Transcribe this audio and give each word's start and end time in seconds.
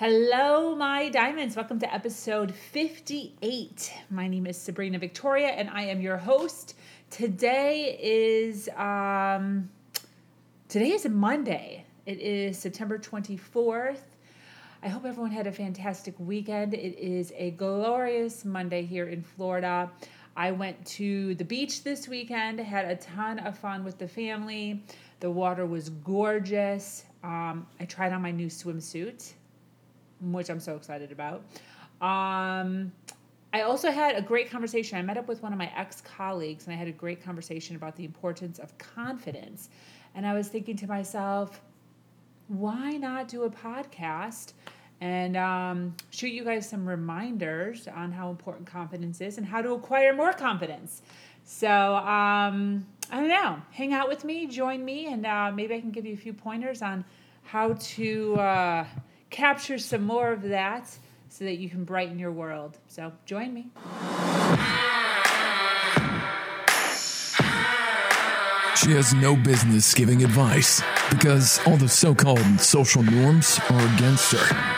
Hello, 0.00 0.74
my 0.74 1.10
diamonds. 1.10 1.56
Welcome 1.56 1.78
to 1.80 1.94
episode 1.94 2.54
58. 2.54 3.92
My 4.08 4.28
name 4.28 4.46
is 4.46 4.56
Sabrina 4.56 4.98
Victoria, 4.98 5.48
and 5.48 5.68
I 5.68 5.82
am 5.82 6.00
your 6.00 6.16
host. 6.16 6.74
Today 7.10 7.98
is 8.00 8.70
um, 8.78 9.68
today 10.70 10.92
is 10.92 11.06
Monday. 11.06 11.84
It 12.06 12.18
is 12.18 12.56
September 12.56 12.98
24th. 12.98 14.00
I 14.82 14.88
hope 14.88 15.04
everyone 15.04 15.32
had 15.32 15.46
a 15.46 15.52
fantastic 15.52 16.14
weekend. 16.18 16.72
It 16.72 16.98
is 16.98 17.34
a 17.36 17.50
glorious 17.50 18.46
Monday 18.46 18.86
here 18.86 19.06
in 19.06 19.22
Florida. 19.22 19.90
I 20.34 20.50
went 20.52 20.82
to 20.96 21.34
the 21.34 21.44
beach 21.44 21.84
this 21.84 22.08
weekend, 22.08 22.58
had 22.58 22.86
a 22.86 22.96
ton 22.96 23.38
of 23.40 23.58
fun 23.58 23.84
with 23.84 23.98
the 23.98 24.08
family. 24.08 24.82
The 25.18 25.30
water 25.30 25.66
was 25.66 25.90
gorgeous. 25.90 27.04
Um, 27.22 27.66
I 27.78 27.84
tried 27.84 28.14
on 28.14 28.22
my 28.22 28.30
new 28.30 28.46
swimsuit 28.46 29.34
which 30.20 30.50
I'm 30.50 30.60
so 30.60 30.76
excited 30.76 31.12
about. 31.12 31.44
Um, 32.00 32.92
I 33.52 33.62
also 33.62 33.90
had 33.90 34.16
a 34.16 34.22
great 34.22 34.50
conversation. 34.50 34.96
I 34.96 35.02
met 35.02 35.18
up 35.18 35.26
with 35.26 35.42
one 35.42 35.52
of 35.52 35.58
my 35.58 35.70
ex 35.76 36.00
colleagues 36.00 36.66
and 36.66 36.74
I 36.74 36.76
had 36.76 36.88
a 36.88 36.92
great 36.92 37.22
conversation 37.22 37.74
about 37.76 37.96
the 37.96 38.04
importance 38.04 38.58
of 38.58 38.76
confidence. 38.78 39.70
And 40.14 40.26
I 40.26 40.34
was 40.34 40.48
thinking 40.48 40.76
to 40.76 40.86
myself, 40.86 41.60
why 42.48 42.92
not 42.92 43.28
do 43.28 43.44
a 43.44 43.50
podcast 43.50 44.52
and 45.00 45.36
um, 45.36 45.96
shoot 46.10 46.28
you 46.28 46.44
guys 46.44 46.68
some 46.68 46.86
reminders 46.86 47.88
on 47.88 48.12
how 48.12 48.30
important 48.30 48.66
confidence 48.66 49.20
is 49.20 49.38
and 49.38 49.46
how 49.46 49.62
to 49.62 49.72
acquire 49.72 50.14
more 50.14 50.32
confidence? 50.32 51.02
So, 51.44 51.68
um, 51.68 52.86
I 53.10 53.18
don't 53.18 53.28
know. 53.28 53.60
Hang 53.72 53.92
out 53.92 54.08
with 54.08 54.24
me, 54.24 54.46
join 54.46 54.84
me, 54.84 55.06
and 55.12 55.26
uh, 55.26 55.50
maybe 55.52 55.74
I 55.74 55.80
can 55.80 55.90
give 55.90 56.06
you 56.06 56.14
a 56.14 56.16
few 56.16 56.32
pointers 56.32 56.82
on 56.82 57.04
how 57.42 57.72
to. 57.72 58.36
Uh, 58.36 58.84
capture 59.30 59.78
some 59.78 60.02
more 60.02 60.32
of 60.32 60.42
that 60.42 60.88
so 61.28 61.44
that 61.44 61.58
you 61.58 61.70
can 61.70 61.84
brighten 61.84 62.18
your 62.18 62.32
world. 62.32 62.76
So 62.88 63.12
join 63.24 63.54
me. 63.54 63.70
She 68.76 68.92
has 68.92 69.14
no 69.14 69.36
business 69.36 69.94
giving 69.94 70.24
advice 70.24 70.82
because 71.10 71.60
all 71.66 71.76
the 71.76 71.88
so 71.88 72.14
called 72.14 72.60
social 72.60 73.02
norms 73.02 73.60
are 73.70 73.94
against 73.94 74.32
her. 74.32 74.76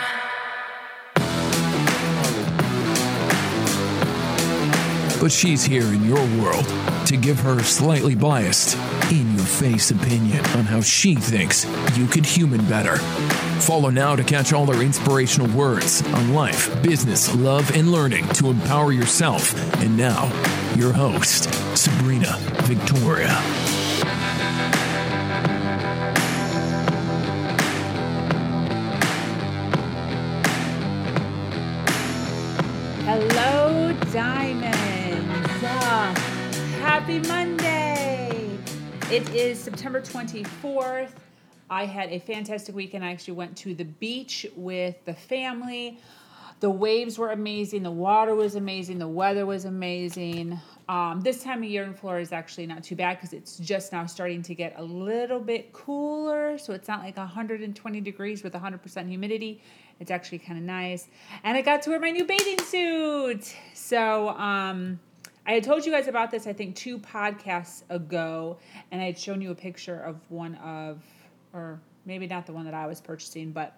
But 5.19 5.31
she's 5.31 5.63
here 5.63 5.85
in 5.85 6.03
your 6.03 6.19
world 6.41 6.65
to 7.07 7.15
give 7.15 7.39
her 7.39 7.63
slightly 7.63 8.13
biased, 8.13 8.77
in 9.09 9.32
your 9.43 9.49
face 9.49 9.91
opinion 9.91 10.39
on 10.55 10.63
how 10.63 10.79
she 10.79 11.15
thinks 11.15 11.65
you 11.97 12.07
could 12.07 12.25
human 12.25 12.63
better. 12.69 12.95
Follow 13.59 13.89
now 13.89 14.15
to 14.15 14.23
catch 14.23 14.53
all 14.53 14.65
her 14.67 14.81
inspirational 14.81 15.53
words 15.53 16.01
on 16.13 16.33
life, 16.33 16.81
business, 16.81 17.33
love, 17.35 17.69
and 17.75 17.91
learning 17.91 18.25
to 18.29 18.47
empower 18.47 18.93
yourself. 18.93 19.53
And 19.81 19.97
now, 19.97 20.31
your 20.77 20.93
host, 20.93 21.53
Sabrina 21.75 22.37
Victoria. 22.63 23.27
Hello, 33.03 33.91
Diamonds. 34.13 35.63
Uh, 35.63 36.13
happy 36.79 37.19
Monday. 37.19 37.52
It 39.13 39.29
is 39.35 39.59
September 39.59 40.01
24th. 40.01 41.11
I 41.69 41.85
had 41.85 42.09
a 42.09 42.17
fantastic 42.17 42.73
weekend. 42.73 43.05
I 43.05 43.11
actually 43.11 43.35
went 43.35 43.55
to 43.57 43.75
the 43.75 43.85
beach 43.85 44.47
with 44.55 44.95
the 45.05 45.13
family. 45.13 45.99
The 46.61 46.71
waves 46.71 47.19
were 47.19 47.29
amazing. 47.29 47.83
The 47.83 47.91
water 47.91 48.33
was 48.33 48.55
amazing. 48.55 48.97
The 48.97 49.07
weather 49.07 49.45
was 49.45 49.65
amazing. 49.65 50.59
Um, 50.89 51.21
this 51.21 51.43
time 51.43 51.61
of 51.61 51.69
year 51.69 51.83
in 51.83 51.93
Florida 51.93 52.23
is 52.23 52.31
actually 52.31 52.65
not 52.65 52.83
too 52.83 52.95
bad 52.95 53.17
because 53.17 53.33
it's 53.33 53.59
just 53.59 53.91
now 53.91 54.07
starting 54.07 54.41
to 54.41 54.55
get 54.55 54.73
a 54.77 54.83
little 54.83 55.39
bit 55.39 55.73
cooler. 55.73 56.57
So 56.57 56.73
it's 56.73 56.87
not 56.87 57.03
like 57.03 57.15
120 57.15 58.01
degrees 58.01 58.41
with 58.41 58.53
100% 58.53 59.07
humidity. 59.07 59.61
It's 59.99 60.09
actually 60.09 60.39
kind 60.39 60.57
of 60.57 60.65
nice. 60.65 61.07
And 61.43 61.55
I 61.55 61.61
got 61.61 61.83
to 61.83 61.91
wear 61.91 61.99
my 61.99 62.09
new 62.09 62.25
bathing 62.25 62.57
suit. 62.63 63.55
So, 63.75 64.29
um, 64.29 64.99
I 65.45 65.53
had 65.53 65.63
told 65.63 65.85
you 65.85 65.91
guys 65.91 66.07
about 66.07 66.31
this, 66.31 66.47
I 66.47 66.53
think, 66.53 66.75
two 66.75 66.97
podcasts 66.97 67.83
ago, 67.89 68.57
and 68.91 69.01
I 69.01 69.05
had 69.05 69.19
shown 69.19 69.41
you 69.41 69.51
a 69.51 69.55
picture 69.55 69.99
of 69.99 70.19
one 70.29 70.55
of 70.55 71.03
or 71.53 71.79
maybe 72.05 72.27
not 72.27 72.45
the 72.45 72.53
one 72.53 72.65
that 72.65 72.73
I 72.73 72.87
was 72.87 72.99
purchasing, 72.99 73.51
but 73.51 73.77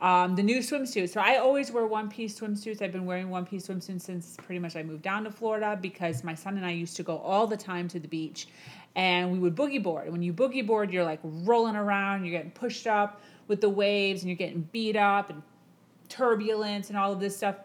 um, 0.00 0.36
the 0.36 0.42
new 0.42 0.58
swimsuit. 0.58 1.10
So 1.10 1.20
I 1.20 1.36
always 1.36 1.72
wear 1.72 1.86
one 1.86 2.08
piece 2.08 2.38
swimsuits. 2.38 2.80
I've 2.80 2.92
been 2.92 3.04
wearing 3.06 3.30
one 3.30 3.44
piece 3.44 3.66
swimsuits 3.66 4.02
since 4.02 4.36
pretty 4.36 4.60
much 4.60 4.76
I 4.76 4.82
moved 4.82 5.02
down 5.02 5.24
to 5.24 5.30
Florida 5.30 5.76
because 5.80 6.22
my 6.22 6.34
son 6.34 6.56
and 6.56 6.64
I 6.64 6.70
used 6.70 6.96
to 6.96 7.02
go 7.02 7.18
all 7.18 7.46
the 7.46 7.56
time 7.56 7.88
to 7.88 7.98
the 7.98 8.08
beach 8.08 8.48
and 8.94 9.32
we 9.32 9.38
would 9.38 9.56
boogie 9.56 9.82
board. 9.82 10.04
And 10.04 10.12
When 10.12 10.22
you 10.22 10.32
boogie 10.32 10.66
board, 10.66 10.92
you're 10.92 11.04
like 11.04 11.20
rolling 11.22 11.76
around, 11.76 12.24
you're 12.24 12.36
getting 12.36 12.52
pushed 12.52 12.86
up 12.86 13.20
with 13.48 13.60
the 13.60 13.68
waves 13.68 14.22
and 14.22 14.30
you're 14.30 14.36
getting 14.36 14.68
beat 14.72 14.96
up 14.96 15.30
and 15.30 15.42
turbulence 16.08 16.88
and 16.90 16.98
all 16.98 17.12
of 17.12 17.20
this 17.20 17.36
stuff. 17.36 17.56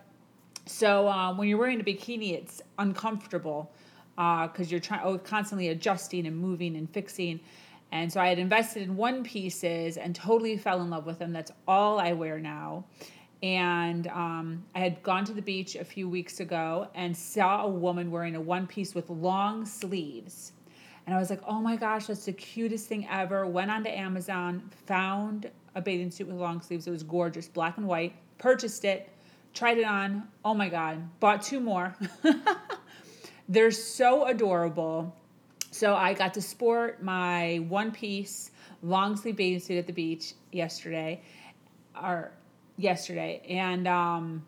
So 0.65 1.07
uh, 1.07 1.33
when 1.35 1.47
you're 1.47 1.57
wearing 1.57 1.81
a 1.81 1.83
bikini, 1.83 2.33
it's 2.33 2.61
uncomfortable 2.79 3.71
because 4.15 4.67
uh, 4.67 4.69
you're 4.69 4.79
trying 4.79 5.01
oh, 5.03 5.17
constantly 5.17 5.69
adjusting 5.69 6.27
and 6.27 6.37
moving 6.37 6.75
and 6.75 6.89
fixing. 6.89 7.39
And 7.91 8.11
so 8.11 8.19
I 8.19 8.27
had 8.27 8.39
invested 8.39 8.83
in 8.83 8.95
one 8.95 9.23
pieces 9.23 9.97
and 9.97 10.15
totally 10.15 10.57
fell 10.57 10.81
in 10.81 10.89
love 10.89 11.05
with 11.05 11.19
them. 11.19 11.31
That's 11.31 11.51
all 11.67 11.99
I 11.99 12.13
wear 12.13 12.39
now. 12.39 12.85
And 13.43 14.07
um, 14.07 14.63
I 14.73 14.79
had 14.79 15.03
gone 15.03 15.25
to 15.25 15.33
the 15.33 15.41
beach 15.41 15.75
a 15.75 15.83
few 15.83 16.07
weeks 16.07 16.39
ago 16.39 16.87
and 16.95 17.15
saw 17.15 17.65
a 17.65 17.69
woman 17.69 18.09
wearing 18.09 18.35
a 18.35 18.41
one 18.41 18.65
piece 18.65 18.95
with 18.95 19.09
long 19.09 19.65
sleeves. 19.65 20.53
And 21.05 21.15
I 21.15 21.19
was 21.19 21.29
like, 21.29 21.41
oh 21.45 21.59
my 21.59 21.75
gosh, 21.75 22.07
that's 22.07 22.25
the 22.25 22.31
cutest 22.31 22.87
thing 22.87 23.05
ever. 23.11 23.45
Went 23.45 23.69
onto 23.69 23.89
Amazon, 23.89 24.71
found 24.87 25.51
a 25.75 25.81
bathing 25.81 26.09
suit 26.09 26.27
with 26.27 26.37
long 26.37 26.61
sleeves. 26.61 26.87
It 26.87 26.91
was 26.91 27.03
gorgeous, 27.03 27.49
black 27.49 27.77
and 27.77 27.85
white. 27.85 28.15
Purchased 28.37 28.85
it, 28.85 29.09
tried 29.53 29.77
it 29.77 29.85
on. 29.85 30.27
Oh 30.43 30.53
my 30.53 30.69
God, 30.69 31.19
bought 31.19 31.41
two 31.41 31.59
more. 31.59 31.95
They're 33.49 33.71
so 33.71 34.25
adorable. 34.25 35.15
So 35.71 35.95
I 35.95 36.13
got 36.13 36.33
to 36.35 36.41
sport 36.41 37.01
my 37.01 37.57
one 37.67 37.91
piece 37.91 38.51
long 38.83 39.15
sleeve 39.15 39.37
bathing 39.37 39.59
suit 39.59 39.77
at 39.77 39.87
the 39.87 39.93
beach 39.93 40.33
yesterday, 40.51 41.21
or 41.99 42.31
yesterday, 42.77 43.41
and 43.49 43.87
um, 43.87 44.45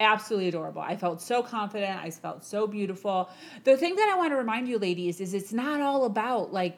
absolutely 0.00 0.48
adorable. 0.48 0.80
I 0.82 0.96
felt 0.96 1.20
so 1.20 1.42
confident. 1.42 2.02
I 2.02 2.10
felt 2.10 2.44
so 2.44 2.66
beautiful. 2.66 3.28
The 3.64 3.76
thing 3.76 3.94
that 3.94 4.10
I 4.12 4.18
want 4.18 4.32
to 4.32 4.36
remind 4.36 4.68
you, 4.68 4.78
ladies, 4.78 5.20
is 5.20 5.34
it's 5.34 5.52
not 5.52 5.80
all 5.80 6.06
about 6.06 6.52
like 6.52 6.76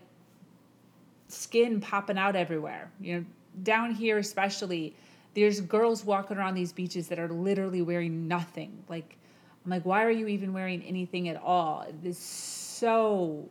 skin 1.28 1.80
popping 1.80 2.18
out 2.18 2.36
everywhere. 2.36 2.90
You 3.00 3.16
know, 3.16 3.24
down 3.62 3.92
here 3.92 4.18
especially, 4.18 4.94
there's 5.36 5.60
girls 5.60 6.02
walking 6.02 6.38
around 6.38 6.54
these 6.54 6.72
beaches 6.72 7.08
that 7.08 7.18
are 7.18 7.28
literally 7.28 7.82
wearing 7.82 8.26
nothing. 8.26 8.82
Like, 8.88 9.18
I'm 9.64 9.70
like, 9.70 9.84
why 9.84 10.02
are 10.02 10.10
you 10.10 10.28
even 10.28 10.54
wearing 10.54 10.82
anything 10.82 11.28
at 11.28 11.36
all? 11.36 11.86
It's 12.02 12.18
so 12.18 13.46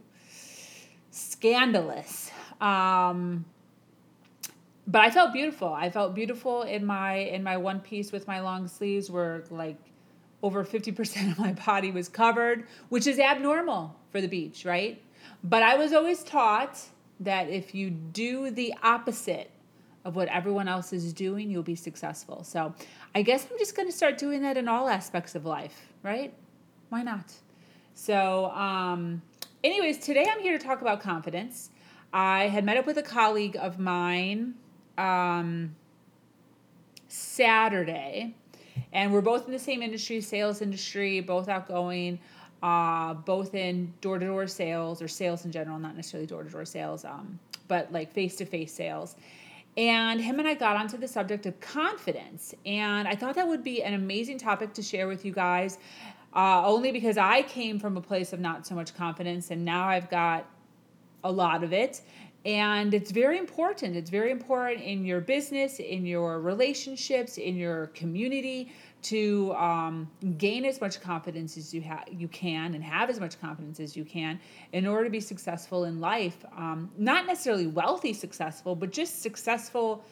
scandalous. 1.12 2.32
Um, 2.60 3.46
but 4.88 5.02
I 5.02 5.12
felt 5.12 5.32
beautiful. 5.32 5.72
I 5.72 5.92
felt 5.92 6.16
beautiful 6.16 6.64
in 6.64 6.84
my 6.86 7.18
in 7.18 7.44
my 7.44 7.58
one 7.58 7.80
piece 7.80 8.12
with 8.12 8.28
my 8.28 8.40
long 8.40 8.68
sleeves 8.68 9.12
where 9.12 9.44
like 9.52 9.78
over 10.42 10.66
50% 10.66 11.32
of 11.32 11.38
my 11.38 11.54
body 11.54 11.92
was 11.92 12.10
covered, 12.10 12.66
which 12.90 13.06
is 13.06 13.20
abnormal 13.20 13.96
for 14.12 14.22
the 14.22 14.28
beach, 14.28 14.66
right? 14.66 15.00
But 15.44 15.62
I 15.62 15.76
was 15.76 15.94
always 15.94 16.24
taught 16.24 16.82
that 17.20 17.48
if 17.48 17.76
you 17.76 17.92
do 17.92 18.50
the 18.50 18.74
opposite 18.82 19.52
of 20.06 20.16
what 20.16 20.28
everyone 20.28 20.68
else 20.68 20.94
is 20.94 21.12
doing, 21.12 21.50
you'll 21.50 21.64
be 21.64 21.76
successful. 21.76 22.44
So 22.44 22.74
I 23.16 23.24
guess 23.24 23.48
I'm 23.52 23.58
just 23.58 23.76
going 23.76 23.88
to 23.88 23.92
start 23.92 24.18
doing 24.20 24.44
that 24.44 24.56
in 24.56 24.70
all 24.70 24.88
aspects 24.88 25.34
of 25.34 25.46
life, 25.46 25.88
right? 26.04 26.32
Why 26.90 27.02
not? 27.02 27.34
So, 27.96 28.46
um, 28.52 29.24
anyways, 29.64 29.98
today 29.98 30.28
I'm 30.32 30.40
here 30.42 30.58
to 30.58 30.64
talk 30.64 30.82
about 30.82 31.02
confidence. 31.02 31.72
I 32.14 32.48
had 32.48 32.64
met 32.64 32.78
up 32.78 32.86
with 32.86 32.98
a 32.98 33.04
colleague 33.04 33.58
of 33.60 33.80
mine 33.80 34.54
um, 34.98 35.76
Saturday, 37.08 38.36
and 38.94 39.12
we're 39.12 39.22
both 39.22 39.48
in 39.48 39.52
the 39.52 39.60
same 39.60 39.82
industry, 39.82 40.22
sales 40.22 40.62
industry, 40.62 41.20
both 41.20 41.50
outgoing, 41.50 42.20
uh, 42.62 43.16
both 43.16 43.56
in 43.56 43.92
door 44.02 44.20
to 44.20 44.26
door 44.28 44.46
sales 44.46 45.02
or 45.02 45.08
sales 45.08 45.46
in 45.46 45.52
general, 45.52 45.80
not 45.80 45.96
necessarily 45.96 46.28
door 46.28 46.44
to 46.44 46.50
door 46.50 46.66
sales, 46.66 47.04
um, 47.06 47.40
but 47.68 47.92
like 47.92 48.14
face 48.14 48.36
to 48.36 48.46
face 48.46 48.74
sales. 48.74 49.16
And 49.78 50.22
him 50.22 50.40
and 50.40 50.48
I 50.48 50.54
got 50.54 50.78
onto 50.78 50.98
the 50.98 51.08
subject 51.08 51.46
of 51.46 51.60
confidence. 51.60 52.56
And 52.66 53.08
I 53.08 53.16
thought 53.16 53.36
that 53.36 53.48
would 53.48 53.64
be 53.64 53.84
an 53.84 53.94
amazing 53.94 54.38
topic 54.38 54.74
to 54.74 54.82
share 54.82 55.08
with 55.08 55.26
you 55.26 55.34
guys 55.34 55.80
uh, 56.36 56.66
only 56.66 56.92
because 56.92 57.18
I 57.18 57.44
came 57.44 57.80
from 57.80 57.96
a 57.98 58.02
place 58.02 58.34
of 58.34 58.40
not 58.40 58.68
so 58.68 58.76
much 58.76 58.94
confidence, 58.96 59.52
and 59.52 59.64
now 59.64 59.88
I've 59.88 60.10
got 60.10 60.46
a 61.24 61.32
lot 61.32 61.64
of 61.64 61.74
it. 61.74 62.02
and 62.46 62.94
it's 62.94 63.10
very 63.10 63.40
important. 63.40 63.96
It's 63.96 64.12
very 64.12 64.30
important 64.30 64.84
in 64.84 65.04
your 65.04 65.20
business, 65.20 65.80
in 65.80 66.06
your 66.06 66.40
relationships, 66.40 67.40
in 67.40 67.56
your 67.56 67.88
community 67.88 68.72
to 69.06 69.54
um, 69.54 70.10
gain 70.38 70.66
as 70.66 70.82
much 70.82 71.00
confidence 71.00 71.58
as 71.58 71.74
you 71.74 71.82
ha- 71.84 72.06
you 72.12 72.28
can 72.28 72.74
and 72.74 72.84
have 72.84 73.10
as 73.10 73.20
much 73.20 73.40
confidence 73.40 73.80
as 73.80 73.96
you 73.96 74.04
can 74.04 74.40
in 74.74 74.88
order 74.88 75.04
to 75.04 75.10
be 75.12 75.20
successful 75.20 75.84
in 75.84 76.00
life. 76.00 76.44
Um, 76.58 76.90
not 76.98 77.28
necessarily 77.28 77.68
wealthy 77.68 78.14
successful, 78.14 78.76
but 78.76 78.92
just 78.92 79.22
successful 79.22 80.04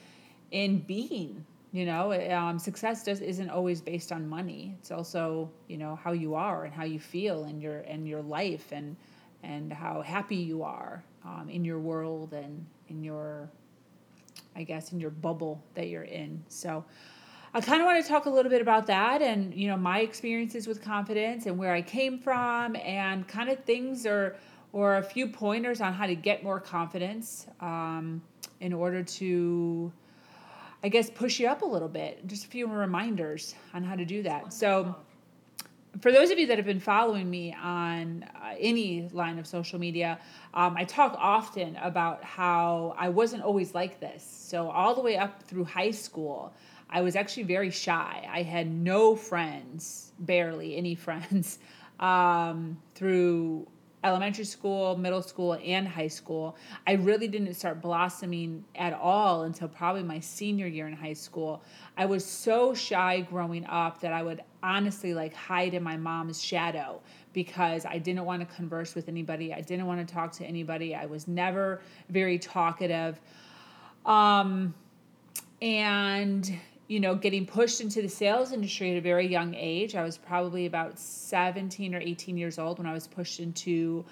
in 0.51 0.79
being. 0.79 1.43
You 1.71 1.87
know, 1.87 2.13
um, 2.31 2.59
success 2.59 3.03
does 3.03 3.19
isn't 3.21 3.49
always 3.49 3.81
based 3.81 4.11
on 4.11 4.27
money. 4.27 4.75
It's 4.79 4.91
also 4.91 5.49
you 5.67 5.77
know 5.77 5.95
how 5.95 6.11
you 6.11 6.35
are 6.35 6.65
and 6.65 6.73
how 6.73 6.83
you 6.83 6.99
feel 6.99 7.45
in 7.45 7.59
your 7.59 7.79
in 7.79 8.05
your 8.05 8.21
life 8.21 8.71
and 8.71 8.95
and 9.41 9.73
how 9.73 10.01
happy 10.01 10.35
you 10.35 10.61
are 10.61 11.03
um, 11.25 11.49
in 11.49 11.65
your 11.65 11.79
world 11.79 12.33
and 12.33 12.63
in 12.89 13.03
your, 13.03 13.49
I 14.55 14.63
guess, 14.63 14.91
in 14.91 14.99
your 14.99 15.09
bubble 15.09 15.63
that 15.73 15.87
you're 15.87 16.03
in. 16.03 16.43
So. 16.47 16.85
I 17.55 17.61
kind 17.61 17.81
of 17.81 17.85
want 17.85 18.03
to 18.03 18.09
talk 18.09 18.25
a 18.25 18.31
little 18.31 18.49
bit 18.49 18.63
about 18.63 18.87
that 18.87 19.21
and 19.21 19.53
you 19.53 19.67
know 19.67 19.77
my 19.77 19.99
experiences 19.99 20.65
with 20.65 20.81
confidence 20.81 21.45
and 21.45 21.55
where 21.55 21.71
I 21.71 21.83
came 21.83 22.17
from 22.17 22.75
and 22.75 23.27
kind 23.27 23.47
of 23.47 23.63
things 23.63 24.07
or 24.07 24.35
or 24.71 24.97
a 24.97 25.03
few 25.03 25.27
pointers 25.27 25.79
on 25.79 25.93
how 25.93 26.07
to 26.07 26.15
get 26.15 26.43
more 26.43 26.59
confidence 26.59 27.45
um, 27.61 28.23
in 28.59 28.73
order 28.73 29.03
to 29.03 29.91
I 30.83 30.89
guess 30.89 31.11
push 31.11 31.39
you 31.39 31.47
up 31.47 31.61
a 31.61 31.65
little 31.65 31.87
bit. 31.87 32.25
Just 32.25 32.45
a 32.45 32.47
few 32.47 32.65
reminders 32.65 33.53
on 33.75 33.83
how 33.83 33.95
to 33.95 34.03
do 34.03 34.23
that. 34.23 34.51
So 34.51 34.95
for 36.01 36.11
those 36.11 36.31
of 36.31 36.39
you 36.39 36.47
that 36.47 36.57
have 36.57 36.65
been 36.65 36.79
following 36.79 37.29
me 37.29 37.55
on 37.61 38.23
uh, 38.23 38.55
any 38.59 39.07
line 39.13 39.37
of 39.37 39.45
social 39.45 39.79
media, 39.79 40.19
um, 40.53 40.75
I 40.75 40.85
talk 40.85 41.15
often 41.19 41.75
about 41.77 42.23
how 42.23 42.95
I 42.97 43.09
wasn't 43.09 43.43
always 43.43 43.75
like 43.75 43.99
this. 43.99 44.23
So, 44.23 44.69
all 44.69 44.95
the 44.95 45.01
way 45.01 45.17
up 45.17 45.43
through 45.43 45.65
high 45.65 45.91
school, 45.91 46.53
I 46.89 47.01
was 47.01 47.15
actually 47.15 47.43
very 47.43 47.71
shy. 47.71 48.27
I 48.31 48.43
had 48.43 48.71
no 48.71 49.15
friends, 49.15 50.11
barely 50.19 50.75
any 50.75 50.95
friends, 51.05 51.59
um, 51.99 52.77
through 52.95 53.67
elementary 54.03 54.43
school, 54.43 54.97
middle 54.97 55.21
school, 55.21 55.57
and 55.63 55.87
high 55.87 56.07
school. 56.07 56.57
I 56.85 56.93
really 56.93 57.27
didn't 57.27 57.53
start 57.53 57.81
blossoming 57.81 58.65
at 58.75 58.93
all 58.93 59.43
until 59.43 59.67
probably 59.67 60.03
my 60.03 60.19
senior 60.19 60.67
year 60.67 60.87
in 60.87 60.93
high 60.93 61.13
school. 61.13 61.63
I 61.97 62.05
was 62.05 62.25
so 62.25 62.73
shy 62.73 63.21
growing 63.21 63.65
up 63.65 64.01
that 64.01 64.11
I 64.11 64.21
would 64.23 64.41
honestly 64.61 65.13
like 65.13 65.33
hide 65.33 65.73
in 65.73 65.83
my 65.83 65.97
mom's 65.97 66.43
shadow 66.43 67.01
because 67.31 67.85
I 67.85 67.97
didn't 67.97 68.25
want 68.25 68.47
to 68.47 68.55
converse 68.55 68.93
with 68.93 69.07
anybody. 69.07 69.53
I 69.53 69.61
didn't 69.61 69.85
want 69.85 70.05
to 70.05 70.13
talk 70.13 70.31
to 70.33 70.45
anybody. 70.45 70.95
I 70.95 71.05
was 71.05 71.27
never 71.27 71.81
very 72.09 72.37
talkative. 72.37 73.19
Um, 74.05 74.73
and 75.61 76.59
you 76.87 76.99
know, 76.99 77.15
getting 77.15 77.45
pushed 77.45 77.81
into 77.81 78.01
the 78.01 78.09
sales 78.09 78.51
industry 78.51 78.91
at 78.91 78.97
a 78.97 79.01
very 79.01 79.25
young 79.25 79.55
age. 79.55 79.95
I 79.95 80.03
was 80.03 80.17
probably 80.17 80.65
about 80.65 80.99
17 80.99 81.95
or 81.95 81.99
18 81.99 82.37
years 82.37 82.59
old 82.59 82.77
when 82.77 82.87
I 82.87 82.93
was 82.93 83.07
pushed 83.07 83.39
into 83.39 84.03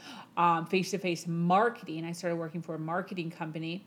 face 0.70 0.92
to 0.92 0.98
face 0.98 1.28
marketing. 1.28 2.06
I 2.06 2.14
started 2.14 2.38
working 2.38 2.62
for 2.62 2.76
a 2.76 2.80
marketing 2.80 3.30
company 3.30 3.86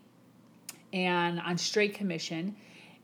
and 0.92 1.40
on 1.40 1.56
straight 1.58 1.94
commission. 1.94 2.54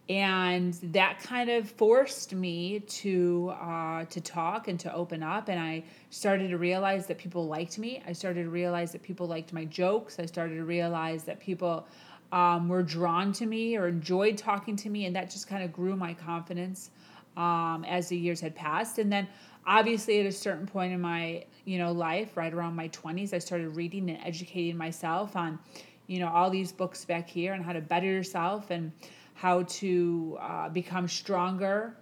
And 0.08 0.74
that 0.92 1.20
kind 1.22 1.48
of 1.48 1.70
forced 1.70 2.34
me 2.34 2.80
to 2.80 3.54
uh, 3.60 4.06
to 4.06 4.20
talk 4.20 4.66
and 4.66 4.78
to 4.80 4.92
open 4.92 5.22
up, 5.22 5.48
and 5.48 5.60
I 5.60 5.84
started 6.10 6.48
to 6.48 6.58
realize 6.58 7.06
that 7.06 7.16
people 7.16 7.46
liked 7.46 7.78
me. 7.78 8.02
I 8.04 8.12
started 8.12 8.42
to 8.42 8.50
realize 8.50 8.90
that 8.90 9.04
people 9.04 9.28
liked 9.28 9.52
my 9.52 9.66
jokes. 9.66 10.18
I 10.18 10.26
started 10.26 10.56
to 10.56 10.64
realize 10.64 11.22
that 11.24 11.38
people 11.38 11.86
um, 12.32 12.68
were 12.68 12.82
drawn 12.82 13.32
to 13.34 13.46
me 13.46 13.76
or 13.76 13.88
enjoyed 13.88 14.38
talking 14.38 14.76
to 14.76 14.90
me, 14.90 15.06
and 15.06 15.16
that 15.16 15.30
just 15.30 15.48
kind 15.48 15.64
of 15.64 15.72
grew 15.72 15.96
my 15.96 16.14
confidence 16.14 16.90
um, 17.36 17.84
as 17.88 18.08
the 18.08 18.16
years 18.16 18.40
had 18.40 18.54
passed. 18.54 18.98
And 18.98 19.12
then, 19.12 19.26
obviously, 19.66 20.20
at 20.20 20.26
a 20.26 20.32
certain 20.32 20.66
point 20.66 20.92
in 20.92 21.00
my 21.00 21.44
you 21.64 21.78
know 21.78 21.92
life, 21.92 22.36
right 22.36 22.52
around 22.52 22.74
my 22.74 22.88
twenties, 22.88 23.32
I 23.34 23.38
started 23.38 23.76
reading 23.76 24.10
and 24.10 24.18
educating 24.24 24.76
myself 24.76 25.36
on 25.36 25.58
you 26.06 26.20
know 26.20 26.28
all 26.28 26.50
these 26.50 26.72
books 26.72 27.04
back 27.04 27.28
here 27.28 27.52
on 27.52 27.62
how 27.62 27.72
to 27.72 27.80
better 27.80 28.06
yourself 28.06 28.70
and 28.70 28.92
how 29.34 29.62
to 29.62 30.38
uh, 30.40 30.68
become 30.68 31.08
stronger 31.08 31.96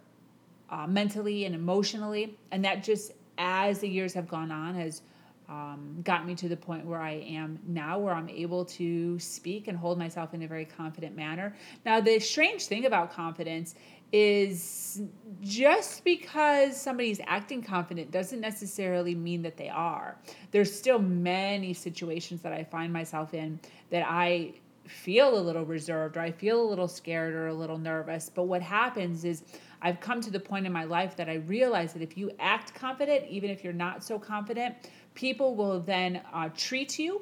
uh, 0.70 0.86
mentally 0.86 1.44
and 1.44 1.54
emotionally, 1.54 2.36
and 2.50 2.64
that 2.64 2.82
just 2.82 3.12
as 3.38 3.78
the 3.78 3.88
years 3.88 4.12
have 4.12 4.28
gone 4.28 4.50
on 4.50 4.74
has 4.74 5.02
um, 5.48 6.00
got 6.04 6.26
me 6.26 6.34
to 6.34 6.48
the 6.48 6.56
point 6.56 6.84
where 6.84 7.00
I 7.00 7.12
am 7.12 7.58
now, 7.66 7.98
where 7.98 8.12
I'm 8.12 8.28
able 8.28 8.64
to 8.66 9.18
speak 9.18 9.68
and 9.68 9.78
hold 9.78 9.98
myself 9.98 10.34
in 10.34 10.42
a 10.42 10.46
very 10.46 10.66
confident 10.66 11.16
manner. 11.16 11.56
Now, 11.86 12.00
the 12.00 12.18
strange 12.18 12.66
thing 12.66 12.84
about 12.84 13.12
confidence 13.12 13.74
is 14.12 15.02
just 15.40 16.04
because 16.04 16.78
somebody's 16.80 17.20
acting 17.26 17.62
confident 17.62 18.10
doesn't 18.10 18.40
necessarily 18.40 19.14
mean 19.14 19.42
that 19.42 19.56
they 19.56 19.68
are. 19.68 20.16
There's 20.50 20.74
still 20.74 20.98
many 20.98 21.72
situations 21.74 22.42
that 22.42 22.52
I 22.52 22.64
find 22.64 22.92
myself 22.92 23.34
in 23.34 23.60
that 23.90 24.06
I 24.06 24.54
feel 24.86 25.38
a 25.38 25.40
little 25.40 25.64
reserved 25.64 26.16
or 26.16 26.20
I 26.20 26.30
feel 26.30 26.60
a 26.60 26.66
little 26.68 26.88
scared 26.88 27.34
or 27.34 27.48
a 27.48 27.54
little 27.54 27.78
nervous. 27.78 28.30
But 28.34 28.44
what 28.44 28.62
happens 28.62 29.24
is 29.24 29.42
I've 29.82 30.00
come 30.00 30.20
to 30.22 30.30
the 30.30 30.40
point 30.40 30.66
in 30.66 30.72
my 30.72 30.84
life 30.84 31.14
that 31.16 31.28
I 31.28 31.34
realize 31.34 31.92
that 31.92 32.02
if 32.02 32.16
you 32.16 32.30
act 32.40 32.74
confident, 32.74 33.26
even 33.28 33.50
if 33.50 33.62
you're 33.62 33.72
not 33.72 34.02
so 34.02 34.18
confident, 34.18 34.74
people 35.18 35.56
will 35.56 35.80
then 35.80 36.20
uh, 36.32 36.48
treat 36.56 36.96
you 36.96 37.20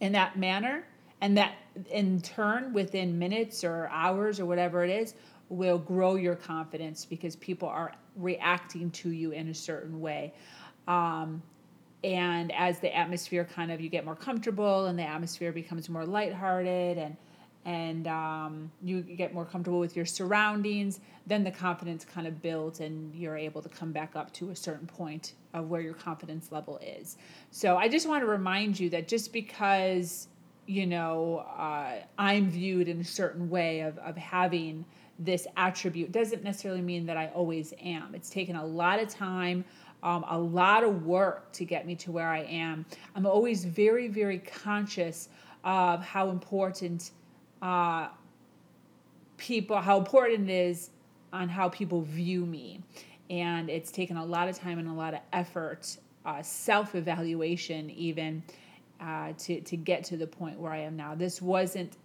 in 0.00 0.10
that 0.10 0.36
manner 0.36 0.84
and 1.20 1.38
that 1.38 1.54
in 1.92 2.20
turn 2.20 2.72
within 2.72 3.16
minutes 3.16 3.62
or 3.62 3.88
hours 3.92 4.40
or 4.40 4.44
whatever 4.44 4.82
it 4.82 4.90
is 4.90 5.14
will 5.48 5.78
grow 5.78 6.16
your 6.16 6.34
confidence 6.34 7.04
because 7.04 7.36
people 7.36 7.68
are 7.68 7.92
reacting 8.16 8.90
to 8.90 9.10
you 9.10 9.30
in 9.30 9.50
a 9.50 9.54
certain 9.54 10.00
way. 10.00 10.34
Um, 10.88 11.40
and 12.02 12.50
as 12.52 12.80
the 12.80 12.92
atmosphere 12.94 13.44
kind 13.44 13.70
of 13.70 13.80
you 13.80 13.88
get 13.88 14.04
more 14.04 14.16
comfortable 14.16 14.86
and 14.86 14.98
the 14.98 15.04
atmosphere 15.04 15.52
becomes 15.52 15.88
more 15.88 16.04
lighthearted 16.04 16.98
and 16.98 17.16
and 17.66 18.06
um, 18.06 18.70
you 18.80 19.02
get 19.02 19.34
more 19.34 19.44
comfortable 19.44 19.80
with 19.80 19.96
your 19.96 20.06
surroundings, 20.06 21.00
then 21.26 21.42
the 21.42 21.50
confidence 21.50 22.04
kind 22.04 22.28
of 22.28 22.40
builds 22.40 22.78
and 22.78 23.12
you're 23.12 23.36
able 23.36 23.60
to 23.60 23.68
come 23.68 23.90
back 23.90 24.14
up 24.14 24.32
to 24.34 24.50
a 24.50 24.56
certain 24.56 24.86
point 24.86 25.32
of 25.52 25.68
where 25.68 25.80
your 25.80 25.92
confidence 25.92 26.52
level 26.52 26.78
is. 26.78 27.16
So 27.50 27.76
I 27.76 27.88
just 27.88 28.08
want 28.08 28.22
to 28.22 28.26
remind 28.28 28.78
you 28.78 28.88
that 28.90 29.08
just 29.08 29.32
because, 29.32 30.28
you 30.66 30.86
know, 30.86 31.44
uh, 31.58 31.94
I'm 32.16 32.48
viewed 32.48 32.86
in 32.86 33.00
a 33.00 33.04
certain 33.04 33.50
way 33.50 33.80
of, 33.80 33.98
of 33.98 34.16
having 34.16 34.84
this 35.18 35.48
attribute 35.56 36.12
doesn't 36.12 36.44
necessarily 36.44 36.82
mean 36.82 37.04
that 37.06 37.16
I 37.16 37.28
always 37.34 37.74
am. 37.82 38.14
It's 38.14 38.30
taken 38.30 38.54
a 38.54 38.64
lot 38.64 39.00
of 39.00 39.08
time. 39.08 39.64
Um, 40.04 40.24
a 40.28 40.38
lot 40.38 40.84
of 40.84 41.04
work 41.04 41.50
to 41.54 41.64
get 41.64 41.84
me 41.84 41.96
to 41.96 42.12
where 42.12 42.28
I 42.28 42.42
am. 42.42 42.86
I'm 43.16 43.26
always 43.26 43.64
very, 43.64 44.06
very 44.06 44.38
conscious 44.38 45.30
of 45.64 46.04
how 46.04 46.30
important 46.30 47.10
uh, 47.62 48.08
people 49.36 49.80
how 49.80 49.98
important 49.98 50.50
it 50.50 50.52
is 50.52 50.90
on 51.32 51.48
how 51.48 51.68
people 51.68 52.02
view 52.02 52.46
me. 52.46 52.80
And 53.28 53.68
it's 53.68 53.90
taken 53.90 54.16
a 54.16 54.24
lot 54.24 54.48
of 54.48 54.58
time 54.58 54.78
and 54.78 54.88
a 54.88 54.92
lot 54.92 55.14
of 55.14 55.20
effort 55.32 55.98
uh, 56.24 56.42
self-evaluation 56.42 57.90
even 57.90 58.42
uh, 59.00 59.32
to, 59.38 59.60
to 59.60 59.76
get 59.76 60.04
to 60.04 60.16
the 60.16 60.26
point 60.26 60.58
where 60.58 60.72
i 60.72 60.78
am 60.78 60.96
now. 60.96 61.14
This 61.14 61.40
wasn't 61.42 61.96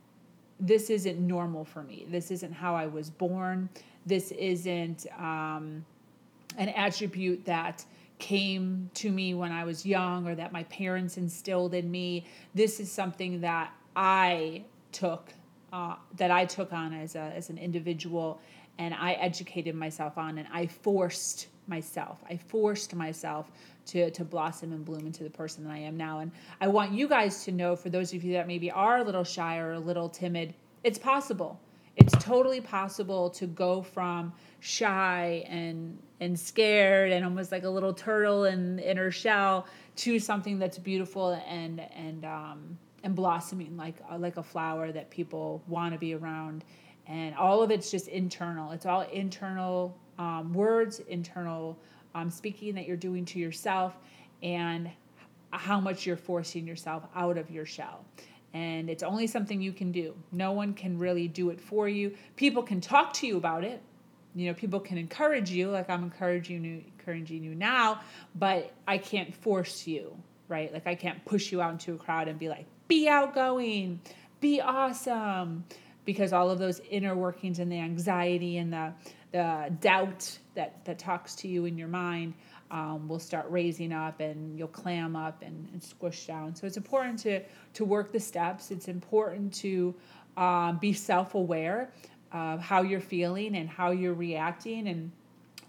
this 0.60 0.92
isn't 0.92 1.20
normal 1.20 1.66
for 1.66 1.82
me. 1.82 2.06
This 2.10 2.30
isn't 2.30 2.52
how 2.52 2.76
i 2.76 2.86
was 2.86 3.10
born. 3.10 3.70
This 4.06 4.32
isn't 4.32 5.08
um, 5.18 5.84
an 6.58 6.70
attribute 6.70 7.44
that 7.46 7.84
came 8.20 8.90
to 8.94 9.10
me 9.10 9.34
when 9.34 9.52
i 9.52 9.64
was 9.64 9.84
young 9.84 10.28
or 10.28 10.36
that 10.36 10.52
my 10.52 10.64
parents 10.66 11.18
instilled 11.18 11.74
in 11.74 11.90
me. 11.90 12.26
This 12.54 12.80
is 12.80 12.92
something 12.92 13.42
that 13.42 13.74
i 13.96 14.64
took 14.92 15.34
uh, 15.72 15.96
that 16.18 16.32
I 16.32 16.46
took 16.46 16.74
on 16.74 16.94
as, 16.94 17.16
a, 17.16 17.32
as 17.36 17.50
an 17.50 17.58
individual 17.58 18.40
and 18.78 18.94
I 18.94 19.14
educated 19.14 19.76
myself 19.76 20.18
on 20.18 20.38
and 20.38 20.48
I 20.52 20.68
forced 20.68 21.48
myself. 21.68 22.20
I 22.30 22.38
forced 22.38 22.96
myself 22.96 23.52
to, 23.88 24.12
to 24.12 24.24
blossom 24.24 24.74
and 24.74 24.84
bloom 24.84 25.06
into 25.06 25.24
the 25.24 25.30
person 25.30 25.64
that 25.64 25.72
I 25.72 25.78
am 25.78 25.98
now. 25.98 26.20
And 26.20 26.32
I 26.60 26.68
want 26.68 26.92
you 26.92 27.08
guys 27.08 27.44
to 27.46 27.52
know, 27.52 27.76
for 27.76 27.90
those 27.90 28.14
of 28.14 28.24
you 28.24 28.34
that 28.34 28.48
maybe 28.48 28.72
are 28.72 28.98
a 28.98 29.04
little 29.04 29.24
shy 29.24 29.58
or 29.58 29.74
a 29.74 29.80
little 29.80 30.10
timid, 30.10 30.54
it's 30.84 31.00
possible. 31.00 31.60
It's 31.96 32.14
totally 32.24 32.62
possible 32.62 33.30
to 33.32 33.48
go 33.48 33.82
from 33.82 34.34
shy 34.60 35.44
and 35.48 35.98
and 36.20 36.40
scared 36.40 37.12
and 37.12 37.26
almost 37.26 37.52
like 37.52 37.64
a 37.64 37.70
little 37.70 37.94
turtle 37.94 38.46
in, 38.46 38.80
in 38.80 38.96
her 38.96 39.12
shell 39.12 39.66
to 39.98 40.20
something 40.20 40.58
that's 40.60 40.78
beautiful 40.78 41.42
and 41.48 41.82
and 41.96 42.24
um, 42.26 42.78
and 43.04 43.16
blossoming 43.16 43.78
like 43.78 43.96
uh, 44.12 44.18
like 44.18 44.38
a 44.38 44.44
flower 44.44 44.92
that 44.92 45.10
people 45.10 45.62
want 45.68 45.94
to 45.94 46.00
be 46.00 46.14
around 46.14 46.64
and 47.08 47.36
all 47.36 47.64
of 47.64 47.72
it's 47.72 47.92
just 47.92 48.08
internal 48.08 48.72
it's 48.72 48.86
all 48.86 49.02
internal 49.14 49.98
um, 50.20 50.54
words 50.54 51.00
internal 51.08 51.78
um, 52.16 52.30
speaking 52.30 52.76
that 52.76 52.88
you're 52.88 52.98
doing 52.98 53.26
to 53.26 53.40
yourself 53.40 53.98
and 54.44 54.90
how 55.52 55.80
much 55.80 56.06
you're 56.06 56.18
forcing 56.18 56.68
yourself 56.68 57.04
out 57.16 57.38
of 57.38 57.50
your 57.52 57.66
shell 57.66 58.06
And 58.54 58.90
it's 58.90 59.04
only 59.04 59.28
something 59.28 59.62
you 59.62 59.72
can 59.74 59.92
do. 59.92 60.16
No 60.32 60.52
one 60.52 60.74
can 60.74 60.98
really 61.00 61.28
do 61.28 61.50
it 61.52 61.62
for 61.62 61.88
you. 61.88 62.16
People 62.36 62.64
can 62.64 62.82
talk 62.82 63.14
to 63.14 63.28
you 63.28 63.38
about 63.38 63.64
it. 63.64 63.82
You 64.36 64.48
know, 64.48 64.54
people 64.54 64.80
can 64.80 64.98
encourage 64.98 65.52
you, 65.52 65.70
like 65.70 65.90
I'm 65.90 66.04
encouraging 66.04 66.64
you, 66.64 66.84
encouraging 67.00 67.44
you 67.44 67.56
now, 67.56 68.02
but 68.36 68.72
I 68.88 68.98
can't 68.98 69.34
force 69.36 69.88
you, 69.88 70.16
right? 70.48 70.72
Like 70.74 70.88
I 70.88 70.96
can't 70.96 71.24
push 71.26 71.52
you 71.52 71.62
out 71.62 71.72
into 71.72 71.94
a 71.94 71.98
crowd 71.98 72.28
and 72.28 72.40
be 72.40 72.50
like, 72.50 72.66
be 72.92 73.08
outgoing, 73.08 74.02
be 74.42 74.60
awesome, 74.60 75.64
because 76.04 76.34
all 76.34 76.50
of 76.50 76.60
those 76.60 76.82
inner 76.90 77.16
workings 77.16 77.60
and 77.60 77.72
the 77.72 77.80
anxiety 77.80 78.58
and 78.58 78.74
the 78.74 78.92
the 79.32 79.74
doubt 79.80 80.38
that 80.56 80.84
that 80.84 81.00
talks 81.00 81.34
to 81.36 81.48
you 81.48 81.64
in 81.64 81.78
your 81.78 81.88
mind 81.88 82.34
um, 82.70 83.08
will 83.08 83.20
start 83.20 83.46
raising 83.50 83.94
up 83.94 84.20
and 84.20 84.60
you'll 84.60 84.68
clam 84.68 85.16
up 85.16 85.42
and, 85.42 85.70
and, 85.72 85.82
squish 85.82 86.26
down. 86.26 86.54
So 86.54 86.68
it's 86.68 86.76
important 86.76 87.18
to 87.20 87.42
to 87.76 87.86
work 87.86 88.12
the 88.12 88.20
steps. 88.20 88.72
It's 88.72 88.90
important 88.90 89.54
to 89.66 89.96
um, 90.36 90.78
be 90.80 90.92
self 90.92 91.34
aware 91.34 91.94
of 92.34 92.60
how 92.60 92.82
you're 92.82 93.00
feeling 93.00 93.56
and 93.56 93.70
how 93.70 93.92
you're 93.92 94.14
reacting, 94.14 94.90
and 94.90 95.12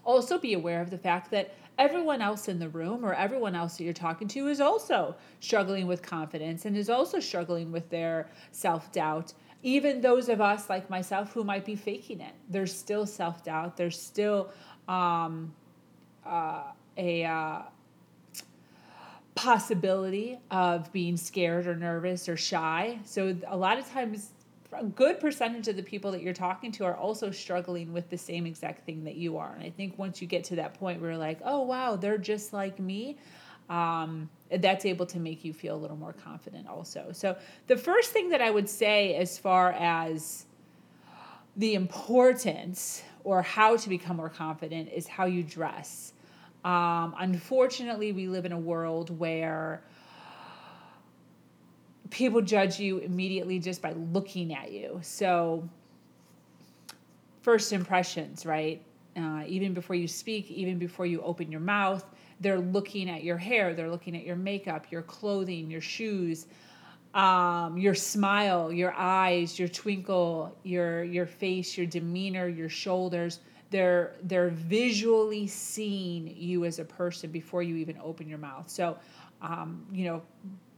also 0.03 0.37
be 0.37 0.55
aware 0.55 0.81
of 0.81 0.89
the 0.89 0.97
fact 0.97 1.31
that 1.31 1.55
everyone 1.77 2.21
else 2.21 2.47
in 2.47 2.59
the 2.59 2.69
room 2.69 3.03
or 3.03 3.13
everyone 3.13 3.55
else 3.55 3.77
that 3.77 3.83
you're 3.83 3.93
talking 3.93 4.27
to 4.27 4.47
is 4.47 4.61
also 4.61 5.15
struggling 5.39 5.87
with 5.87 6.01
confidence 6.01 6.65
and 6.65 6.77
is 6.77 6.89
also 6.89 7.19
struggling 7.19 7.71
with 7.71 7.89
their 7.89 8.29
self 8.51 8.91
doubt 8.91 9.33
even 9.63 10.01
those 10.01 10.27
of 10.27 10.41
us 10.41 10.69
like 10.69 10.89
myself 10.89 11.31
who 11.33 11.43
might 11.43 11.65
be 11.65 11.75
faking 11.75 12.19
it 12.19 12.33
there's 12.49 12.73
still 12.77 13.05
self-doubt. 13.05 13.75
There's 13.75 13.99
still 13.99 14.51
um, 14.87 15.53
uh, 16.25 16.63
a 16.97 17.25
uh, 17.25 17.61
possibility 19.35 20.39
of 20.51 20.91
being 20.93 21.17
scared 21.17 21.67
or 21.67 21.75
nervous 21.75 22.29
or 22.29 22.37
shy. 22.37 22.99
So 23.05 23.35
a 23.47 23.57
lot 23.57 23.79
of 23.79 23.89
times 23.89 24.29
a 24.75 24.83
good 24.83 25.19
percentage 25.19 25.67
of 25.67 25.75
the 25.75 25.83
people 25.83 26.11
that 26.11 26.21
you're 26.21 26.33
talking 26.33 26.71
to 26.71 26.83
are 26.83 26.95
also 26.95 27.31
struggling 27.31 27.93
with 27.93 28.09
the 28.09 28.17
same 28.17 28.45
exact 28.45 28.85
thing 28.85 29.03
that 29.03 29.15
you 29.15 29.37
are 29.37 29.53
and 29.53 29.63
i 29.63 29.69
think 29.69 29.97
once 29.97 30.21
you 30.21 30.27
get 30.27 30.43
to 30.43 30.55
that 30.55 30.73
point 30.75 31.01
where 31.01 31.11
you're 31.11 31.19
like 31.19 31.39
oh 31.43 31.61
wow 31.61 31.95
they're 31.95 32.17
just 32.17 32.53
like 32.53 32.79
me 32.79 33.17
um, 33.69 34.29
that's 34.51 34.85
able 34.85 35.05
to 35.07 35.19
make 35.19 35.43
you 35.43 35.53
feel 35.53 35.75
a 35.75 35.77
little 35.79 35.97
more 35.97 36.13
confident 36.13 36.67
also. 36.67 37.09
So, 37.11 37.37
the 37.67 37.77
first 37.77 38.11
thing 38.11 38.29
that 38.29 38.41
I 38.41 38.51
would 38.51 38.69
say 38.69 39.15
as 39.15 39.37
far 39.37 39.71
as 39.71 40.45
the 41.55 41.75
importance 41.75 43.03
or 43.23 43.41
how 43.41 43.77
to 43.77 43.89
become 43.89 44.17
more 44.17 44.29
confident 44.29 44.89
is 44.91 45.07
how 45.07 45.25
you 45.25 45.43
dress. 45.43 46.13
Um, 46.65 47.15
unfortunately, 47.19 48.11
we 48.11 48.27
live 48.27 48.45
in 48.45 48.51
a 48.51 48.59
world 48.59 49.17
where 49.17 49.81
people 52.09 52.41
judge 52.41 52.79
you 52.79 52.99
immediately 52.99 53.59
just 53.59 53.81
by 53.81 53.93
looking 53.93 54.53
at 54.53 54.71
you. 54.71 54.99
So, 55.01 55.67
first 57.41 57.73
impressions, 57.73 58.45
right? 58.45 58.81
Uh, 59.15 59.43
even 59.47 59.73
before 59.73 59.95
you 59.95 60.07
speak, 60.07 60.49
even 60.49 60.79
before 60.79 61.05
you 61.05 61.21
open 61.21 61.51
your 61.51 61.61
mouth, 61.61 62.03
they're 62.39 62.59
looking 62.59 63.09
at 63.09 63.23
your 63.23 63.37
hair, 63.37 63.73
they're 63.73 63.91
looking 63.91 64.15
at 64.15 64.23
your 64.23 64.35
makeup, 64.35 64.87
your 64.91 65.03
clothing, 65.03 65.69
your 65.69 65.81
shoes, 65.81 66.47
um, 67.13 67.77
your 67.77 67.93
smile, 67.93 68.71
your 68.71 68.93
eyes, 68.97 69.59
your 69.59 69.67
twinkle, 69.67 70.55
your 70.63 71.03
your 71.03 71.27
face, 71.27 71.77
your 71.77 71.85
demeanor, 71.85 72.47
your 72.47 72.69
shoulders. 72.69 73.39
They're 73.69 74.15
they're 74.23 74.49
visually 74.49 75.47
seeing 75.47 76.33
you 76.35 76.65
as 76.65 76.79
a 76.79 76.85
person 76.85 77.31
before 77.31 77.61
you 77.61 77.75
even 77.75 77.97
open 78.03 78.27
your 78.27 78.39
mouth. 78.39 78.69
So, 78.69 78.97
um, 79.41 79.85
you 79.91 80.05
know, 80.05 80.21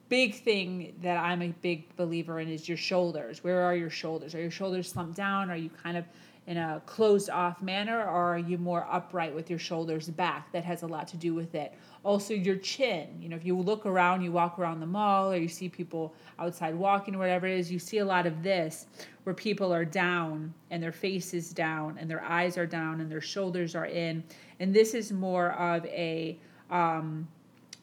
big 0.09 0.35
thing 0.35 0.95
that 1.01 1.17
I'm 1.17 1.41
a 1.41 1.49
big 1.61 1.95
believer 1.95 2.39
in 2.39 2.49
is 2.49 2.67
your 2.67 2.77
shoulders. 2.77 3.43
Where 3.43 3.61
are 3.61 3.75
your 3.75 3.89
shoulders? 3.89 4.35
Are 4.35 4.41
your 4.41 4.51
shoulders 4.51 4.91
slumped 4.91 5.15
down? 5.15 5.49
Are 5.49 5.57
you 5.57 5.69
kind 5.69 5.97
of 5.97 6.05
in 6.47 6.57
a 6.57 6.81
closed 6.85 7.29
off 7.29 7.61
manner 7.61 7.99
or 8.03 8.35
are 8.35 8.37
you 8.37 8.57
more 8.57 8.87
upright 8.91 9.33
with 9.33 9.49
your 9.49 9.57
shoulders 9.57 10.09
back 10.09 10.51
that 10.51 10.63
has 10.63 10.83
a 10.83 10.87
lot 10.87 11.07
to 11.07 11.17
do 11.17 11.33
with 11.33 11.55
it 11.55 11.73
also 12.03 12.33
your 12.33 12.55
chin 12.57 13.07
you 13.19 13.27
know 13.27 13.35
if 13.35 13.43
you 13.43 13.57
look 13.57 13.85
around 13.85 14.21
you 14.21 14.31
walk 14.31 14.59
around 14.59 14.79
the 14.79 14.85
mall 14.85 15.31
or 15.31 15.37
you 15.37 15.47
see 15.47 15.67
people 15.67 16.13
outside 16.37 16.75
walking 16.75 17.15
or 17.15 17.17
whatever 17.17 17.47
it 17.47 17.57
is 17.57 17.71
you 17.71 17.79
see 17.79 17.97
a 17.97 18.05
lot 18.05 18.27
of 18.27 18.43
this 18.43 18.85
where 19.23 19.33
people 19.33 19.73
are 19.73 19.85
down 19.85 20.53
and 20.69 20.83
their 20.83 20.91
face 20.91 21.33
is 21.33 21.51
down 21.51 21.97
and 21.99 22.09
their 22.09 22.23
eyes 22.23 22.57
are 22.59 22.67
down 22.67 23.01
and 23.01 23.11
their 23.11 23.21
shoulders 23.21 23.73
are 23.73 23.87
in 23.87 24.23
and 24.59 24.71
this 24.73 24.93
is 24.93 25.11
more 25.11 25.51
of 25.53 25.83
a 25.87 26.37
um, 26.69 27.27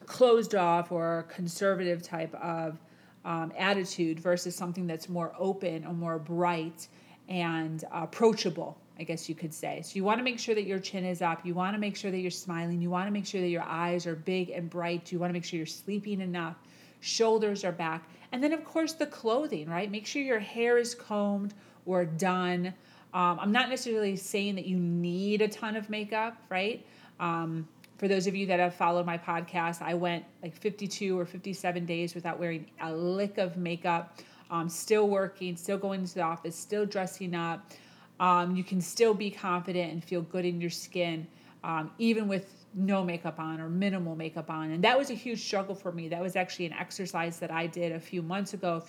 closed 0.05 0.55
off 0.55 0.91
or 0.91 1.25
conservative 1.29 2.01
type 2.01 2.33
of 2.35 2.79
um, 3.25 3.51
attitude 3.57 4.19
versus 4.19 4.55
something 4.55 4.87
that's 4.87 5.09
more 5.09 5.33
open 5.37 5.85
or 5.85 5.93
more 5.93 6.19
bright 6.19 6.87
and 7.29 7.83
approachable, 7.91 8.77
I 8.99 9.03
guess 9.03 9.29
you 9.29 9.35
could 9.35 9.53
say. 9.53 9.81
So 9.81 9.95
you 9.95 10.03
want 10.03 10.19
to 10.19 10.23
make 10.23 10.39
sure 10.39 10.55
that 10.55 10.65
your 10.65 10.79
chin 10.79 11.05
is 11.05 11.21
up. 11.21 11.45
You 11.45 11.53
want 11.53 11.73
to 11.73 11.79
make 11.79 11.95
sure 11.95 12.11
that 12.11 12.19
you're 12.19 12.31
smiling. 12.31 12.81
You 12.81 12.89
want 12.89 13.07
to 13.07 13.11
make 13.11 13.25
sure 13.25 13.41
that 13.41 13.47
your 13.47 13.63
eyes 13.63 14.05
are 14.05 14.15
big 14.15 14.49
and 14.49 14.69
bright. 14.69 15.11
You 15.11 15.19
want 15.19 15.29
to 15.29 15.33
make 15.33 15.45
sure 15.45 15.57
you're 15.57 15.65
sleeping 15.65 16.21
enough. 16.21 16.57
Shoulders 16.99 17.63
are 17.63 17.71
back. 17.71 18.09
And 18.31 18.43
then, 18.43 18.51
of 18.51 18.65
course, 18.65 18.93
the 18.93 19.05
clothing, 19.05 19.69
right? 19.69 19.89
Make 19.89 20.05
sure 20.05 20.21
your 20.21 20.39
hair 20.39 20.77
is 20.77 20.95
combed 20.95 21.53
or 21.85 22.05
done. 22.05 22.73
Um, 23.13 23.39
I'm 23.39 23.51
not 23.51 23.69
necessarily 23.69 24.15
saying 24.15 24.55
that 24.55 24.65
you 24.65 24.77
need 24.77 25.41
a 25.41 25.47
ton 25.47 25.75
of 25.75 25.89
makeup, 25.89 26.35
right? 26.49 26.85
Um, 27.19 27.67
for 28.03 28.09
those 28.09 28.27
of 28.27 28.35
you 28.35 28.45
that 28.45 28.59
have 28.59 28.75
followed 28.75 29.05
my 29.05 29.17
podcast, 29.17 29.81
I 29.81 29.93
went 29.93 30.25
like 30.41 30.53
52 30.57 31.17
or 31.17 31.25
57 31.25 31.85
days 31.85 32.13
without 32.13 32.37
wearing 32.37 32.65
a 32.81 32.91
lick 32.93 33.37
of 33.37 33.55
makeup 33.55 34.19
um, 34.51 34.67
still 34.67 35.07
working, 35.07 35.55
still 35.55 35.77
going 35.77 36.05
to 36.05 36.13
the 36.13 36.21
office, 36.21 36.53
still 36.53 36.85
dressing 36.85 37.33
up. 37.33 37.71
Um, 38.19 38.57
you 38.57 38.63
can 38.65 38.81
still 38.81 39.13
be 39.13 39.31
confident 39.31 39.93
and 39.93 40.03
feel 40.03 40.21
good 40.21 40.43
in 40.43 40.59
your 40.59 40.69
skin, 40.69 41.25
um, 41.63 41.91
even 41.97 42.27
with 42.27 42.65
no 42.73 43.05
makeup 43.05 43.39
on 43.39 43.61
or 43.61 43.69
minimal 43.69 44.17
makeup 44.17 44.49
on. 44.49 44.71
And 44.71 44.83
that 44.83 44.97
was 44.99 45.09
a 45.09 45.13
huge 45.13 45.41
struggle 45.41 45.73
for 45.73 45.93
me. 45.93 46.09
That 46.09 46.21
was 46.21 46.35
actually 46.35 46.65
an 46.65 46.73
exercise 46.73 47.39
that 47.39 47.51
I 47.51 47.67
did 47.67 47.93
a 47.93 47.99
few 48.01 48.21
months 48.21 48.53
ago. 48.53 48.83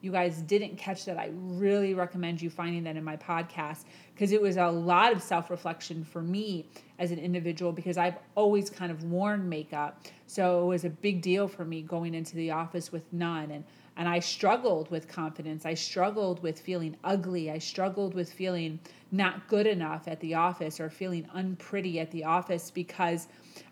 You 0.00 0.12
guys 0.12 0.42
didn't 0.42 0.76
catch 0.76 1.04
that, 1.06 1.18
I 1.18 1.30
really 1.34 1.94
recommend 1.94 2.40
you 2.40 2.50
finding 2.50 2.84
that 2.84 2.96
in 2.96 3.04
my 3.04 3.16
podcast 3.16 3.84
because 4.14 4.32
it 4.32 4.40
was 4.40 4.56
a 4.56 4.66
lot 4.66 5.12
of 5.12 5.22
self 5.22 5.50
reflection 5.50 6.04
for 6.04 6.22
me 6.22 6.68
as 6.98 7.10
an 7.10 7.18
individual 7.18 7.72
because 7.72 7.96
I've 7.96 8.16
always 8.34 8.70
kind 8.70 8.92
of 8.92 9.04
worn 9.04 9.48
makeup. 9.48 10.06
So 10.26 10.62
it 10.64 10.66
was 10.66 10.84
a 10.84 10.90
big 10.90 11.22
deal 11.22 11.48
for 11.48 11.64
me 11.64 11.82
going 11.82 12.14
into 12.14 12.36
the 12.36 12.50
office 12.50 12.92
with 12.92 13.10
none. 13.12 13.50
And 13.50 13.64
and 13.96 14.08
I 14.08 14.18
struggled 14.18 14.90
with 14.90 15.08
confidence. 15.08 15.64
I 15.64 15.72
struggled 15.72 16.42
with 16.42 16.60
feeling 16.60 16.96
ugly. 17.02 17.50
I 17.50 17.58
struggled 17.58 18.12
with 18.12 18.30
feeling 18.30 18.78
not 19.10 19.48
good 19.48 19.66
enough 19.66 20.06
at 20.06 20.20
the 20.20 20.34
office 20.34 20.80
or 20.80 20.90
feeling 20.90 21.26
unpretty 21.32 21.98
at 21.98 22.10
the 22.10 22.24
office 22.24 22.70
because 22.70 23.26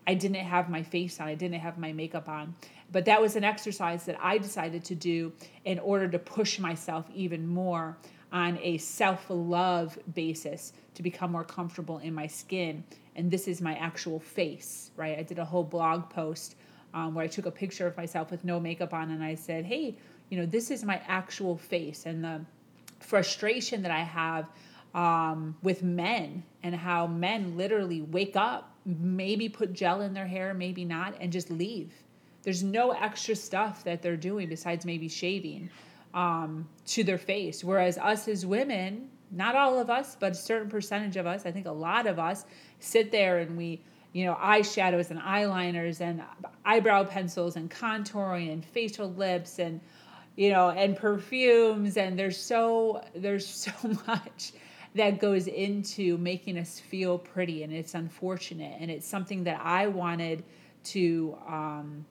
I 0.07 0.15
didn't 0.15 0.37
have 0.37 0.71
my 0.71 0.83
face 0.83 1.21
on, 1.21 1.29
I 1.29 1.35
didn't 1.35 1.61
have 1.61 1.79
my 1.79 1.93
makeup 1.93 2.29
on. 2.29 2.55
But 2.95 3.07
that 3.07 3.21
was 3.21 3.35
an 3.35 3.43
exercise 3.43 4.05
that 4.05 4.17
I 4.23 4.39
decided 4.39 4.85
to 4.85 4.95
do 4.95 5.33
in 5.65 5.81
order 5.81 6.07
to 6.07 6.19
push 6.21 6.61
myself 6.61 7.11
even 7.13 7.45
more 7.45 7.99
on 8.31 8.57
a 8.63 8.79
self 8.79 9.27
love 9.29 9.99
basis 10.15 10.73
to 10.95 11.03
become 11.03 11.33
more 11.33 11.43
comfortable 11.43 11.99
in 11.99 12.15
my 12.15 12.29
skin. 12.29 12.85
And 13.17 13.33
this 13.33 13.49
is 13.49 13.61
my 13.61 13.75
actual 13.79 14.21
face, 14.21 14.93
right? 14.97 15.19
I 15.19 15.25
did 15.25 15.41
a 15.41 15.45
whole 15.45 15.65
blog 15.65 16.09
post 16.09 16.55
um, 16.95 17.17
where 17.17 17.25
I 17.25 17.27
took 17.27 17.47
a 17.47 17.51
picture 17.51 17.89
of 17.89 17.97
myself 17.97 18.31
with 18.31 18.45
no 18.45 18.61
makeup 18.61 18.95
on 18.95 19.11
and 19.11 19.25
I 19.25 19.35
said, 19.35 19.65
hey, 19.65 19.97
you 20.31 20.39
know, 20.39 20.47
this 20.47 20.71
is 20.71 20.85
my 20.85 21.03
actual 21.09 21.57
face 21.57 22.07
and 22.07 22.23
the 22.23 22.43
frustration 23.01 23.83
that 23.83 23.91
I 23.91 24.05
have 24.05 24.49
um, 24.95 25.57
with 25.65 25.83
men 25.83 26.45
and 26.63 26.77
how 26.77 27.09
men 27.09 27.57
literally 27.57 28.03
wake 28.03 28.37
up, 28.37 28.73
maybe 28.87 29.49
put 29.49 29.73
gel 29.73 30.01
in 30.01 30.15
their 30.15 30.29
hair, 30.29 30.55
maybe 30.55 30.85
not, 30.85 31.17
and 31.19 31.33
just 31.33 31.51
leave. 31.51 31.93
There's 32.45 32.63
no 32.63 32.93
extra 32.93 33.35
stuff 33.35 33.85
that 33.85 34.03
they're 34.03 34.17
doing 34.17 34.49
besides 34.49 34.85
maybe 34.85 35.09
shaving 35.09 35.71
um, 36.13 36.69
to 36.87 37.03
their 37.03 37.19
face. 37.19 37.65
Whereas 37.65 37.99
us 37.99 38.29
as 38.29 38.47
women, 38.47 39.09
not 39.31 39.57
all 39.57 39.79
of 39.79 39.91
us, 39.91 40.17
but 40.19 40.33
a 40.33 40.37
certain 40.37 40.69
percentage 40.69 41.17
of 41.17 41.27
us, 41.27 41.45
I 41.47 41.51
think 41.51 41.67
a 41.67 41.73
lot 41.73 42.07
of 42.07 42.19
us, 42.19 42.45
sit 42.79 43.11
there 43.11 43.39
and 43.39 43.57
we, 43.57 43.81
you 44.13 44.25
know, 44.25 44.35
eyeshadows 44.35 45.11
and 45.11 45.19
eyeliners 45.21 46.01
and 46.01 46.23
eyebrow 46.65 47.05
pencils 47.05 47.57
and 47.57 47.71
contouring 47.71 48.53
and 48.53 48.65
facial 48.65 49.11
lips 49.13 49.59
and 49.59 49.81
you 50.37 50.51
know, 50.51 50.71
and 50.71 50.97
perfumes, 50.97 51.97
and 51.97 52.19
there's 52.19 52.37
so 52.37 53.05
there's 53.15 53.47
so 53.47 53.73
much 54.07 54.53
that 54.95 55.21
goes 55.21 55.47
into 55.47 56.17
making 56.19 56.59
us 56.59 56.81
feel 56.81 57.19
pretty, 57.19 57.63
and 57.63 57.73
it's 57.73 57.95
unfortunate, 57.95 58.77
and 58.81 58.91
it's 58.91 59.07
something 59.07 59.45
that 59.45 59.61
I 59.63 59.87
wanted 59.89 60.45
to 60.85 61.39
um, 61.47 62.05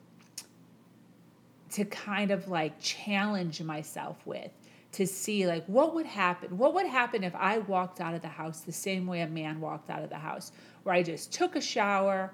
to 1.73 1.85
kind 1.85 2.31
of 2.31 2.47
like 2.47 2.79
challenge 2.79 3.61
myself 3.61 4.17
with 4.25 4.51
to 4.91 5.07
see 5.07 5.47
like 5.47 5.65
what 5.65 5.93
would 5.93 6.05
happen 6.05 6.57
what 6.57 6.73
would 6.73 6.85
happen 6.85 7.23
if 7.23 7.35
i 7.35 7.57
walked 7.59 7.99
out 7.99 8.13
of 8.13 8.21
the 8.21 8.27
house 8.27 8.61
the 8.61 8.71
same 8.71 9.07
way 9.07 9.21
a 9.21 9.27
man 9.27 9.59
walked 9.59 9.89
out 9.89 10.03
of 10.03 10.09
the 10.09 10.15
house 10.15 10.51
where 10.83 10.95
i 10.95 11.01
just 11.01 11.33
took 11.33 11.55
a 11.55 11.61
shower 11.61 12.31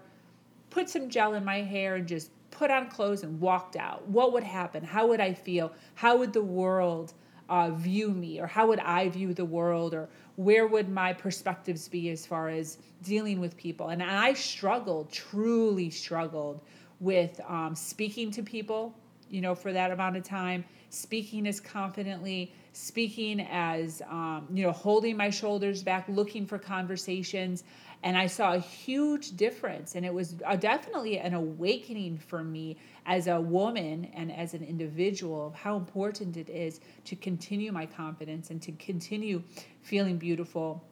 put 0.69 0.89
some 0.89 1.09
gel 1.09 1.33
in 1.33 1.43
my 1.43 1.61
hair 1.61 1.95
and 1.95 2.07
just 2.07 2.31
put 2.51 2.71
on 2.71 2.87
clothes 2.89 3.23
and 3.23 3.39
walked 3.39 3.75
out, 3.75 4.07
what 4.07 4.33
would 4.33 4.43
happen? 4.43 4.83
How 4.83 5.07
would 5.07 5.19
I 5.19 5.33
feel? 5.33 5.71
How 5.95 6.17
would 6.17 6.33
the 6.33 6.43
world 6.43 7.13
uh, 7.49 7.71
view 7.71 8.09
me? 8.09 8.39
Or 8.39 8.47
how 8.47 8.67
would 8.67 8.79
I 8.79 9.09
view 9.09 9.33
the 9.33 9.45
world? 9.45 9.93
Or 9.93 10.09
where 10.35 10.67
would 10.67 10.89
my 10.89 11.13
perspectives 11.13 11.87
be 11.87 12.09
as 12.09 12.25
far 12.25 12.49
as 12.49 12.77
dealing 13.03 13.39
with 13.39 13.57
people? 13.57 13.89
And 13.89 14.03
I 14.03 14.33
struggled, 14.33 15.11
truly 15.11 15.89
struggled 15.89 16.61
with 16.99 17.39
um, 17.47 17.75
speaking 17.75 18.29
to 18.31 18.43
people, 18.43 18.93
you 19.29 19.41
know, 19.41 19.55
for 19.55 19.71
that 19.73 19.91
amount 19.91 20.17
of 20.17 20.23
time, 20.23 20.63
speaking 20.89 21.47
as 21.47 21.59
confidently, 21.59 22.51
speaking 22.73 23.41
as, 23.41 24.01
um, 24.09 24.47
you 24.53 24.63
know, 24.63 24.71
holding 24.71 25.15
my 25.17 25.29
shoulders 25.29 25.83
back, 25.83 26.05
looking 26.07 26.45
for 26.45 26.57
conversations. 26.57 27.63
And 28.03 28.17
I 28.17 28.27
saw 28.27 28.53
a 28.53 28.59
huge 28.59 29.35
difference. 29.35 29.95
And 29.95 30.05
it 30.05 30.13
was 30.13 30.35
a, 30.45 30.57
definitely 30.57 31.19
an 31.19 31.33
awakening 31.33 32.17
for 32.17 32.43
me 32.43 32.77
as 33.05 33.27
a 33.27 33.39
woman 33.39 34.09
and 34.15 34.31
as 34.31 34.53
an 34.53 34.63
individual 34.63 35.47
of 35.47 35.53
how 35.53 35.75
important 35.75 36.37
it 36.37 36.49
is 36.49 36.79
to 37.05 37.15
continue 37.15 37.71
my 37.71 37.85
confidence 37.85 38.49
and 38.49 38.61
to 38.61 38.71
continue 38.73 39.43
feeling 39.81 40.17
beautiful 40.17 40.83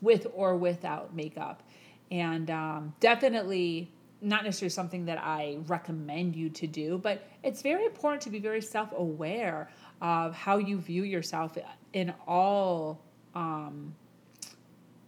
with 0.00 0.26
or 0.34 0.56
without 0.56 1.14
makeup. 1.14 1.62
And 2.10 2.50
um, 2.50 2.94
definitely 2.98 3.90
not 4.22 4.44
necessarily 4.44 4.70
something 4.70 5.06
that 5.06 5.18
I 5.18 5.58
recommend 5.66 6.36
you 6.36 6.50
to 6.50 6.66
do, 6.66 6.98
but 6.98 7.26
it's 7.42 7.62
very 7.62 7.84
important 7.84 8.22
to 8.22 8.30
be 8.30 8.38
very 8.38 8.60
self 8.60 8.90
aware 8.96 9.70
of 10.00 10.34
how 10.34 10.58
you 10.58 10.78
view 10.78 11.04
yourself 11.04 11.56
in 11.92 12.12
all, 12.26 13.02
um, 13.34 13.94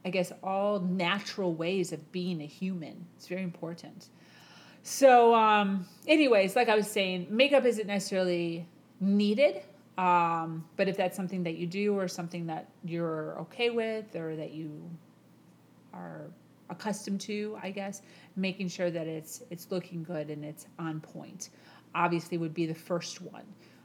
I 0.05 0.11
guess, 0.11 0.33
all 0.43 0.81
natural 0.81 1.55
ways 1.55 1.93
of 1.93 2.13
being 2.13 2.43
a 2.43 2.47
human. 2.47 3.07
It's 3.17 3.29
very 3.29 3.43
important. 3.43 4.09
So, 4.83 5.35
um, 5.35 5.87
anyways, 6.07 6.57
like 6.57 6.69
I 6.69 6.75
was 6.75 6.91
saying, 6.91 7.29
makeup 7.31 7.65
isn't 7.65 7.87
necessarily 7.87 8.67
needed. 9.01 9.63
Um, 9.99 10.65
but 10.77 10.89
if 10.89 10.97
that's 10.97 11.17
something 11.17 11.43
that 11.45 11.57
you 11.57 11.67
do 11.67 11.99
or 11.99 12.09
something 12.09 12.47
that 12.47 12.69
you're 12.85 13.39
okay 13.41 13.71
with 13.71 14.17
or 14.17 14.37
that 14.37 14.53
you 14.53 14.91
are 15.93 16.31
accustomed 16.73 17.21
to, 17.23 17.59
I 17.63 17.71
guess, 17.71 18.03
making 18.35 18.69
sure 18.69 18.91
that 18.91 19.07
it's 19.07 19.43
it's 19.51 19.71
looking 19.71 20.03
good 20.03 20.31
and 20.31 20.45
it's 20.45 20.67
on 20.79 21.01
point. 21.01 21.51
Obviously, 21.95 22.39
would 22.39 22.55
be 22.55 22.67
the 22.67 22.75
first 22.75 23.21
one. 23.21 23.45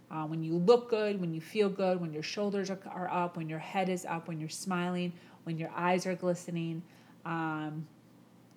Uh, 0.09 0.25
when 0.25 0.41
you 0.41 0.55
look 0.55 0.89
good, 0.89 1.19
when 1.19 1.33
you 1.33 1.41
feel 1.41 1.69
good, 1.69 1.99
when 1.99 2.13
your 2.13 2.23
shoulders 2.23 2.69
are, 2.69 2.79
are, 2.89 3.09
up, 3.11 3.35
when 3.35 3.49
your 3.49 3.59
head 3.59 3.89
is 3.89 4.05
up, 4.05 4.29
when 4.29 4.39
you're 4.39 4.47
smiling, 4.47 5.11
when 5.43 5.57
your 5.57 5.69
eyes 5.75 6.05
are 6.05 6.15
glistening, 6.15 6.81
um, 7.25 7.85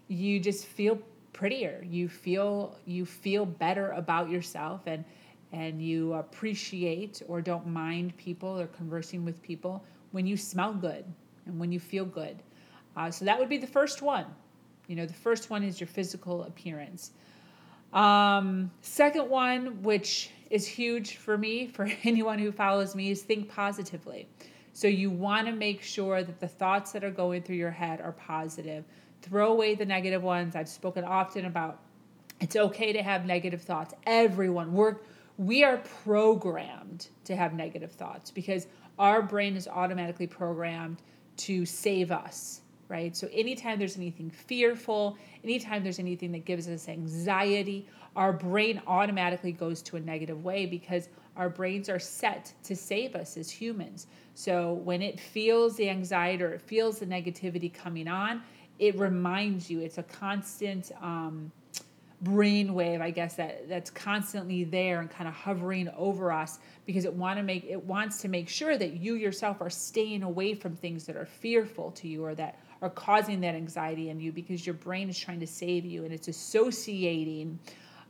you 0.07 0.39
just 0.39 0.67
feel 0.67 0.97
prettier. 1.33 1.85
You 1.89 2.09
feel 2.09 2.79
you 2.87 3.05
feel 3.05 3.45
better 3.45 3.91
about 3.91 4.31
yourself, 4.31 4.83
and 4.87 5.05
and 5.53 5.83
you 5.83 6.15
appreciate 6.15 7.23
or 7.27 7.41
don't 7.41 7.67
mind 7.67 8.17
people 8.17 8.61
or 8.61 8.69
conversing 8.69 9.25
with 9.25 9.43
people 9.43 9.85
when 10.13 10.27
you 10.27 10.37
smell 10.37 10.73
good 10.73 11.05
and 11.47 11.59
when 11.59 11.73
you 11.73 11.81
feel 11.81 12.05
good. 12.05 12.37
Uh, 12.97 13.11
so 13.11 13.25
that 13.25 13.39
would 13.39 13.49
be 13.49 13.59
the 13.59 13.67
first 13.67 14.03
one. 14.03 14.27
You 14.87 14.97
know, 14.97 15.07
the 15.07 15.13
first 15.13 15.51
one 15.51 15.63
is 15.63 15.81
your 15.81 15.87
physical 15.87 16.43
appearance. 16.45 17.13
Um, 17.93 18.71
second 18.83 19.29
one, 19.29 19.83
which 19.83 20.31
is 20.51 20.67
huge 20.67 21.17
for 21.17 21.39
me, 21.39 21.67
for 21.73 21.89
anyone 22.05 22.39
who 22.39 22.53
follows 22.53 22.95
me, 22.95 23.11
is 23.11 23.23
think 23.23 23.49
positively. 23.49 24.29
So 24.73 24.89
you 24.89 25.11
want 25.11 25.47
to 25.47 25.53
make 25.53 25.83
sure 25.83 26.23
that 26.23 26.41
the 26.41 26.49
thoughts 26.49 26.93
that 26.93 27.05
are 27.05 27.11
going 27.11 27.43
through 27.43 27.57
your 27.57 27.71
head 27.71 28.01
are 28.01 28.13
positive. 28.13 28.85
Throw 29.23 29.53
away 29.53 29.75
the 29.75 29.85
negative 29.85 30.23
ones. 30.23 30.57
I've 30.57 30.69
spoken 30.69 31.05
often 31.05 31.45
about 31.45 31.81
it's 32.41 32.57
okay 32.57 32.93
to 32.93 33.03
have 33.03 33.27
negative 33.27 33.61
thoughts. 33.63 33.95
Everyone, 34.07 34.73
we're 34.73 34.97
we 35.37 35.65
are 35.65 35.79
programmed 36.05 37.09
to 37.25 37.35
have 37.35 37.55
negative 37.55 37.93
thoughts 37.93 38.31
because 38.31 38.67
our 38.99 39.23
brain 39.23 39.57
is 39.57 39.67
automatically 39.67 40.27
programmed 40.27 41.01
to 41.39 41.65
save 41.65 42.13
us 42.13 42.61
right? 42.91 43.17
So 43.17 43.29
anytime 43.33 43.79
there's 43.79 43.97
anything 43.97 44.31
fearful, 44.31 45.17
anytime 45.45 45.83
there's 45.85 46.01
anything 46.01 46.33
that 46.33 46.45
gives 46.45 46.69
us 46.69 46.89
anxiety, 46.89 47.89
our 48.17 48.33
brain 48.33 48.83
automatically 48.87 49.53
goes 49.53 49.81
to 49.83 49.97
a 49.97 50.01
negative 50.01 50.43
way 50.45 50.67
because 50.67 51.09
our 51.37 51.49
brains 51.49 51.89
are 51.89 52.01
set 52.01 52.53
to 52.65 52.75
save 52.75 53.15
us 53.15 53.37
as 53.37 53.49
humans. 53.49 54.09
So 54.35 54.73
when 54.73 55.01
it 55.01 55.21
feels 55.21 55.77
the 55.77 55.89
anxiety 55.89 56.43
or 56.43 56.53
it 56.53 56.61
feels 56.61 56.99
the 56.99 57.07
negativity 57.07 57.73
coming 57.73 58.09
on, 58.09 58.43
it 58.81 58.99
reminds 58.99 59.71
you. 59.71 59.81
It's 59.81 59.99
a 59.99 60.03
constant 60.03 60.91
um, 61.01 61.53
brain 62.23 62.75
wave, 62.75 63.01
I 63.01 63.11
guess 63.11 63.35
that 63.37 63.69
that's 63.69 63.91
constantly 63.91 64.65
there 64.65 65.01
and 65.01 65.11
kind 65.11 65.29
of 65.29 65.35
hovering 65.35 65.89
over 65.97 66.33
us 66.33 66.59
because 66.85 67.05
it 67.05 67.13
want 67.13 67.39
to 67.39 67.43
make 67.43 67.65
it 67.65 67.83
wants 67.83 68.21
to 68.23 68.29
make 68.29 68.49
sure 68.49 68.77
that 68.77 68.95
you 68.95 69.15
yourself 69.15 69.61
are 69.61 69.71
staying 69.71 70.23
away 70.23 70.55
from 70.55 70.77
things 70.77 71.05
that 71.05 71.17
are 71.17 71.27
fearful 71.27 71.91
to 71.93 72.09
you 72.09 72.25
or 72.25 72.35
that 72.35 72.59
are 72.83 72.91
causing 72.91 73.41
that 73.41 73.55
anxiety 73.55 74.11
in 74.11 74.21
you 74.21 74.33
because 74.33 74.67
your 74.67 74.75
brain 74.75 75.09
is 75.09 75.19
trying 75.19 75.41
to 75.41 75.47
save 75.47 75.85
you 75.85 76.05
and 76.05 76.13
it's 76.13 76.29
associating 76.29 77.59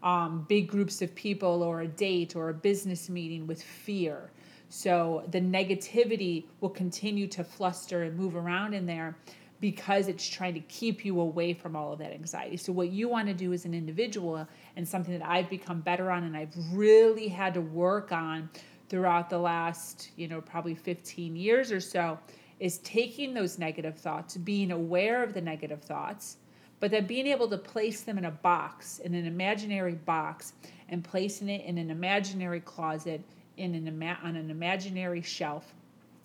um, 0.03 0.47
big 0.49 0.69
groups 0.69 1.03
of 1.03 1.15
people 1.15 1.63
or 1.63 1.83
a 1.83 1.89
date 1.89 2.37
or 2.37 2.49
a 2.49 2.55
business 2.55 3.09
meeting 3.09 3.47
with 3.47 3.63
fear. 3.63 4.31
So 4.69 5.25
the 5.33 5.41
negativity 5.41 6.45
will 6.61 6.71
continue 6.71 7.27
to 7.29 7.43
fluster 7.43 8.05
and 8.05 8.17
move 8.17 8.37
around 8.37 8.73
in 8.73 8.87
there 8.87 9.17
because 9.61 10.09
it's 10.09 10.27
trying 10.27 10.55
to 10.55 10.61
keep 10.61 11.05
you 11.05 11.21
away 11.21 11.53
from 11.53 11.77
all 11.77 11.93
of 11.93 11.99
that 11.99 12.13
anxiety. 12.13 12.57
So, 12.57 12.73
what 12.73 12.89
you 12.91 13.09
want 13.09 13.29
to 13.29 13.35
do 13.35 13.53
as 13.53 13.67
an 13.67 13.75
individual, 13.75 14.47
and 14.77 14.89
something 14.89 15.17
that 15.19 15.27
I've 15.27 15.51
become 15.51 15.81
better 15.81 16.11
on 16.11 16.25
and 16.25 16.37
I've 16.37 16.55
really 16.73 17.29
had 17.29 17.55
to 17.55 17.61
work 17.61 18.11
on 18.11 18.49
throughout 18.89 19.31
the 19.31 19.39
last, 19.39 20.11
you 20.17 20.29
know, 20.29 20.41
probably 20.41 20.75
15 20.75 21.37
years 21.37 21.71
or 21.71 21.81
so, 21.81 22.19
is 22.61 22.79
taking 22.79 23.35
those 23.35 23.59
negative 23.59 23.96
thoughts, 23.96 24.37
being 24.37 24.70
aware 24.70 25.25
of 25.25 25.33
the 25.33 25.40
negative 25.40 25.83
thoughts, 25.83 26.37
but 26.79 26.90
then 26.90 27.07
being 27.07 27.27
able 27.27 27.49
to 27.49 27.59
place 27.59 28.03
them 28.03 28.18
in 28.18 28.27
a 28.27 28.31
box, 28.31 29.01
in 29.01 29.14
an 29.14 29.27
imaginary 29.27 29.94
box, 29.94 30.53
and 30.90 31.03
placing 31.03 31.49
it 31.49 31.64
in 31.64 31.79
an 31.79 31.90
imaginary 31.90 32.61
closet, 32.61 33.23
in 33.57 33.75
an 33.75 33.88
ima- 33.88 34.18
on 34.23 34.37
an 34.37 34.51
imaginary 34.51 35.23
shelf, 35.23 35.75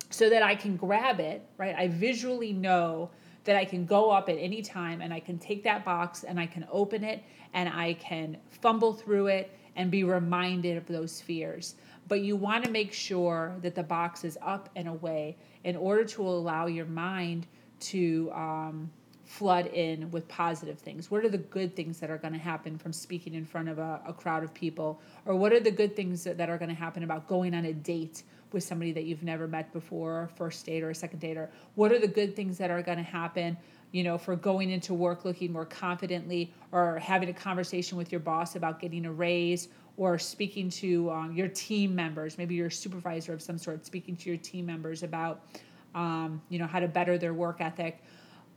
so 0.10 0.30
that 0.30 0.43
I 0.43 0.56
can 0.56 0.76
grab 0.76 1.19
it, 1.19 1.45
right? 1.58 1.76
I 1.76 1.88
visually 1.88 2.54
know 2.54 3.10
that 3.45 3.56
I 3.56 3.65
can 3.65 3.86
go 3.86 4.12
up 4.12 4.28
at 4.30 4.38
any 4.38 4.62
time 4.62 5.02
and 5.02 5.13
I 5.13 5.19
can 5.19 5.38
take 5.38 5.63
that 5.63 5.86
box 5.86 6.24
and 6.24 6.39
I 6.39 6.48
can 6.48 6.67
open 6.71 7.04
it 7.04 7.24
and 7.54 7.69
I 7.69 7.93
can 7.93 8.38
fumble 8.62 8.93
through 8.93 9.28
it 9.28 9.52
and 9.76 9.92
be 9.92 10.04
reminded 10.04 10.78
of 10.78 10.86
those 10.88 11.22
fears. 11.22 11.76
But 12.08 12.22
you 12.22 12.36
want 12.36 12.64
to 12.66 12.72
make 12.72 12.94
sure 12.94 13.56
that 13.62 13.76
the 13.76 13.84
box 13.84 14.24
is 14.24 14.38
up 14.42 14.70
and 14.76 14.88
away 14.88 15.38
in 15.64 15.76
order 15.76 16.04
to 16.04 16.22
allow 16.22 16.68
your 16.68 16.86
mind 16.86 17.48
to 17.80 18.32
um, 18.34 18.90
flood 19.26 19.68
in 19.68 20.10
with 20.12 20.28
positive 20.28 20.80
things? 20.80 21.10
What 21.10 21.26
are 21.26 21.30
the 21.30 21.38
good 21.38 21.76
things 21.76 22.00
that 22.00 22.10
are 22.10 22.18
going 22.18 22.34
to 22.34 22.40
happen 22.40 22.78
from 22.78 22.94
speaking 22.94 23.34
in 23.34 23.46
front 23.46 23.70
of 23.70 23.80
a, 23.80 24.00
a, 24.08 24.14
crowd 24.14 24.44
of 24.44 24.54
people? 24.54 25.02
Or 25.26 25.36
what 25.36 25.52
are 25.52 25.60
the 25.60 25.72
good 25.72 25.96
things 25.96 26.24
that, 26.24 26.50
are 26.50 26.58
going 26.58 26.70
to 26.70 26.76
happen 26.76 27.04
about 27.04 27.28
going 27.28 27.54
on 27.54 27.66
a 27.66 27.74
date 27.74 28.24
with 28.52 28.64
somebody 28.64 28.92
that 28.94 29.04
you've 29.04 29.24
never 29.24 29.48
met 29.48 29.74
before, 29.74 30.30
first 30.36 30.66
date 30.66 30.84
or 30.84 30.92
a 30.92 30.96
second 30.96 31.20
date? 31.20 31.38
Or 31.38 31.50
what 31.74 31.92
are 31.92 32.00
the 32.00 32.08
good 32.08 32.36
things 32.36 32.58
that 32.60 32.70
are 32.70 32.82
going 32.82 33.00
to 33.00 33.04
happen? 33.04 33.58
You 33.96 34.04
know, 34.04 34.18
for 34.18 34.36
going 34.36 34.72
into 34.72 34.94
work 34.94 35.24
looking 35.24 35.54
more 35.54 35.64
confidently, 35.64 36.52
or 36.74 37.00
having 37.00 37.30
a 37.30 37.34
conversation 37.34 37.98
with 37.98 38.12
your 38.12 38.20
boss 38.20 38.58
about 38.58 38.82
getting 38.82 39.06
a 39.06 39.12
raise, 39.14 39.70
or 39.96 40.20
speaking 40.20 40.70
to 40.72 41.10
um, 41.12 41.34
your 41.34 41.48
team 41.48 41.96
members, 41.96 42.38
maybe 42.38 42.56
you're 42.56 42.68
a 42.68 42.72
supervisor 42.72 43.32
of 43.32 43.42
some 43.42 43.58
sort, 43.58 43.86
speaking 43.86 44.18
to 44.18 44.30
your 44.30 44.38
team 44.38 44.66
members 44.66 45.02
about, 45.02 45.46
um, 45.94 46.42
you 46.50 46.60
know, 46.60 46.68
how 46.68 46.82
to 46.82 46.90
better 46.90 47.18
their 47.18 47.34
work 47.34 47.62
ethic. 47.62 48.04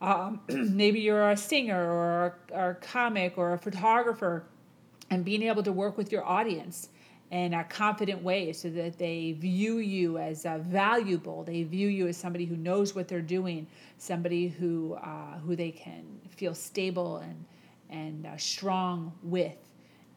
Um, 0.01 0.41
maybe 0.49 0.99
you're 0.99 1.31
a 1.31 1.37
singer 1.37 1.89
or 1.89 2.39
or 2.51 2.71
a 2.71 2.75
comic 2.75 3.39
or 3.39 3.53
a 3.53 3.59
photographer, 3.59 4.43
and 5.09 5.25
being 5.25 5.45
able 5.45 5.63
to 5.63 5.73
work 5.73 5.97
with 5.97 6.11
your 6.11 6.25
audience 6.25 6.89
in 7.31 7.55
a 7.55 7.65
confident 7.65 8.23
way 8.23 8.53
so 8.53 8.71
that 8.71 8.99
they 8.99 9.33
view 9.33 9.79
you 9.79 10.19
as 10.19 10.47
uh, 10.47 10.59
valuable. 10.59 11.45
They 11.45 11.63
view 11.63 11.89
you 11.89 12.07
as 12.09 12.17
somebody 12.17 12.47
who 12.47 12.57
knows 12.57 12.95
what 12.95 13.07
they're 13.07 13.21
doing, 13.21 13.67
somebody 13.99 14.49
who 14.49 14.95
uh, 14.95 15.39
who 15.39 15.55
they 15.55 15.71
can 15.71 16.05
feel 16.31 16.55
stable 16.55 17.19
and 17.19 17.45
and 17.91 18.27
uh, 18.27 18.37
strong 18.37 19.13
with 19.23 19.57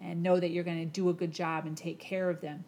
and 0.02 0.22
know 0.24 0.40
that 0.40 0.50
you're 0.50 0.64
going 0.64 0.80
to 0.80 0.86
do 0.86 1.10
a 1.10 1.14
good 1.14 1.32
job 1.32 1.66
and 1.66 1.78
take 1.78 2.00
care 2.00 2.30
of 2.30 2.42
them. 2.42 2.64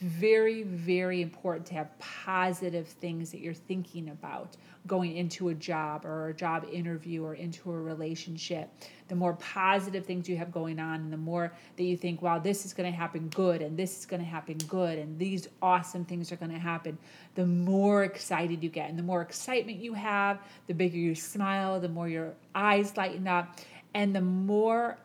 Very, 0.00 0.62
very 0.62 1.20
important 1.20 1.66
to 1.66 1.74
have 1.74 1.98
positive 1.98 2.88
things 2.88 3.30
that 3.32 3.40
you're 3.40 3.52
thinking 3.52 4.08
about 4.08 4.56
going 4.86 5.14
into 5.14 5.50
a 5.50 5.54
job 5.54 6.06
or 6.06 6.28
a 6.28 6.34
job 6.34 6.66
interview 6.72 7.22
or 7.22 7.34
into 7.34 7.70
a 7.70 7.78
relationship. 7.78 8.70
The 9.08 9.14
more 9.14 9.34
positive 9.34 10.06
things 10.06 10.26
you 10.26 10.38
have 10.38 10.50
going 10.50 10.78
on, 10.78 11.00
and 11.00 11.12
the 11.12 11.18
more 11.18 11.52
that 11.76 11.82
you 11.82 11.98
think, 11.98 12.22
wow, 12.22 12.38
this 12.38 12.64
is 12.64 12.72
going 12.72 12.90
to 12.90 12.96
happen 12.96 13.28
good, 13.28 13.60
and 13.60 13.76
this 13.76 13.98
is 13.98 14.06
going 14.06 14.22
to 14.22 14.26
happen 14.26 14.56
good, 14.68 14.98
and 14.98 15.18
these 15.18 15.48
awesome 15.60 16.06
things 16.06 16.32
are 16.32 16.36
going 16.36 16.52
to 16.52 16.58
happen, 16.58 16.96
the 17.34 17.44
more 17.44 18.04
excited 18.04 18.62
you 18.62 18.70
get. 18.70 18.88
And 18.88 18.98
the 18.98 19.02
more 19.02 19.20
excitement 19.20 19.80
you 19.80 19.92
have, 19.92 20.38
the 20.66 20.72
bigger 20.72 20.96
you 20.96 21.14
smile, 21.14 21.78
the 21.78 21.90
more 21.90 22.08
your 22.08 22.32
eyes 22.54 22.96
lighten 22.96 23.28
up, 23.28 23.58
and 23.92 24.16
the 24.16 24.22
more 24.22 24.96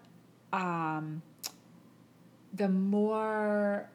um, 0.53 1.21
the 2.53 2.69
more 2.69 3.89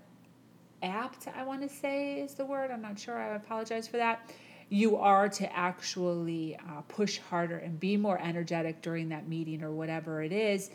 apt, 0.83 1.29
I 1.29 1.45
want 1.45 1.63
to 1.63 1.69
say 1.69 2.21
is 2.21 2.35
the 2.35 2.45
word. 2.45 2.71
I'm 2.71 2.83
not 2.83 2.99
sure. 2.99 3.19
I 3.19 3.35
apologize 3.35 3.89
for 3.89 3.97
that. 3.97 4.31
You 4.69 4.97
are 4.97 5.29
to 5.29 5.57
actually 5.57 6.57
uh, 6.57 6.83
push 6.83 7.19
harder 7.19 7.57
and 7.57 7.79
be 7.79 7.97
more 7.97 8.21
energetic 8.21 8.83
during 8.83 9.09
that 9.09 9.29
meeting 9.29 9.63
or 9.63 9.73
whatever 9.73 10.23
it 10.23 10.33
is. 10.33 10.71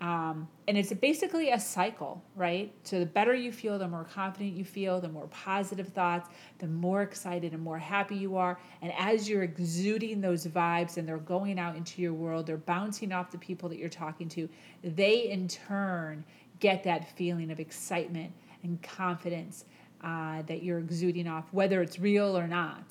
Um, 0.00 0.48
and 0.66 0.78
it's 0.78 0.92
basically 0.94 1.50
a 1.50 1.60
cycle, 1.60 2.24
right? 2.34 2.72
So 2.84 3.00
the 3.00 3.06
better 3.06 3.34
you 3.34 3.52
feel, 3.52 3.78
the 3.78 3.86
more 3.86 4.04
confident 4.04 4.54
you 4.54 4.64
feel, 4.64 4.98
the 4.98 5.10
more 5.10 5.26
positive 5.26 5.88
thoughts, 5.88 6.30
the 6.58 6.68
more 6.68 7.02
excited 7.02 7.52
and 7.52 7.62
more 7.62 7.78
happy 7.78 8.16
you 8.16 8.36
are. 8.36 8.58
And 8.80 8.92
as 8.96 9.28
you're 9.28 9.42
exuding 9.42 10.22
those 10.22 10.46
vibes 10.46 10.96
and 10.96 11.06
they're 11.06 11.18
going 11.18 11.58
out 11.58 11.76
into 11.76 12.00
your 12.00 12.14
world, 12.14 12.46
they're 12.46 12.56
bouncing 12.56 13.12
off 13.12 13.30
the 13.30 13.38
people 13.38 13.68
that 13.68 13.78
you're 13.78 13.90
talking 13.90 14.28
to, 14.30 14.48
they 14.82 15.28
in 15.28 15.48
turn 15.48 16.24
get 16.60 16.82
that 16.84 17.14
feeling 17.16 17.50
of 17.50 17.60
excitement 17.60 18.32
and 18.62 18.80
confidence 18.82 19.64
uh, 20.02 20.42
that 20.42 20.62
you're 20.62 20.78
exuding 20.78 21.26
off, 21.26 21.44
whether 21.52 21.82
it's 21.82 21.98
real 21.98 22.36
or 22.36 22.46
not, 22.46 22.84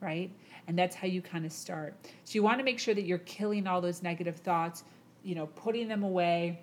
right? 0.00 0.30
And 0.66 0.78
that's 0.78 0.94
how 0.94 1.06
you 1.06 1.22
kind 1.22 1.46
of 1.46 1.52
start. 1.52 1.94
So 2.24 2.34
you 2.34 2.42
want 2.42 2.58
to 2.58 2.64
make 2.64 2.78
sure 2.78 2.94
that 2.94 3.04
you're 3.04 3.18
killing 3.18 3.66
all 3.66 3.80
those 3.80 4.02
negative 4.02 4.36
thoughts 4.36 4.84
you 5.22 5.34
know, 5.34 5.46
putting 5.46 5.88
them 5.88 6.02
away, 6.02 6.60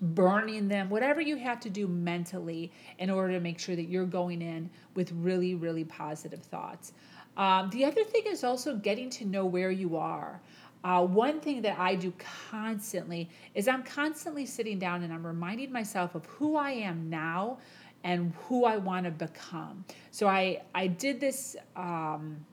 burning 0.00 0.68
them, 0.68 0.90
whatever 0.90 1.20
you 1.20 1.36
have 1.36 1.60
to 1.60 1.70
do 1.70 1.86
mentally 1.86 2.72
in 2.98 3.10
order 3.10 3.32
to 3.34 3.40
make 3.40 3.58
sure 3.58 3.76
that 3.76 3.84
you're 3.84 4.04
going 4.04 4.42
in 4.42 4.68
with 4.94 5.12
really, 5.12 5.54
really 5.54 5.84
positive 5.84 6.42
thoughts. 6.42 6.92
Um, 7.36 7.70
the 7.70 7.84
other 7.84 8.04
thing 8.04 8.22
is 8.26 8.44
also 8.44 8.76
getting 8.76 9.10
to 9.10 9.24
know 9.24 9.44
where 9.44 9.70
you 9.70 9.96
are. 9.96 10.40
Uh, 10.84 11.04
one 11.04 11.40
thing 11.40 11.62
that 11.62 11.78
I 11.78 11.94
do 11.94 12.12
constantly 12.50 13.30
is 13.54 13.66
I'm 13.66 13.82
constantly 13.82 14.44
sitting 14.44 14.78
down 14.78 15.02
and 15.02 15.12
I'm 15.12 15.26
reminding 15.26 15.72
myself 15.72 16.14
of 16.14 16.26
who 16.26 16.56
I 16.56 16.72
am 16.72 17.08
now 17.08 17.58
and 18.04 18.34
who 18.44 18.66
I 18.66 18.76
want 18.76 19.06
to 19.06 19.10
become. 19.10 19.84
So 20.10 20.28
I 20.28 20.60
I 20.74 20.86
did 20.86 21.20
this 21.20 21.56
um, 21.74 22.44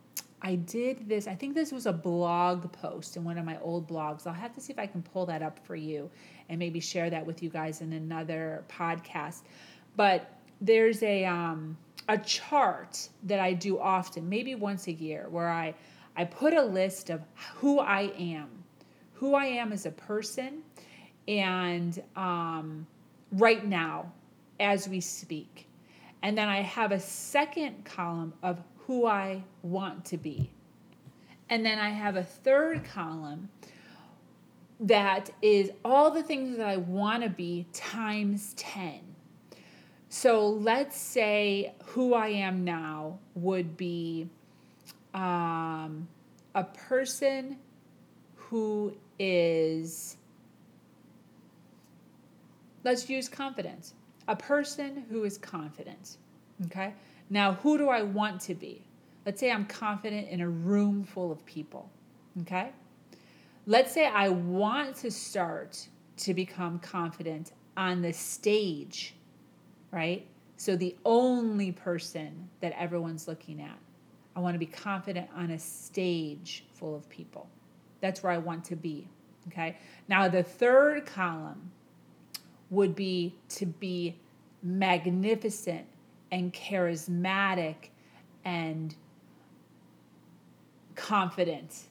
I 0.44 0.56
did 0.56 1.08
this, 1.08 1.28
I 1.28 1.36
think 1.36 1.54
this 1.54 1.72
was 1.72 1.86
a 1.86 1.94
blog 1.94 2.72
post 2.72 3.16
in 3.16 3.24
one 3.24 3.38
of 3.38 3.46
my 3.46 3.60
old 3.62 3.88
blogs. 3.88 4.26
I'll 4.26 4.34
have 4.34 4.54
to 4.56 4.62
see 4.62 4.74
if 4.74 4.80
I 4.80 4.88
can 4.88 5.04
pull 5.04 5.26
that 5.28 5.44
up 5.44 5.60
for 5.66 5.76
you 5.76 6.10
and 6.50 6.58
maybe 6.58 6.80
share 6.80 7.10
that 7.12 7.24
with 7.26 7.44
you 7.44 7.50
guys 7.50 7.82
in 7.82 7.94
another 7.94 8.64
podcast. 8.68 9.42
But 9.96 10.36
there's 10.60 11.04
a 11.04 11.26
um, 11.26 11.78
a 12.10 12.18
chart 12.18 13.08
that 13.24 13.40
I 13.40 13.54
do 13.54 13.80
often, 13.80 14.28
maybe 14.28 14.56
once 14.56 14.88
a 14.88 14.92
year, 14.92 15.28
where 15.30 15.50
I 15.50 15.76
I 16.16 16.26
put 16.26 16.54
a 16.54 16.62
list 16.62 17.10
of 17.10 17.22
who 17.56 17.80
I 17.80 18.12
am, 18.18 18.50
who 19.14 19.36
I 19.36 19.46
am 19.46 19.72
as 19.72 19.86
a 19.86 19.92
person, 19.92 20.64
and 21.28 22.02
um, 22.16 22.86
right 23.32 23.66
now, 23.66 24.12
as 24.60 24.88
we 24.88 25.00
speak. 25.00 25.68
And 26.24 26.38
then 26.38 26.48
I 26.48 26.62
have 26.62 26.92
a 26.92 27.00
second 27.00 27.86
column 27.86 28.34
of 28.44 28.60
who 28.86 29.06
I 29.06 29.44
want 29.64 30.06
to 30.06 30.18
be. 30.18 30.52
And 31.50 31.66
then 31.66 31.80
I 31.80 31.90
have 31.90 32.16
a 32.16 32.24
third 32.24 32.84
column 32.84 33.50
that 34.80 35.30
is 35.42 35.72
all 35.86 36.10
the 36.12 36.24
things 36.24 36.58
that 36.58 36.68
I 36.68 36.78
want 36.78 37.24
to 37.24 37.30
be 37.30 37.68
times 37.72 38.54
10. 38.56 39.00
So 40.10 40.48
let's 40.48 40.98
say 40.98 41.74
who 41.86 42.14
I 42.14 42.30
am 42.30 42.64
now 42.64 43.20
would 43.36 43.78
be 43.78 44.28
um, 45.14 46.08
a 46.56 46.64
person 46.64 47.58
who 48.36 48.96
is, 49.20 50.18
let's 52.84 53.10
use 53.10 53.30
confidence, 53.30 53.94
a 54.28 54.36
person 54.36 55.06
who 55.10 55.24
is 55.24 55.38
confident. 55.38 56.18
Okay. 56.66 56.94
Now, 57.30 57.54
who 57.54 57.78
do 57.78 57.90
I 57.90 58.02
want 58.02 58.42
to 58.42 58.56
be? 58.56 58.84
Let's 59.26 59.40
say 59.40 59.52
I'm 59.52 59.66
confident 59.66 60.28
in 60.30 60.42
a 60.42 60.50
room 60.50 61.04
full 61.04 61.32
of 61.32 61.46
people. 61.46 61.90
Okay? 62.42 62.72
Let's 63.68 63.92
say 63.94 64.08
I 64.08 64.30
want 64.30 64.96
to 64.98 65.12
start 65.12 65.88
to 66.18 66.34
become 66.34 66.80
confident 66.80 67.52
on 67.78 68.02
the 68.02 68.12
stage, 68.12 69.16
right? 69.92 70.26
So 70.58 70.76
the 70.76 70.96
only 71.06 71.72
person 71.72 72.50
that 72.60 72.74
everyone's 72.78 73.28
looking 73.28 73.62
at. 73.62 73.78
I 74.36 74.40
want 74.40 74.56
to 74.56 74.60
be 74.60 74.66
confident 74.66 75.30
on 75.36 75.52
a 75.52 75.60
stage 75.60 76.66
full 76.74 76.96
of 76.96 77.08
people. 77.10 77.50
That's 78.00 78.24
where 78.24 78.32
I 78.32 78.38
want 78.38 78.64
to 78.66 78.76
be. 78.76 79.08
Okay? 79.48 79.78
Now, 80.08 80.28
the 80.28 80.44
third 80.44 81.06
column 81.06 81.72
would 82.70 82.96
be 82.96 83.36
to 83.50 83.66
be 83.66 84.16
magnificent 84.64 85.86
and 86.32 86.54
charismatic 86.54 87.76
and 88.46 88.96
confident 90.96 91.88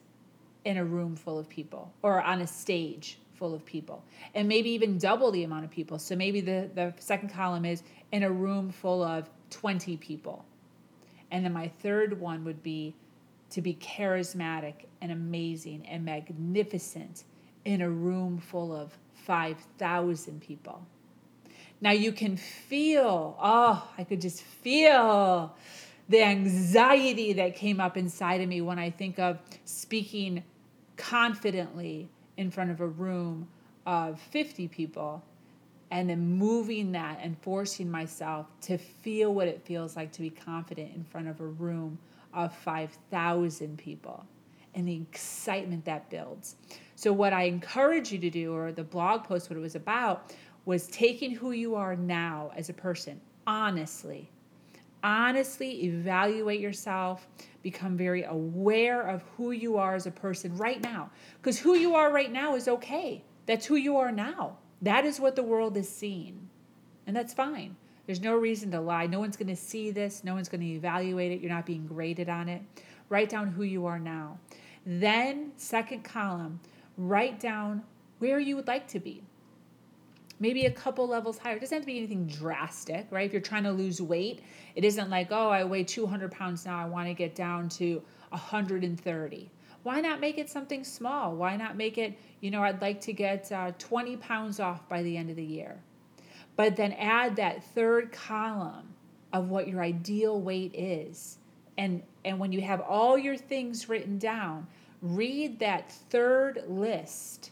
in 0.65 0.77
a 0.77 0.85
room 0.85 1.15
full 1.15 1.37
of 1.37 1.49
people 1.49 1.91
or 2.01 2.21
on 2.21 2.41
a 2.41 2.47
stage 2.47 3.17
full 3.33 3.53
of 3.53 3.65
people 3.65 4.03
and 4.35 4.47
maybe 4.47 4.69
even 4.69 4.97
double 4.97 5.31
the 5.31 5.43
amount 5.43 5.65
of 5.65 5.71
people 5.71 5.97
so 5.97 6.15
maybe 6.15 6.39
the, 6.41 6.69
the 6.75 6.93
second 6.99 7.29
column 7.29 7.65
is 7.65 7.81
in 8.11 8.23
a 8.23 8.31
room 8.31 8.69
full 8.69 9.01
of 9.01 9.29
20 9.49 9.97
people 9.97 10.45
and 11.31 11.45
then 11.45 11.53
my 11.53 11.69
third 11.81 12.19
one 12.19 12.43
would 12.43 12.61
be 12.61 12.93
to 13.51 13.61
be 13.61 13.73
charismatic 13.75 14.85
and 15.01 15.11
amazing 15.11 15.85
and 15.87 16.05
magnificent 16.05 17.23
in 17.65 17.81
a 17.81 17.89
room 17.89 18.37
full 18.37 18.75
of 18.75 18.97
5000 19.25 20.41
people. 20.41 20.85
Now 21.79 21.91
you 21.91 22.11
can 22.11 22.37
feel, 22.37 23.37
oh, 23.41 23.91
I 23.97 24.03
could 24.03 24.21
just 24.21 24.43
feel 24.43 25.55
the 26.09 26.23
anxiety 26.23 27.33
that 27.33 27.55
came 27.55 27.79
up 27.79 27.97
inside 27.97 28.41
of 28.41 28.49
me 28.49 28.61
when 28.61 28.77
I 28.77 28.89
think 28.89 29.19
of 29.19 29.39
speaking 29.65 30.43
confidently 30.97 32.09
in 32.37 32.51
front 32.51 32.71
of 32.71 32.81
a 32.81 32.87
room 32.87 33.47
of 33.85 34.19
50 34.19 34.67
people 34.67 35.23
and 35.91 36.09
then 36.09 36.37
moving 36.37 36.93
that 36.93 37.19
and 37.21 37.37
forcing 37.41 37.91
myself 37.91 38.47
to 38.61 38.77
feel 38.77 39.33
what 39.33 39.47
it 39.47 39.61
feels 39.63 39.95
like 39.95 40.11
to 40.13 40.21
be 40.21 40.29
confident 40.29 40.95
in 40.95 41.03
front 41.03 41.27
of 41.27 41.39
a 41.41 41.45
room 41.45 41.99
of 42.33 42.55
5,000 42.55 43.77
people 43.77 44.25
and 44.73 44.87
the 44.87 44.95
excitement 44.95 45.83
that 45.85 46.09
builds. 46.09 46.55
So, 46.95 47.11
what 47.11 47.33
I 47.33 47.43
encourage 47.43 48.11
you 48.11 48.19
to 48.19 48.29
do, 48.29 48.53
or 48.53 48.71
the 48.71 48.83
blog 48.83 49.25
post, 49.25 49.49
what 49.49 49.57
it 49.57 49.61
was 49.61 49.75
about, 49.75 50.33
was 50.65 50.87
taking 50.87 51.31
who 51.35 51.51
you 51.51 51.75
are 51.75 51.95
now 51.95 52.51
as 52.55 52.69
a 52.69 52.73
person 52.73 53.19
honestly. 53.47 54.29
Honestly 55.03 55.85
evaluate 55.85 56.59
yourself, 56.59 57.27
become 57.63 57.97
very 57.97 58.23
aware 58.23 59.01
of 59.01 59.23
who 59.35 59.51
you 59.51 59.77
are 59.77 59.95
as 59.95 60.05
a 60.05 60.11
person 60.11 60.55
right 60.57 60.81
now. 60.81 61.09
Because 61.41 61.59
who 61.59 61.73
you 61.73 61.95
are 61.95 62.13
right 62.13 62.31
now 62.31 62.55
is 62.55 62.67
okay. 62.67 63.23
That's 63.47 63.65
who 63.65 63.75
you 63.75 63.97
are 63.97 64.11
now. 64.11 64.57
That 64.81 65.05
is 65.05 65.19
what 65.19 65.35
the 65.35 65.43
world 65.43 65.77
is 65.77 65.89
seeing. 65.89 66.49
And 67.07 67.15
that's 67.15 67.33
fine. 67.33 67.75
There's 68.05 68.21
no 68.21 68.35
reason 68.35 68.71
to 68.71 68.81
lie. 68.81 69.07
No 69.07 69.19
one's 69.19 69.37
going 69.37 69.47
to 69.47 69.55
see 69.55 69.91
this. 69.91 70.23
No 70.23 70.33
one's 70.33 70.49
going 70.49 70.61
to 70.61 70.67
evaluate 70.67 71.31
it. 71.31 71.39
You're 71.39 71.51
not 71.51 71.65
being 71.65 71.85
graded 71.85 72.29
on 72.29 72.49
it. 72.49 72.61
Write 73.09 73.29
down 73.29 73.47
who 73.47 73.63
you 73.63 73.85
are 73.85 73.99
now. 73.99 74.39
Then, 74.85 75.51
second 75.57 76.03
column, 76.03 76.59
write 76.97 77.39
down 77.39 77.83
where 78.19 78.39
you 78.39 78.55
would 78.55 78.67
like 78.67 78.87
to 78.89 78.99
be 78.99 79.23
maybe 80.41 80.65
a 80.65 80.71
couple 80.71 81.07
levels 81.07 81.37
higher. 81.37 81.55
It 81.55 81.61
doesn't 81.61 81.75
have 81.75 81.83
to 81.83 81.87
be 81.87 81.99
anything 81.99 82.25
drastic, 82.25 83.07
right? 83.11 83.27
If 83.27 83.31
you're 83.31 83.41
trying 83.41 83.63
to 83.63 83.71
lose 83.71 84.01
weight, 84.01 84.41
it 84.75 84.83
isn't 84.83 85.09
like, 85.09 85.27
oh, 85.29 85.49
I 85.49 85.63
weigh 85.63 85.83
200 85.83 86.31
pounds 86.31 86.65
now, 86.65 86.77
I 86.77 86.85
want 86.85 87.07
to 87.07 87.13
get 87.13 87.35
down 87.35 87.69
to 87.69 88.01
130. 88.29 89.51
Why 89.83 90.01
not 90.01 90.19
make 90.19 90.37
it 90.37 90.49
something 90.49 90.83
small? 90.83 91.35
Why 91.35 91.55
not 91.55 91.75
make 91.75 91.97
it, 91.97 92.17
you 92.39 92.51
know, 92.51 92.63
I'd 92.63 92.81
like 92.81 93.01
to 93.01 93.13
get 93.13 93.51
uh, 93.51 93.71
20 93.79 94.17
pounds 94.17 94.59
off 94.59 94.87
by 94.87 95.01
the 95.01 95.17
end 95.17 95.29
of 95.29 95.35
the 95.35 95.43
year. 95.43 95.79
But 96.55 96.75
then 96.75 96.93
add 96.93 97.37
that 97.37 97.63
third 97.63 98.11
column 98.11 98.93
of 99.33 99.49
what 99.49 99.67
your 99.67 99.81
ideal 99.81 100.39
weight 100.39 100.75
is. 100.75 101.37
And, 101.77 102.03
and 102.25 102.37
when 102.37 102.51
you 102.51 102.61
have 102.61 102.81
all 102.81 103.17
your 103.17 103.37
things 103.37 103.89
written 103.89 104.19
down, 104.19 104.67
read 105.01 105.59
that 105.59 105.91
third 106.09 106.63
list 106.67 107.51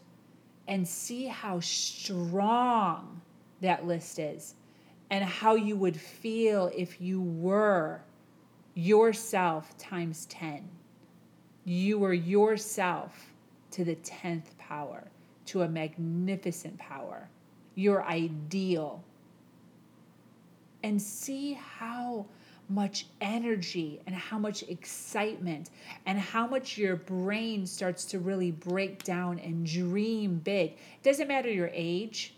and 0.67 0.87
see 0.87 1.25
how 1.25 1.59
strong 1.61 3.21
that 3.61 3.87
list 3.87 4.19
is 4.19 4.53
and 5.09 5.23
how 5.23 5.55
you 5.55 5.75
would 5.75 5.99
feel 5.99 6.71
if 6.75 7.01
you 7.01 7.21
were 7.21 8.01
yourself 8.75 9.75
times 9.77 10.27
10. 10.27 10.69
You 11.69 11.99
were 11.99 12.13
yourself 12.13 13.31
to 13.69 13.83
the 13.83 13.95
10th 13.97 14.57
power, 14.57 15.03
to 15.45 15.61
a 15.61 15.69
magnificent 15.69 16.79
power, 16.79 17.29
your 17.75 18.03
ideal. 18.05 19.03
And 20.81 20.99
see 20.99 21.53
how 21.53 22.25
much 22.69 23.05
energy 23.21 24.01
and 24.07 24.15
how 24.15 24.39
much 24.39 24.63
excitement 24.63 25.69
and 26.07 26.17
how 26.17 26.47
much 26.47 26.75
your 26.75 26.95
brain 26.95 27.67
starts 27.67 28.03
to 28.05 28.17
really 28.17 28.49
break 28.49 29.03
down 29.03 29.37
and 29.37 29.63
dream 29.63 30.39
big. 30.39 30.71
It 30.71 31.03
doesn't 31.03 31.27
matter 31.27 31.51
your 31.51 31.69
age. 31.71 32.33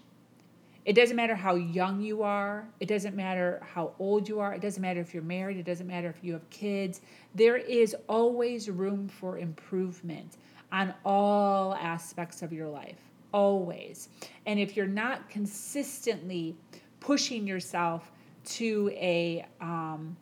It 0.84 0.94
doesn't 0.94 1.16
matter 1.16 1.36
how 1.36 1.56
young 1.56 2.02
you 2.02 2.24
are. 2.24 2.68
It 2.80 2.88
doesn't 2.88 3.16
matter 3.16 3.62
how 3.64 3.94
old 4.00 4.28
you 4.28 4.40
are. 4.40 4.54
It 4.54 4.62
doesn't 4.62 4.82
matter 4.82 5.00
if 5.00 5.14
you're 5.14 5.24
married. 5.24 5.58
It 5.58 5.66
doesn't 5.66 5.88
matter 5.88 6.10
if 6.10 6.24
you 6.24 6.34
have 6.34 6.50
kids. 6.50 7.02
There 7.36 7.58
is 7.58 7.96
always 8.10 8.70
room 8.70 9.08
for 9.08 9.38
improvement 9.38 10.38
on 10.72 10.94
all 11.06 11.76
aspects 11.76 12.42
of 12.42 12.52
your 12.52 12.68
life. 12.68 13.00
Always. 13.32 14.10
And 14.46 14.60
if 14.60 14.76
you're 14.76 14.88
not 14.88 15.30
consistently 15.30 16.56
pushing 17.00 17.46
yourself 17.46 18.12
to 18.44 18.92
a 18.96 19.46
um, 19.60 20.18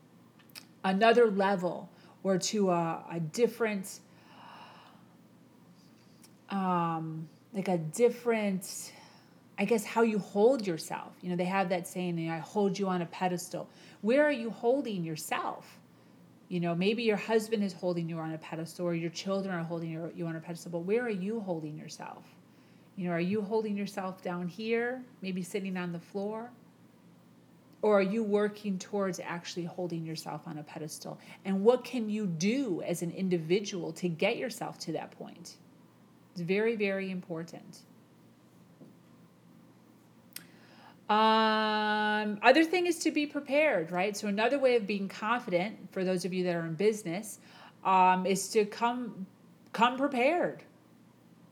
another 0.83 1.31
level 1.31 1.89
or 2.23 2.37
to 2.37 2.69
a, 2.69 3.03
a 3.11 3.19
different 3.19 3.99
um, 6.49 7.29
like 7.53 7.67
a 7.67 7.77
different 7.77 8.91
I 9.59 9.65
guess 9.65 9.83
how 9.83 10.03
you 10.03 10.19
hold 10.19 10.65
yourself. 10.65 11.11
You 11.21 11.29
know, 11.29 11.35
they 11.35 11.43
have 11.43 11.67
that 11.69 11.85
saying, 11.85 12.29
I 12.29 12.39
hold 12.39 12.79
you 12.79 12.87
on 12.87 13.01
a 13.01 13.05
pedestal. 13.07 13.69
Where 14.01 14.25
are 14.25 14.31
you 14.31 14.49
holding 14.49 15.03
yourself? 15.03 15.79
You 16.47 16.61
know, 16.61 16.73
maybe 16.73 17.03
your 17.03 17.17
husband 17.17 17.63
is 17.63 17.73
holding 17.73 18.07
you 18.07 18.17
on 18.17 18.33
a 18.33 18.37
pedestal 18.37 18.87
or 18.87 18.95
your 18.95 19.09
children 19.09 19.53
are 19.53 19.63
holding 19.63 19.91
you 20.15 20.25
on 20.25 20.37
a 20.37 20.39
pedestal, 20.39 20.71
but 20.71 20.79
where 20.79 21.03
are 21.03 21.09
you 21.09 21.41
holding 21.41 21.77
yourself? 21.77 22.23
You 22.95 23.07
know, 23.07 23.11
are 23.11 23.19
you 23.19 23.41
holding 23.41 23.75
yourself 23.75 24.23
down 24.23 24.47
here, 24.47 25.03
maybe 25.21 25.43
sitting 25.43 25.75
on 25.75 25.91
the 25.91 25.99
floor? 25.99 26.49
Or 27.81 27.99
are 27.99 28.01
you 28.01 28.23
working 28.23 28.79
towards 28.79 29.19
actually 29.19 29.65
holding 29.65 30.05
yourself 30.05 30.41
on 30.47 30.57
a 30.57 30.63
pedestal? 30.63 31.19
And 31.43 31.63
what 31.63 31.83
can 31.83 32.09
you 32.09 32.27
do 32.27 32.81
as 32.81 33.01
an 33.01 33.11
individual 33.11 33.91
to 33.93 34.07
get 34.07 34.37
yourself 34.37 34.79
to 34.79 34.93
that 34.93 35.11
point? 35.11 35.55
It's 36.31 36.41
very, 36.41 36.75
very 36.75 37.11
important. 37.11 37.79
Um, 41.09 42.39
other 42.43 42.63
thing 42.63 42.85
is 42.85 42.99
to 42.99 43.11
be 43.11 43.25
prepared, 43.25 43.91
right? 43.91 44.15
So 44.15 44.27
another 44.27 44.59
way 44.59 44.75
of 44.75 44.85
being 44.85 45.07
confident 45.07 45.91
for 45.91 46.03
those 46.03 46.23
of 46.23 46.33
you 46.33 46.43
that 46.43 46.55
are 46.55 46.65
in 46.65 46.75
business 46.75 47.39
um, 47.83 48.27
is 48.27 48.49
to 48.49 48.65
come 48.65 49.25
come 49.73 49.97
prepared, 49.97 50.63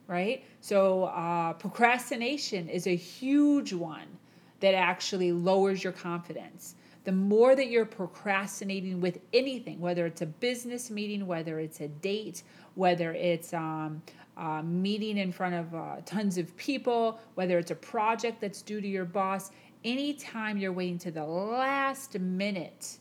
right? 0.07 0.43
So 0.61 1.05
uh, 1.05 1.53
procrastination 1.53 2.69
is 2.69 2.87
a 2.87 2.95
huge 2.95 3.73
one 3.73 4.07
that 4.59 4.73
actually 4.73 5.31
lowers 5.31 5.83
your 5.83 5.93
confidence. 5.93 6.75
The 7.03 7.11
more 7.11 7.55
that 7.55 7.69
you're 7.69 7.85
procrastinating 7.85 8.99
with 8.99 9.19
anything, 9.33 9.79
whether 9.79 10.05
it's 10.05 10.21
a 10.21 10.25
business 10.25 10.91
meeting, 10.91 11.25
whether 11.25 11.59
it's 11.59 11.79
a 11.79 11.87
date, 11.87 12.43
whether 12.75 13.13
it's 13.13 13.53
um, 13.53 14.01
uh, 14.37 14.61
meeting 14.61 15.17
in 15.17 15.31
front 15.31 15.55
of 15.55 15.73
uh, 15.73 15.95
tons 16.05 16.37
of 16.37 16.55
people, 16.57 17.19
whether 17.35 17.57
it's 17.57 17.71
a 17.71 17.75
project 17.75 18.39
that's 18.39 18.61
due 18.61 18.79
to 18.79 18.87
your 18.87 19.05
boss, 19.05 19.51
anytime 19.83 20.57
you're 20.57 20.73
waiting 20.73 20.99
to 20.99 21.11
the 21.11 21.25
last 21.25 22.19
minute 22.19 22.97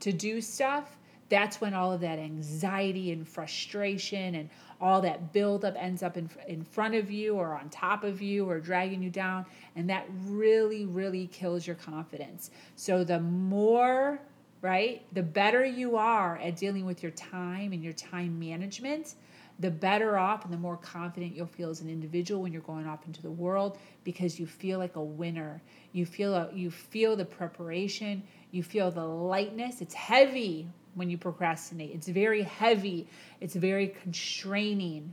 to 0.00 0.12
do 0.12 0.40
stuff, 0.40 0.96
that's 1.30 1.60
when 1.60 1.74
all 1.74 1.92
of 1.92 2.00
that 2.00 2.18
anxiety 2.18 3.12
and 3.12 3.26
frustration 3.26 4.34
and 4.34 4.50
all 4.80 5.00
that 5.00 5.32
buildup 5.32 5.74
ends 5.78 6.02
up 6.02 6.16
in, 6.16 6.28
in 6.48 6.64
front 6.64 6.94
of 6.94 7.10
you 7.10 7.34
or 7.34 7.54
on 7.54 7.68
top 7.68 8.02
of 8.02 8.20
you 8.20 8.48
or 8.48 8.58
dragging 8.58 9.02
you 9.02 9.10
down. 9.10 9.46
And 9.76 9.88
that 9.88 10.06
really, 10.24 10.86
really 10.86 11.28
kills 11.28 11.66
your 11.66 11.76
confidence. 11.76 12.50
So 12.76 13.04
the 13.04 13.20
more, 13.20 14.20
right, 14.60 15.02
the 15.12 15.22
better 15.22 15.64
you 15.64 15.96
are 15.96 16.38
at 16.38 16.56
dealing 16.56 16.84
with 16.84 17.02
your 17.02 17.12
time 17.12 17.72
and 17.72 17.82
your 17.82 17.92
time 17.92 18.38
management, 18.38 19.14
the 19.60 19.70
better 19.70 20.18
off 20.18 20.44
and 20.44 20.52
the 20.52 20.58
more 20.58 20.78
confident 20.78 21.36
you'll 21.36 21.46
feel 21.46 21.68
as 21.68 21.82
an 21.82 21.88
individual 21.88 22.42
when 22.42 22.52
you're 22.52 22.62
going 22.62 22.86
off 22.86 23.06
into 23.06 23.20
the 23.20 23.30
world 23.30 23.78
because 24.04 24.40
you 24.40 24.46
feel 24.46 24.78
like 24.78 24.96
a 24.96 25.02
winner. 25.02 25.62
You 25.92 26.06
feel 26.06 26.34
a, 26.34 26.50
you 26.52 26.70
feel 26.70 27.14
the 27.14 27.26
preparation, 27.26 28.22
you 28.50 28.62
feel 28.62 28.90
the 28.90 29.04
lightness. 29.04 29.82
It's 29.82 29.94
heavy 29.94 30.66
when 30.94 31.10
you 31.10 31.18
procrastinate. 31.18 31.90
It's 31.94 32.08
very 32.08 32.42
heavy. 32.42 33.06
It's 33.40 33.54
very 33.54 33.88
constraining 33.88 35.12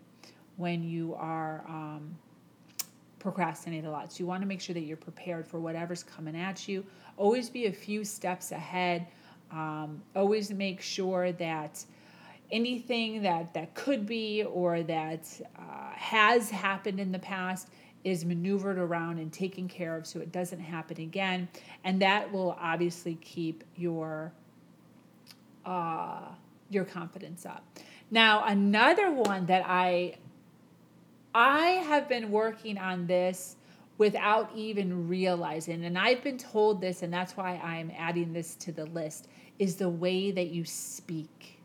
when 0.55 0.81
you 0.81 1.13
are 1.15 1.63
um, 1.67 2.17
procrastinate 3.19 3.83
a 3.83 3.91
lot. 3.91 4.13
So 4.13 4.19
you 4.19 4.27
want 4.27 4.41
to 4.41 4.47
make 4.47 4.62
sure 4.62 4.73
that 4.73 4.81
you're 4.81 4.97
prepared 4.97 5.45
for 5.45 5.60
whatever's 5.60 6.03
coming 6.03 6.38
at 6.38 6.67
you. 6.67 6.86
Always 7.17 7.49
be 7.49 7.65
a 7.65 7.73
few 7.73 8.05
steps 8.05 8.53
ahead. 8.53 9.07
Um, 9.51 10.01
always 10.15 10.51
make 10.51 10.81
sure 10.81 11.31
that 11.33 11.83
anything 12.51 13.21
that 13.23 13.53
that 13.53 13.73
could 13.73 14.05
be 14.05 14.43
or 14.43 14.83
that 14.83 15.29
uh, 15.57 15.91
has 15.91 16.49
happened 16.49 16.99
in 16.99 17.12
the 17.12 17.19
past 17.19 17.69
is 18.03 18.23
maneuvered 18.23 18.77
around 18.77 19.19
and 19.19 19.33
taken 19.33 19.67
care 19.67 19.97
of 19.97 20.07
so 20.07 20.19
it 20.19 20.31
doesn't 20.31 20.60
happen 20.60 20.99
again. 21.01 21.47
And 21.83 22.01
that 22.01 22.31
will 22.31 22.57
obviously 22.60 23.15
keep 23.15 23.63
your 23.75 24.31
uh, 25.65 26.21
your 26.69 26.86
confidence 26.86 27.45
up. 27.45 27.63
Now 28.10 28.45
another 28.45 29.12
one 29.12 29.45
that 29.47 29.63
i 29.65 30.15
i 31.36 31.65
have 31.88 32.07
been 32.07 32.31
working 32.31 32.77
on 32.77 33.05
this 33.05 33.57
without 33.97 34.49
even 34.55 35.07
realizing 35.07 35.83
and 35.86 35.97
i've 35.97 36.23
been 36.23 36.38
told 36.38 36.79
this 36.79 37.03
and 37.03 37.13
that's 37.13 37.36
why 37.36 37.60
i'm 37.63 37.91
adding 37.97 38.31
this 38.31 38.55
to 38.55 38.71
the 38.71 38.86
list 38.86 39.27
is 39.60 39.75
the 39.75 39.89
way 39.89 40.31
that 40.31 40.47
you 40.47 40.63
speak 40.63 41.57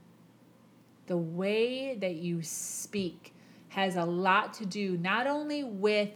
the 1.13 1.17
way 1.19 1.95
that 1.97 2.15
you 2.15 2.43
speak 2.43 3.35
has 3.69 3.97
a 3.97 4.05
lot 4.07 4.55
to 4.55 4.65
do 4.65 4.97
not 4.97 5.27
only 5.27 5.63
with 5.63 6.09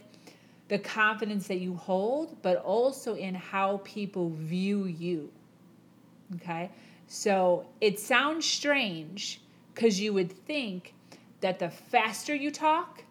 the 0.69 0.79
confidence 0.79 1.45
that 1.45 1.59
you 1.59 1.75
hold, 1.75 2.35
but 2.41 2.57
also 2.57 3.13
in 3.13 3.35
how 3.35 3.79
people 3.83 4.31
view 4.31 4.85
you. 4.85 5.31
Okay? 6.37 6.71
So 7.05 7.67
it 7.79 7.99
sounds 7.99 8.47
strange 8.47 9.39
because 9.71 9.99
you 9.99 10.13
would 10.13 10.31
think 10.31 10.95
that 11.41 11.59
the 11.59 11.69
faster 11.69 12.33
you 12.33 12.49
talk, 12.49 13.03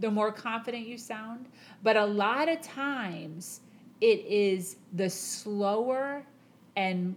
the 0.00 0.10
more 0.10 0.32
confident 0.32 0.88
you 0.88 0.98
sound. 0.98 1.46
But 1.84 1.96
a 1.96 2.04
lot 2.04 2.48
of 2.48 2.60
times 2.62 3.60
it 4.00 4.24
is 4.26 4.74
the 4.92 5.08
slower 5.08 6.24
and 6.74 7.14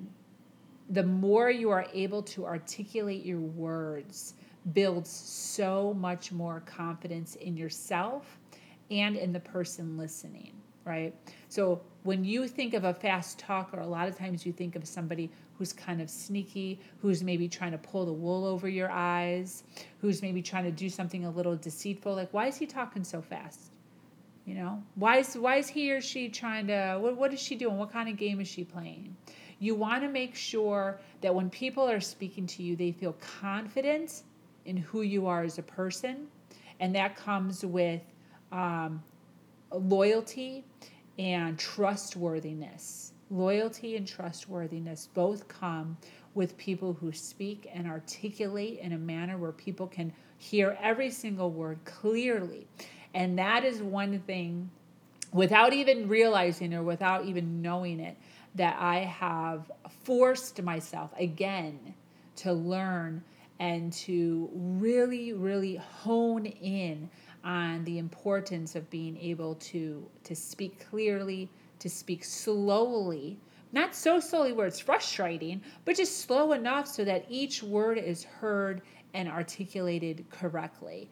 the 0.93 1.03
more 1.03 1.49
you 1.49 1.71
are 1.71 1.87
able 1.91 2.21
to 2.21 2.45
articulate 2.45 3.25
your 3.25 3.39
words 3.39 4.35
builds 4.73 5.09
so 5.09 5.93
much 5.95 6.31
more 6.31 6.61
confidence 6.67 7.35
in 7.35 7.57
yourself 7.57 8.37
and 8.91 9.15
in 9.15 9.33
the 9.33 9.39
person 9.39 9.97
listening, 9.97 10.53
right? 10.85 11.15
So 11.49 11.81
when 12.03 12.23
you 12.23 12.47
think 12.47 12.75
of 12.75 12.83
a 12.83 12.93
fast 12.93 13.39
talker, 13.39 13.79
a 13.79 13.87
lot 13.87 14.07
of 14.07 14.15
times 14.15 14.45
you 14.45 14.53
think 14.53 14.75
of 14.75 14.87
somebody 14.87 15.31
who's 15.57 15.73
kind 15.73 15.99
of 15.99 16.11
sneaky, 16.11 16.79
who's 17.01 17.23
maybe 17.23 17.47
trying 17.47 17.71
to 17.71 17.77
pull 17.79 18.05
the 18.05 18.13
wool 18.13 18.45
over 18.45 18.69
your 18.69 18.91
eyes, 18.91 19.63
who's 19.99 20.21
maybe 20.21 20.43
trying 20.43 20.65
to 20.65 20.71
do 20.71 20.89
something 20.89 21.25
a 21.25 21.29
little 21.29 21.55
deceitful. 21.55 22.13
Like, 22.13 22.31
why 22.33 22.47
is 22.47 22.57
he 22.57 22.67
talking 22.67 23.03
so 23.03 23.19
fast? 23.19 23.71
You 24.45 24.55
know, 24.55 24.83
why 24.95 25.17
is 25.19 25.35
why 25.37 25.55
is 25.55 25.69
he 25.69 25.91
or 25.91 26.01
she 26.01 26.27
trying 26.27 26.67
to? 26.67 26.97
What 26.99 27.15
what 27.15 27.33
is 27.33 27.39
she 27.39 27.55
doing? 27.55 27.77
What 27.77 27.93
kind 27.93 28.09
of 28.09 28.17
game 28.17 28.41
is 28.41 28.47
she 28.47 28.65
playing? 28.65 29.15
You 29.63 29.75
want 29.75 30.03
to 30.03 30.09
make 30.09 30.35
sure 30.35 30.99
that 31.21 31.33
when 31.33 31.49
people 31.49 31.89
are 31.89 32.01
speaking 32.01 32.45
to 32.47 32.63
you, 32.63 32.75
they 32.75 32.91
feel 32.91 33.13
confident 33.13 34.23
in 34.65 34.75
who 34.75 35.03
you 35.03 35.25
are 35.25 35.43
as 35.43 35.57
a 35.57 35.63
person. 35.63 36.27
And 36.81 36.93
that 36.95 37.15
comes 37.15 37.65
with 37.65 38.01
um, 38.51 39.01
loyalty 39.71 40.65
and 41.17 41.57
trustworthiness. 41.57 43.13
Loyalty 43.31 43.95
and 43.95 44.05
trustworthiness 44.05 45.07
both 45.13 45.47
come 45.47 45.95
with 46.33 46.57
people 46.57 46.91
who 46.91 47.13
speak 47.13 47.69
and 47.73 47.87
articulate 47.87 48.79
in 48.79 48.91
a 48.91 48.97
manner 48.97 49.37
where 49.37 49.53
people 49.53 49.87
can 49.87 50.11
hear 50.39 50.77
every 50.81 51.09
single 51.09 51.51
word 51.51 51.79
clearly. 51.85 52.67
And 53.13 53.39
that 53.39 53.63
is 53.63 53.81
one 53.81 54.19
thing, 54.19 54.69
without 55.31 55.71
even 55.71 56.09
realizing 56.09 56.73
or 56.73 56.83
without 56.83 57.23
even 57.23 57.61
knowing 57.61 58.01
it, 58.01 58.17
that 58.55 58.77
I 58.79 58.99
have 58.99 59.71
forced 60.03 60.61
myself 60.61 61.11
again 61.17 61.93
to 62.37 62.53
learn 62.53 63.23
and 63.59 63.93
to 63.93 64.49
really, 64.53 65.33
really 65.33 65.75
hone 65.75 66.45
in 66.45 67.09
on 67.43 67.83
the 67.83 67.97
importance 67.97 68.75
of 68.75 68.89
being 68.89 69.17
able 69.17 69.55
to 69.55 70.05
to 70.23 70.35
speak 70.35 70.85
clearly, 70.89 71.49
to 71.79 71.89
speak 71.89 72.23
slowly, 72.23 73.37
not 73.71 73.95
so 73.95 74.19
slowly 74.19 74.53
where 74.53 74.67
it's 74.67 74.79
frustrating, 74.79 75.61
but 75.85 75.95
just 75.95 76.21
slow 76.21 76.53
enough 76.53 76.87
so 76.87 77.03
that 77.03 77.25
each 77.29 77.61
word 77.63 77.97
is 77.97 78.23
heard 78.23 78.81
and 79.13 79.27
articulated 79.27 80.25
correctly. 80.29 81.09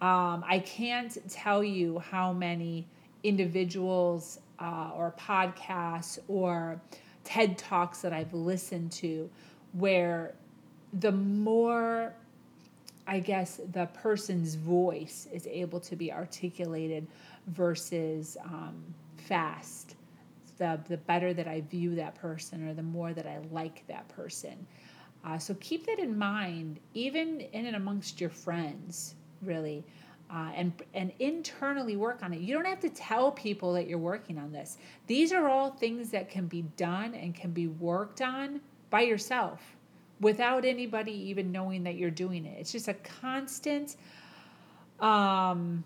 Um, 0.00 0.44
I 0.46 0.62
can't 0.64 1.16
tell 1.30 1.62
you 1.62 2.00
how 2.00 2.32
many 2.32 2.86
individuals 3.22 4.40
uh, 4.62 4.90
or 4.94 5.14
podcasts 5.18 6.18
or 6.28 6.80
TED 7.24 7.58
Talks 7.58 8.00
that 8.02 8.12
I've 8.12 8.32
listened 8.32 8.92
to 8.92 9.28
where 9.72 10.34
the 11.00 11.12
more, 11.12 12.14
I 13.06 13.18
guess, 13.18 13.60
the 13.72 13.86
person's 13.86 14.54
voice 14.54 15.26
is 15.32 15.46
able 15.46 15.80
to 15.80 15.96
be 15.96 16.12
articulated 16.12 17.06
versus 17.48 18.36
um, 18.44 18.82
fast, 19.16 19.96
the, 20.58 20.78
the 20.88 20.98
better 20.98 21.34
that 21.34 21.48
I 21.48 21.62
view 21.62 21.94
that 21.96 22.14
person 22.14 22.68
or 22.68 22.74
the 22.74 22.82
more 22.82 23.12
that 23.14 23.26
I 23.26 23.38
like 23.50 23.84
that 23.88 24.06
person. 24.08 24.66
Uh, 25.24 25.38
so 25.38 25.54
keep 25.60 25.86
that 25.86 25.98
in 25.98 26.16
mind, 26.16 26.78
even 26.94 27.40
in 27.40 27.66
and 27.66 27.76
amongst 27.76 28.20
your 28.20 28.30
friends, 28.30 29.14
really. 29.40 29.84
Uh, 30.34 30.50
and 30.54 30.72
and 30.94 31.12
internally 31.18 31.94
work 31.94 32.22
on 32.22 32.32
it. 32.32 32.40
You 32.40 32.54
don't 32.54 32.64
have 32.64 32.80
to 32.80 32.88
tell 32.88 33.30
people 33.30 33.74
that 33.74 33.86
you're 33.86 33.98
working 33.98 34.38
on 34.38 34.50
this. 34.50 34.78
These 35.06 35.30
are 35.30 35.46
all 35.46 35.70
things 35.70 36.10
that 36.10 36.30
can 36.30 36.46
be 36.46 36.62
done 36.78 37.14
and 37.14 37.34
can 37.34 37.50
be 37.50 37.66
worked 37.66 38.22
on 38.22 38.62
by 38.88 39.02
yourself 39.02 39.60
without 40.20 40.64
anybody 40.64 41.12
even 41.12 41.52
knowing 41.52 41.82
that 41.84 41.96
you're 41.96 42.10
doing 42.10 42.46
it. 42.46 42.58
It's 42.58 42.72
just 42.72 42.88
a 42.88 42.94
constant 42.94 43.96
um 45.00 45.84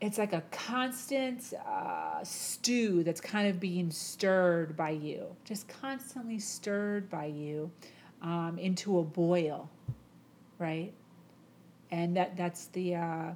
it's 0.00 0.18
like 0.18 0.32
a 0.32 0.42
constant 0.50 1.54
uh, 1.66 2.22
stew 2.22 3.02
that's 3.02 3.20
kind 3.20 3.48
of 3.48 3.58
being 3.58 3.90
stirred 3.90 4.76
by 4.76 4.90
you, 4.90 5.24
just 5.44 5.68
constantly 5.68 6.38
stirred 6.38 7.08
by 7.08 7.26
you 7.26 7.70
um, 8.20 8.58
into 8.58 8.98
a 8.98 9.02
boil, 9.02 9.70
right? 10.58 10.92
And 11.90 12.16
that 12.16 12.36
that's 12.36 12.66
the 12.66 12.96
uh, 12.96 13.30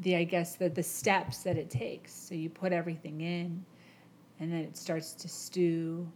the 0.00 0.16
I 0.16 0.24
guess 0.24 0.56
the 0.56 0.68
the 0.68 0.82
steps 0.82 1.42
that 1.42 1.56
it 1.56 1.70
takes. 1.70 2.12
So 2.12 2.34
you 2.34 2.50
put 2.50 2.72
everything 2.72 3.20
in, 3.20 3.64
and 4.40 4.52
then 4.52 4.60
it 4.60 4.76
starts 4.76 5.12
to 5.12 5.28
stew, 5.28 6.06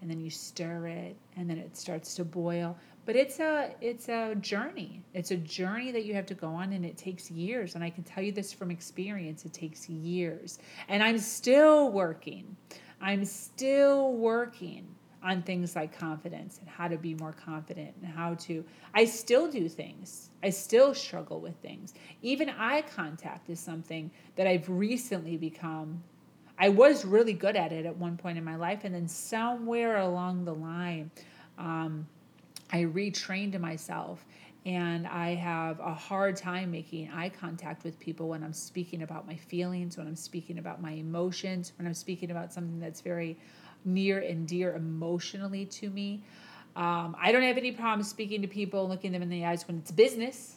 and 0.00 0.10
then 0.10 0.20
you 0.20 0.30
stir 0.30 0.86
it, 0.86 1.16
and 1.36 1.48
then 1.48 1.58
it 1.58 1.76
starts 1.76 2.14
to 2.14 2.24
boil. 2.24 2.76
But 3.04 3.16
it's 3.16 3.40
a 3.40 3.74
it's 3.80 4.08
a 4.08 4.34
journey. 4.36 5.02
It's 5.14 5.30
a 5.30 5.36
journey 5.36 5.92
that 5.92 6.04
you 6.04 6.14
have 6.14 6.26
to 6.26 6.34
go 6.34 6.48
on, 6.48 6.72
and 6.72 6.84
it 6.84 6.96
takes 6.96 7.30
years. 7.30 7.74
And 7.74 7.84
I 7.84 7.90
can 7.90 8.04
tell 8.04 8.22
you 8.22 8.32
this 8.32 8.52
from 8.52 8.70
experience. 8.70 9.44
It 9.44 9.52
takes 9.52 9.88
years, 9.88 10.58
and 10.88 11.02
I'm 11.02 11.18
still 11.18 11.90
working. 11.90 12.56
I'm 13.00 13.24
still 13.24 14.12
working 14.14 14.86
on 15.22 15.42
things 15.42 15.74
like 15.74 15.96
confidence 15.98 16.58
and 16.58 16.68
how 16.68 16.88
to 16.88 16.96
be 16.96 17.14
more 17.14 17.32
confident 17.32 17.94
and 18.00 18.10
how 18.10 18.34
to 18.34 18.64
I 18.94 19.04
still 19.04 19.50
do 19.50 19.68
things. 19.68 20.30
I 20.42 20.50
still 20.50 20.94
struggle 20.94 21.40
with 21.40 21.56
things. 21.56 21.94
Even 22.22 22.48
eye 22.50 22.82
contact 22.94 23.50
is 23.50 23.58
something 23.58 24.10
that 24.36 24.46
I've 24.46 24.68
recently 24.68 25.36
become 25.36 26.02
I 26.60 26.70
was 26.70 27.04
really 27.04 27.34
good 27.34 27.54
at 27.54 27.72
it 27.72 27.86
at 27.86 27.96
one 27.96 28.16
point 28.16 28.36
in 28.36 28.44
my 28.44 28.56
life 28.56 28.80
and 28.82 28.94
then 28.94 29.06
somewhere 29.06 29.98
along 29.98 30.44
the 30.44 30.54
line 30.54 31.10
um, 31.56 32.06
I 32.72 32.82
retrained 32.82 33.58
myself 33.60 34.24
and 34.66 35.06
I 35.06 35.34
have 35.34 35.80
a 35.80 35.94
hard 35.94 36.36
time 36.36 36.70
making 36.70 37.10
eye 37.10 37.30
contact 37.30 37.84
with 37.84 37.98
people 37.98 38.28
when 38.28 38.42
I'm 38.42 38.52
speaking 38.52 39.02
about 39.02 39.26
my 39.26 39.36
feelings, 39.36 39.96
when 39.96 40.06
I'm 40.06 40.16
speaking 40.16 40.58
about 40.58 40.82
my 40.82 40.90
emotions, 40.92 41.72
when 41.78 41.86
I'm 41.86 41.94
speaking 41.94 42.30
about 42.30 42.52
something 42.52 42.78
that's 42.78 43.00
very 43.00 43.38
near 43.84 44.20
and 44.20 44.46
dear 44.46 44.74
emotionally 44.74 45.64
to 45.66 45.90
me. 45.90 46.22
Um, 46.76 47.16
I 47.20 47.32
don't 47.32 47.42
have 47.42 47.58
any 47.58 47.72
problem 47.72 48.02
speaking 48.04 48.42
to 48.42 48.48
people, 48.48 48.88
looking 48.88 49.12
them 49.12 49.22
in 49.22 49.28
the 49.28 49.44
eyes 49.44 49.66
when 49.66 49.78
it's 49.78 49.90
business, 49.90 50.56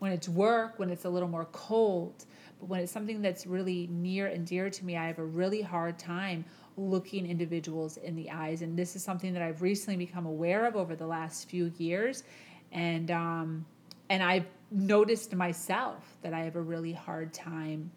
when 0.00 0.12
it's 0.12 0.28
work, 0.28 0.78
when 0.78 0.90
it's 0.90 1.04
a 1.04 1.08
little 1.08 1.28
more 1.28 1.46
cold. 1.52 2.26
But 2.60 2.68
when 2.68 2.80
it's 2.80 2.92
something 2.92 3.22
that's 3.22 3.46
really 3.46 3.88
near 3.90 4.26
and 4.26 4.46
dear 4.46 4.68
to 4.68 4.84
me, 4.84 4.96
I 4.96 5.06
have 5.06 5.18
a 5.18 5.24
really 5.24 5.62
hard 5.62 5.98
time 5.98 6.44
looking 6.76 7.26
individuals 7.26 7.96
in 7.96 8.14
the 8.16 8.30
eyes. 8.30 8.62
And 8.62 8.78
this 8.78 8.96
is 8.96 9.02
something 9.02 9.32
that 9.32 9.42
I've 9.42 9.62
recently 9.62 9.96
become 9.96 10.26
aware 10.26 10.66
of 10.66 10.76
over 10.76 10.94
the 10.94 11.06
last 11.06 11.48
few 11.48 11.72
years. 11.78 12.24
And 12.72 13.10
um, 13.10 13.64
and 14.08 14.22
I've 14.22 14.46
noticed 14.70 15.34
myself 15.34 16.16
that 16.22 16.34
I 16.34 16.40
have 16.40 16.56
a 16.56 16.60
really 16.60 16.92
hard 16.92 17.32
time 17.32 17.90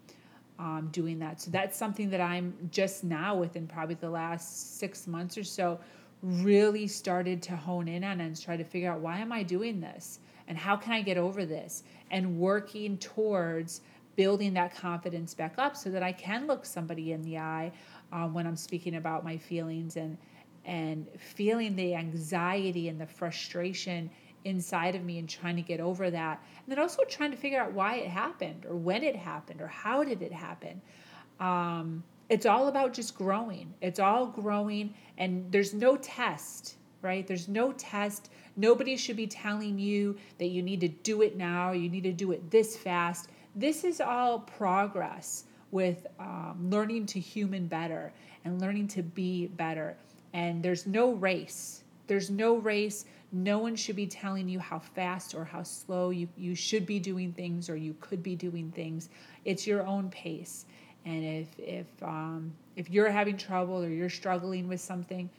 um, 0.60 0.90
doing 0.92 1.18
that. 1.20 1.40
So 1.40 1.50
that's 1.50 1.76
something 1.76 2.10
that 2.10 2.20
I'm 2.20 2.54
just 2.70 3.02
now 3.02 3.34
within 3.34 3.66
probably 3.66 3.94
the 3.94 4.10
last 4.10 4.78
six 4.78 5.06
months 5.06 5.38
or 5.38 5.44
so 5.44 5.80
really 6.22 6.86
started 6.86 7.42
to 7.44 7.56
hone 7.56 7.88
in 7.88 8.04
on 8.04 8.20
and 8.20 8.40
try 8.40 8.58
to 8.58 8.64
figure 8.64 8.92
out 8.92 9.00
why 9.00 9.18
am 9.18 9.32
I 9.32 9.42
doing 9.42 9.80
this 9.80 10.20
and 10.48 10.58
how 10.58 10.76
can 10.76 10.92
I 10.92 11.00
get 11.00 11.16
over 11.16 11.46
this 11.46 11.82
and 12.10 12.38
working 12.38 12.98
towards 12.98 13.80
building 14.16 14.52
that 14.52 14.76
confidence 14.76 15.32
back 15.32 15.54
up 15.56 15.76
so 15.76 15.88
that 15.88 16.02
I 16.02 16.12
can 16.12 16.46
look 16.46 16.66
somebody 16.66 17.12
in 17.12 17.22
the 17.22 17.38
eye 17.38 17.72
um, 18.12 18.34
when 18.34 18.46
I'm 18.46 18.56
speaking 18.56 18.96
about 18.96 19.24
my 19.24 19.38
feelings 19.38 19.96
and 19.96 20.18
and 20.66 21.06
feeling 21.18 21.74
the 21.74 21.94
anxiety 21.94 22.88
and 22.88 23.00
the 23.00 23.06
frustration 23.06 24.10
inside 24.44 24.94
of 24.94 25.04
me 25.04 25.18
and 25.18 25.28
trying 25.28 25.56
to 25.56 25.62
get 25.62 25.80
over 25.80 26.10
that. 26.10 26.42
And 26.58 26.72
then 26.72 26.78
also 26.78 27.02
trying 27.04 27.30
to 27.30 27.36
figure 27.36 27.60
out 27.60 27.72
why 27.72 27.96
it 27.96 28.08
happened 28.08 28.66
or 28.66 28.76
when 28.76 29.02
it 29.02 29.16
happened 29.16 29.60
or 29.60 29.68
how 29.68 30.04
did 30.04 30.22
it 30.22 30.32
happen. 30.32 30.80
Um, 31.38 32.02
it's 32.28 32.46
all 32.46 32.68
about 32.68 32.92
just 32.92 33.14
growing. 33.14 33.74
It's 33.80 33.98
all 33.98 34.26
growing 34.26 34.94
and 35.18 35.50
there's 35.50 35.74
no 35.74 35.96
test 35.96 36.76
right? 37.02 37.26
There's 37.26 37.48
no 37.48 37.72
test. 37.72 38.30
Nobody 38.56 38.96
should 38.96 39.16
be 39.16 39.26
telling 39.26 39.78
you 39.78 40.16
that 40.38 40.48
you 40.48 40.62
need 40.62 40.80
to 40.80 40.88
do 40.88 41.22
it 41.22 41.36
now. 41.36 41.72
You 41.72 41.88
need 41.88 42.04
to 42.04 42.12
do 42.12 42.32
it 42.32 42.50
this 42.50 42.76
fast. 42.76 43.28
This 43.54 43.84
is 43.84 44.00
all 44.00 44.40
progress 44.40 45.44
with 45.70 46.06
um, 46.18 46.68
learning 46.70 47.06
to 47.06 47.20
human 47.20 47.66
better 47.66 48.12
and 48.44 48.60
learning 48.60 48.88
to 48.88 49.02
be 49.02 49.46
better. 49.46 49.96
And 50.32 50.62
there's 50.62 50.86
no 50.86 51.12
race. 51.12 51.84
There's 52.06 52.30
no 52.30 52.56
race 52.56 53.04
no 53.32 53.58
one 53.58 53.76
should 53.76 53.96
be 53.96 54.06
telling 54.06 54.48
you 54.48 54.58
how 54.58 54.78
fast 54.78 55.34
or 55.34 55.44
how 55.44 55.62
slow 55.62 56.10
you, 56.10 56.28
you 56.36 56.54
should 56.54 56.86
be 56.86 56.98
doing 56.98 57.32
things 57.32 57.70
or 57.70 57.76
you 57.76 57.94
could 58.00 58.22
be 58.22 58.34
doing 58.34 58.70
things. 58.72 59.08
It's 59.44 59.66
your 59.66 59.86
own 59.86 60.10
pace. 60.10 60.66
And 61.04 61.24
if 61.24 61.48
if 61.58 61.86
um, 62.02 62.52
if 62.76 62.90
you're 62.90 63.10
having 63.10 63.36
trouble 63.36 63.82
or 63.82 63.88
you're 63.88 64.10
struggling 64.10 64.68
with 64.68 64.80
something, 64.80 65.30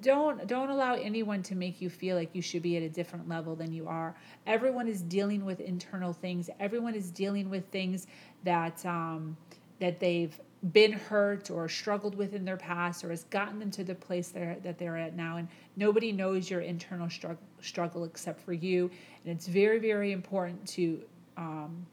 don't 0.00 0.46
don't 0.46 0.70
allow 0.70 0.94
anyone 0.94 1.42
to 1.44 1.54
make 1.54 1.80
you 1.80 1.90
feel 1.90 2.16
like 2.16 2.30
you 2.32 2.42
should 2.42 2.62
be 2.62 2.76
at 2.76 2.82
a 2.82 2.88
different 2.88 3.28
level 3.28 3.54
than 3.54 3.72
you 3.72 3.86
are. 3.88 4.16
Everyone 4.46 4.88
is 4.88 5.02
dealing 5.02 5.44
with 5.44 5.60
internal 5.60 6.12
things. 6.12 6.48
Everyone 6.60 6.94
is 6.94 7.10
dealing 7.10 7.50
with 7.50 7.66
things 7.68 8.06
that 8.44 8.84
um, 8.86 9.36
that 9.80 10.00
they've 10.00 10.38
been 10.72 10.92
hurt 10.92 11.50
or 11.50 11.68
struggled 11.68 12.14
with 12.14 12.34
in 12.34 12.44
their 12.44 12.56
past 12.56 13.04
or 13.04 13.10
has 13.10 13.24
gotten 13.24 13.58
them 13.58 13.70
to 13.70 13.84
the 13.84 13.94
place 13.94 14.28
they're, 14.28 14.56
that 14.62 14.78
they're 14.78 14.96
at 14.96 15.14
now. 15.14 15.36
And 15.36 15.48
nobody 15.76 16.12
knows 16.12 16.50
your 16.50 16.60
internal 16.60 17.10
struggle, 17.10 17.42
struggle 17.60 18.04
except 18.04 18.40
for 18.40 18.52
you. 18.52 18.90
And 19.24 19.36
it's 19.36 19.46
very, 19.46 19.78
very 19.78 20.12
important 20.12 20.66
to 20.68 21.00
um, 21.36 21.86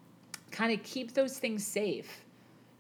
kind 0.51 0.71
of 0.71 0.83
keep 0.83 1.13
those 1.13 1.37
things 1.37 1.65
safe. 1.65 2.23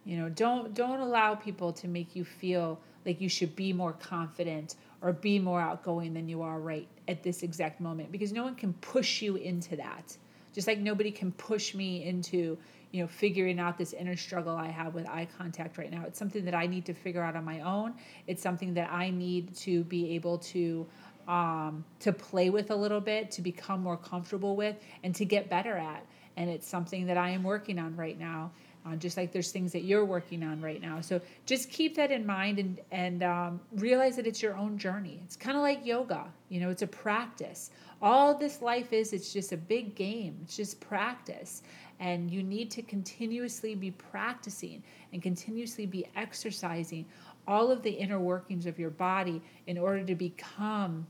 You 0.05 0.17
know, 0.17 0.29
don't 0.29 0.73
don't 0.73 0.99
allow 0.99 1.33
people 1.33 1.71
to 1.73 1.87
make 1.87 2.15
you 2.15 2.25
feel 2.25 2.79
like 3.05 3.21
you 3.21 3.29
should 3.29 3.55
be 3.55 3.71
more 3.71 3.93
confident 3.93 4.75
or 5.01 5.13
be 5.13 5.39
more 5.39 5.61
outgoing 5.61 6.13
than 6.13 6.27
you 6.27 6.41
are 6.41 6.59
right 6.59 6.87
at 7.07 7.23
this 7.23 7.43
exact 7.43 7.81
moment 7.81 8.11
because 8.11 8.31
no 8.31 8.43
one 8.43 8.55
can 8.55 8.73
push 8.73 9.21
you 9.21 9.35
into 9.35 9.75
that. 9.75 10.15
Just 10.53 10.67
like 10.67 10.79
nobody 10.79 11.11
can 11.11 11.31
push 11.33 11.73
me 11.73 12.03
into, 12.03 12.57
you 12.93 13.01
know 13.01 13.07
figuring 13.07 13.59
out 13.59 13.77
this 13.77 13.91
inner 13.91 14.15
struggle 14.15 14.55
i 14.55 14.67
have 14.67 14.93
with 14.93 15.05
eye 15.09 15.27
contact 15.37 15.77
right 15.77 15.91
now. 15.91 16.03
It's 16.07 16.17
something 16.17 16.45
that 16.45 16.55
i 16.55 16.65
need 16.67 16.85
to 16.85 16.93
figure 16.93 17.21
out 17.21 17.35
on 17.35 17.43
my 17.43 17.59
own. 17.59 17.95
It's 18.27 18.41
something 18.41 18.73
that 18.75 18.89
i 18.91 19.09
need 19.09 19.53
to 19.57 19.83
be 19.83 20.15
able 20.15 20.37
to 20.37 20.87
um, 21.27 21.83
to 22.01 22.13
play 22.13 22.49
with 22.49 22.69
a 22.71 22.75
little 22.75 23.01
bit 23.01 23.31
to 23.31 23.41
become 23.41 23.81
more 23.81 23.97
comfortable 23.97 24.55
with 24.55 24.75
and 25.03 25.15
to 25.15 25.25
get 25.25 25.49
better 25.49 25.75
at. 25.75 26.05
And 26.37 26.49
it's 26.49 26.67
something 26.67 27.07
that 27.07 27.17
i 27.17 27.29
am 27.29 27.43
working 27.43 27.79
on 27.79 27.97
right 27.97 28.17
now 28.17 28.51
uh, 28.85 28.95
just 28.97 29.15
like 29.17 29.31
there's 29.31 29.51
things 29.51 29.71
that 29.71 29.83
you're 29.83 30.03
working 30.03 30.43
on 30.43 30.61
right 30.61 30.81
now. 30.81 30.99
So 30.99 31.21
just 31.45 31.69
keep 31.69 31.95
that 31.95 32.11
in 32.11 32.25
mind 32.25 32.59
and 32.59 32.79
and 32.91 33.23
um, 33.23 33.61
realize 33.75 34.17
that 34.17 34.27
it's 34.27 34.41
your 34.41 34.55
own 34.55 34.77
journey. 34.77 35.21
It's 35.23 35.35
kind 35.35 35.57
of 35.57 35.63
like 35.63 35.85
yoga 35.85 36.25
you 36.53 36.59
know 36.59 36.69
it's 36.69 36.83
a 36.83 36.87
practice. 36.87 37.71
All 37.99 38.37
this 38.37 38.61
life 38.61 38.93
is 38.93 39.11
it's 39.11 39.33
just 39.33 39.53
a 39.53 39.57
big 39.57 39.95
game. 39.95 40.37
It's 40.43 40.55
just 40.55 40.79
practice 40.79 41.63
and 42.03 42.29
you 42.29 42.43
need 42.43 42.69
to 42.69 42.81
continuously 42.81 43.75
be 43.75 43.91
practicing 43.91 44.83
and 45.13 45.21
continuously 45.21 45.85
be 45.85 46.05
exercising 46.15 47.05
all 47.47 47.71
of 47.71 47.81
the 47.81 47.89
inner 47.89 48.19
workings 48.19 48.65
of 48.65 48.77
your 48.77 48.89
body 48.89 49.41
in 49.67 49.77
order 49.77 50.03
to 50.03 50.15
become 50.15 51.07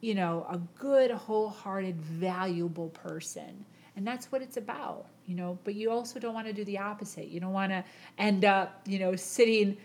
you 0.00 0.14
know 0.14 0.46
a 0.50 0.58
good 0.78 1.10
wholehearted 1.10 1.96
valuable 2.00 2.88
person. 2.88 3.64
And 3.96 4.04
that's 4.04 4.32
what 4.32 4.42
it's 4.42 4.56
about 4.56 5.06
you 5.26 5.34
know? 5.34 5.58
But 5.64 5.74
you 5.74 5.90
also 5.90 6.18
don't 6.18 6.34
want 6.34 6.46
to 6.46 6.52
do 6.52 6.64
the 6.64 6.78
opposite. 6.78 7.28
You 7.28 7.40
don't 7.40 7.52
want 7.52 7.72
to 7.72 7.84
end 8.18 8.44
up 8.44 8.82
you 8.86 8.98
know 8.98 9.16
sitting 9.16 9.76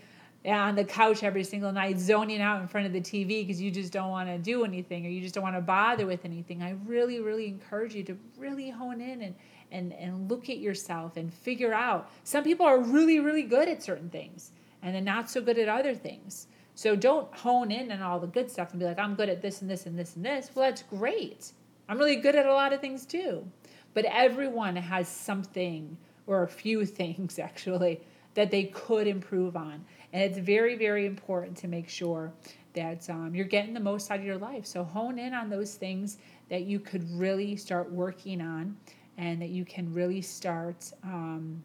on 0.46 0.76
the 0.76 0.86
couch 0.86 1.24
every 1.24 1.44
single 1.44 1.72
night 1.72 2.00
zoning 2.00 2.42
out 2.42 2.62
in 2.62 2.68
front 2.70 2.88
of 2.88 2.94
the 2.94 3.02
tv 3.02 3.46
because 3.46 3.62
you 3.62 3.70
just 3.70 3.92
don't 3.92 4.10
want 4.10 4.30
to 4.30 4.38
do 4.38 4.64
anything 4.64 5.06
or 5.06 5.10
you 5.10 5.20
just 5.20 5.36
don't 5.36 5.44
want 5.44 5.58
to 5.58 5.62
bother 5.62 6.06
with 6.06 6.24
anything. 6.24 6.64
I 6.64 6.76
really 6.86 7.20
really 7.20 7.48
encourage 7.48 7.94
you 7.94 8.04
to 8.06 8.18
really 8.38 8.70
hone 8.70 9.02
in 9.02 9.22
and 9.22 9.36
and 9.72 9.94
and 9.94 10.30
look 10.30 10.50
at 10.50 10.60
yourself 10.60 11.18
and 11.18 11.34
figure 11.34 11.74
out. 11.74 12.10
Some 12.24 12.44
people 12.44 12.66
are 12.66 12.80
really 12.80 13.20
really 13.20 13.44
good 13.44 13.68
at 13.68 13.84
certain 13.84 14.10
things 14.10 14.52
and 14.82 14.96
then 14.96 15.04
not 15.04 15.30
so 15.30 15.42
good 15.42 15.58
at 15.58 15.70
other 15.70 15.94
things. 15.94 16.48
So 16.76 16.96
don't 16.96 17.34
hone 17.36 17.72
in 17.72 17.92
on 17.92 18.02
all 18.02 18.20
the 18.20 18.28
good 18.28 18.50
stuff 18.50 18.72
and 18.72 18.80
be 18.80 18.86
like 18.86 19.00
i'm 19.00 19.16
good 19.16 19.30
at 19.30 19.42
this 19.42 19.62
and 19.62 19.70
this 19.70 19.86
and 19.86 19.98
this 19.98 20.16
and 20.16 20.26
this. 20.26 20.52
Well 20.54 20.66
that's 20.66 20.84
great. 20.84 21.52
I'm 21.88 21.98
really 21.98 22.18
good 22.18 22.36
at 22.36 22.46
a 22.46 22.54
lot 22.54 22.74
of 22.74 22.82
things 22.82 23.06
too. 23.06 23.46
But 23.94 24.06
everyone 24.06 24.76
has 24.76 25.08
something 25.08 25.98
or 26.28 26.44
a 26.44 26.48
few 26.48 26.86
things 27.00 27.40
actually 27.40 28.02
that 28.36 28.52
they 28.52 28.66
could 28.66 29.08
improve 29.08 29.58
on. 29.58 29.84
And 30.14 30.24
it's 30.24 30.38
very, 30.38 30.76
very 30.76 31.06
important 31.06 31.58
to 31.58 31.68
make 31.68 31.90
sure 31.90 32.32
that 32.74 33.10
um, 33.10 33.34
you're 33.34 33.46
getting 33.46 33.74
the 33.74 33.80
most 33.80 34.10
out 34.12 34.20
of 34.20 34.26
your 34.26 34.38
life. 34.38 34.66
So 34.66 34.84
hone 34.84 35.20
in 35.20 35.34
on 35.34 35.50
those 35.50 35.76
things 35.76 36.18
that 36.50 36.64
you 36.64 36.80
could 36.80 37.04
really 37.12 37.56
start 37.56 37.92
working 37.92 38.42
on 38.42 38.78
and 39.20 39.42
that 39.42 39.50
you 39.50 39.66
can 39.66 39.94
really 39.94 40.22
start 40.22 40.92
um, 41.04 41.62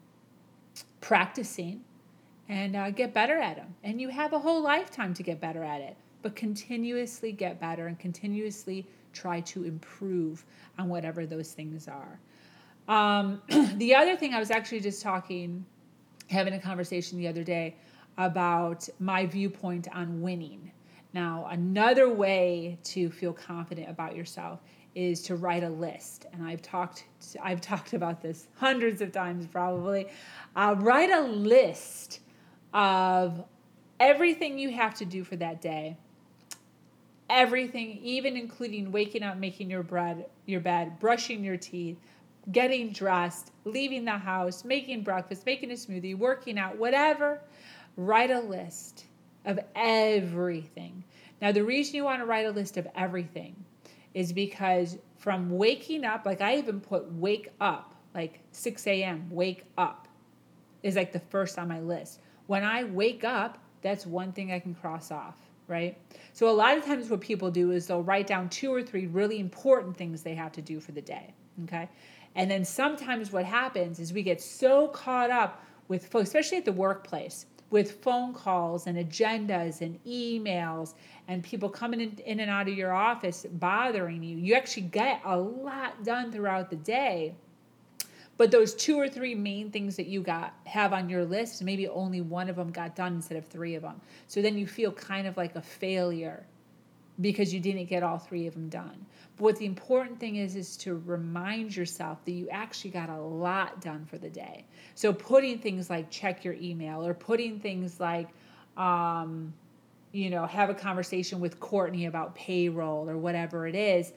practicing 0.99 1.81
and 2.49 2.75
uh, 2.75 2.91
get 2.91 3.13
better 3.13 3.37
at 3.37 3.55
them. 3.55 3.73
And 3.81 3.99
you 3.99 4.09
have 4.09 4.33
a 4.33 4.39
whole 4.39 4.61
lifetime 4.61 5.13
to 5.15 5.23
get 5.23 5.39
better 5.39 5.63
at 5.63 5.79
it, 5.79 5.95
but 6.21 6.35
continuously 6.35 7.31
get 7.31 7.59
better 7.59 7.87
and 7.87 7.97
continuously 7.97 8.85
try 9.13 9.39
to 9.39 9.63
improve 9.63 10.43
on 10.77 10.89
whatever 10.89 11.25
those 11.25 11.53
things 11.53 11.87
are. 11.87 12.19
Um, 12.89 13.41
the 13.77 13.95
other 13.95 14.17
thing 14.17 14.33
I 14.33 14.39
was 14.39 14.51
actually 14.51 14.81
just 14.81 15.01
talking, 15.01 15.65
having 16.29 16.53
a 16.53 16.59
conversation 16.59 17.17
the 17.17 17.29
other 17.29 17.43
day 17.43 17.77
about 18.17 18.87
my 18.99 19.25
viewpoint 19.25 19.87
on 19.93 20.21
winning. 20.21 20.71
Now, 21.13 21.47
another 21.49 22.13
way 22.13 22.77
to 22.83 23.09
feel 23.09 23.31
confident 23.31 23.89
about 23.89 24.13
yourself 24.13 24.59
is 24.95 25.21
to 25.23 25.35
write 25.35 25.63
a 25.63 25.69
list, 25.69 26.25
and 26.31 26.41
I've 26.41 26.61
talked 26.61 27.05
I've 27.43 27.61
talked 27.61 27.93
about 27.93 28.21
this 28.21 28.47
hundreds 28.55 29.01
of 29.01 29.11
times 29.11 29.45
probably. 29.45 30.07
Uh, 30.55 30.75
write 30.79 31.11
a 31.11 31.21
list 31.21 32.21
of 32.73 33.43
everything 33.99 34.57
you 34.57 34.71
have 34.71 34.95
to 34.95 35.05
do 35.05 35.23
for 35.23 35.35
that 35.35 35.61
day. 35.61 35.97
Everything, 37.29 37.99
even 38.03 38.37
including 38.37 38.91
waking 38.91 39.23
up, 39.23 39.37
making 39.37 39.69
your 39.69 39.83
bread, 39.83 40.27
your 40.45 40.59
bed, 40.61 40.99
brushing 40.99 41.43
your 41.43 41.57
teeth, 41.57 41.97
getting 42.51 42.91
dressed, 42.91 43.51
leaving 43.65 44.05
the 44.05 44.11
house, 44.11 44.63
making 44.63 45.01
breakfast, 45.01 45.45
making 45.45 45.71
a 45.71 45.73
smoothie, 45.73 46.15
working 46.15 46.59
out, 46.59 46.77
whatever. 46.77 47.41
Write 47.97 48.29
a 48.29 48.39
list 48.39 49.05
of 49.45 49.59
everything. 49.75 51.03
Now, 51.41 51.51
the 51.51 51.63
reason 51.63 51.95
you 51.95 52.03
want 52.03 52.21
to 52.21 52.25
write 52.25 52.45
a 52.45 52.51
list 52.51 52.77
of 52.77 52.87
everything 52.95 53.55
is 54.15 54.31
because 54.31 54.97
from 55.17 55.49
waking 55.51 56.05
up, 56.05 56.25
like 56.25 56.41
I 56.41 56.55
even 56.55 56.79
put 56.79 57.11
wake 57.11 57.49
up, 57.59 57.93
like 58.15 58.39
6 58.53 58.87
a.m., 58.87 59.27
wake 59.29 59.65
up 59.77 60.07
is 60.81 60.95
like 60.95 61.11
the 61.11 61.19
first 61.19 61.59
on 61.59 61.67
my 61.67 61.81
list. 61.81 62.21
When 62.47 62.63
I 62.63 62.85
wake 62.85 63.23
up, 63.25 63.59
that's 63.81 64.05
one 64.05 64.31
thing 64.31 64.51
I 64.51 64.59
can 64.59 64.73
cross 64.73 65.11
off, 65.11 65.37
right? 65.67 65.97
So 66.31 66.49
a 66.49 66.51
lot 66.51 66.77
of 66.77 66.85
times 66.85 67.09
what 67.09 67.19
people 67.19 67.51
do 67.51 67.71
is 67.71 67.87
they'll 67.87 68.03
write 68.03 68.25
down 68.25 68.49
two 68.49 68.73
or 68.73 68.81
three 68.81 69.07
really 69.07 69.39
important 69.39 69.97
things 69.97 70.23
they 70.23 70.35
have 70.35 70.53
to 70.53 70.61
do 70.61 70.79
for 70.79 70.93
the 70.93 71.01
day, 71.01 71.33
okay? 71.65 71.89
And 72.35 72.49
then 72.49 72.63
sometimes 72.63 73.33
what 73.33 73.43
happens 73.43 73.99
is 73.99 74.13
we 74.13 74.23
get 74.23 74.41
so 74.41 74.87
caught 74.87 75.29
up 75.29 75.61
with, 75.89 76.13
especially 76.15 76.57
at 76.59 76.65
the 76.65 76.71
workplace, 76.71 77.47
with 77.69 78.03
phone 78.03 78.33
calls 78.33 78.87
and 78.87 78.97
agendas 78.97 79.81
and 79.81 79.99
emails 80.05 80.93
and 81.27 81.43
people 81.43 81.69
coming 81.69 81.99
in, 82.01 82.17
in 82.25 82.39
and 82.39 82.49
out 82.49 82.67
of 82.67 82.75
your 82.75 82.93
office 82.93 83.45
bothering 83.53 84.23
you. 84.23 84.37
You 84.37 84.53
actually 84.53 84.83
get 84.83 85.21
a 85.25 85.37
lot 85.37 86.03
done 86.03 86.31
throughout 86.31 86.69
the 86.69 86.75
day 86.75 87.33
but 88.37 88.51
those 88.51 88.73
two 88.75 88.99
or 88.99 89.07
three 89.07 89.33
main 89.33 89.71
things 89.71 89.95
that 89.95 90.07
you 90.07 90.21
got 90.21 90.53
have 90.65 90.93
on 90.93 91.09
your 91.09 91.25
list 91.25 91.63
maybe 91.63 91.87
only 91.87 92.21
one 92.21 92.49
of 92.49 92.55
them 92.55 92.71
got 92.71 92.95
done 92.95 93.13
instead 93.13 93.37
of 93.37 93.45
three 93.47 93.75
of 93.75 93.81
them 93.81 93.99
so 94.27 94.41
then 94.41 94.57
you 94.57 94.67
feel 94.67 94.91
kind 94.91 95.27
of 95.27 95.37
like 95.37 95.55
a 95.55 95.61
failure 95.61 96.45
because 97.21 97.53
you 97.53 97.59
didn't 97.59 97.85
get 97.85 98.03
all 98.03 98.17
three 98.17 98.47
of 98.47 98.53
them 98.53 98.69
done 98.69 99.05
but 99.37 99.43
what 99.43 99.55
the 99.57 99.65
important 99.65 100.19
thing 100.19 100.35
is 100.37 100.55
is 100.55 100.77
to 100.77 101.01
remind 101.05 101.75
yourself 101.75 102.23
that 102.25 102.31
you 102.31 102.47
actually 102.49 102.89
got 102.89 103.09
a 103.09 103.19
lot 103.19 103.81
done 103.81 104.05
for 104.05 104.17
the 104.17 104.29
day 104.29 104.65
so 104.95 105.13
putting 105.13 105.57
things 105.59 105.89
like 105.89 106.09
check 106.09 106.43
your 106.43 106.55
email 106.55 107.05
or 107.05 107.13
putting 107.13 107.59
things 107.59 107.99
like 107.99 108.29
um, 108.77 109.53
you 110.11 110.29
know 110.29 110.45
have 110.45 110.69
a 110.69 110.73
conversation 110.73 111.39
with 111.39 111.59
courtney 111.59 112.05
about 112.05 112.35
payroll 112.35 113.09
or 113.09 113.17
whatever 113.17 113.67
it 113.67 113.75
is 113.75 114.13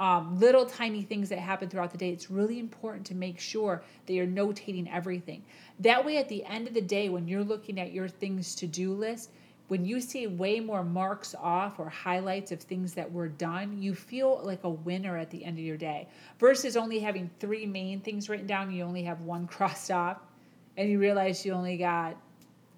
um, 0.00 0.40
little 0.40 0.64
tiny 0.64 1.02
things 1.02 1.28
that 1.28 1.38
happen 1.38 1.68
throughout 1.68 1.92
the 1.92 1.98
day, 1.98 2.08
it's 2.08 2.30
really 2.30 2.58
important 2.58 3.04
to 3.08 3.14
make 3.14 3.38
sure 3.38 3.82
that 4.06 4.14
you're 4.14 4.26
notating 4.26 4.90
everything. 4.90 5.44
That 5.78 6.04
way, 6.04 6.16
at 6.16 6.26
the 6.26 6.42
end 6.46 6.66
of 6.66 6.72
the 6.72 6.80
day, 6.80 7.10
when 7.10 7.28
you're 7.28 7.44
looking 7.44 7.78
at 7.78 7.92
your 7.92 8.08
things 8.08 8.54
to 8.56 8.66
do 8.66 8.94
list, 8.94 9.30
when 9.70 9.84
you 9.84 10.00
see 10.00 10.26
way 10.26 10.58
more 10.58 10.82
marks 10.82 11.32
off 11.40 11.78
or 11.78 11.88
highlights 11.88 12.50
of 12.50 12.60
things 12.60 12.92
that 12.92 13.10
were 13.10 13.28
done, 13.28 13.80
you 13.80 13.94
feel 13.94 14.40
like 14.42 14.64
a 14.64 14.68
winner 14.68 15.16
at 15.16 15.30
the 15.30 15.44
end 15.44 15.58
of 15.58 15.64
your 15.64 15.76
day 15.76 16.08
versus 16.40 16.76
only 16.76 16.98
having 16.98 17.30
three 17.38 17.66
main 17.66 18.00
things 18.00 18.28
written 18.28 18.48
down, 18.48 18.72
you 18.72 18.82
only 18.82 19.04
have 19.04 19.20
one 19.20 19.46
crossed 19.46 19.92
off, 19.92 20.18
and 20.76 20.90
you 20.90 20.98
realize 20.98 21.46
you 21.46 21.52
only 21.52 21.76
got 21.76 22.16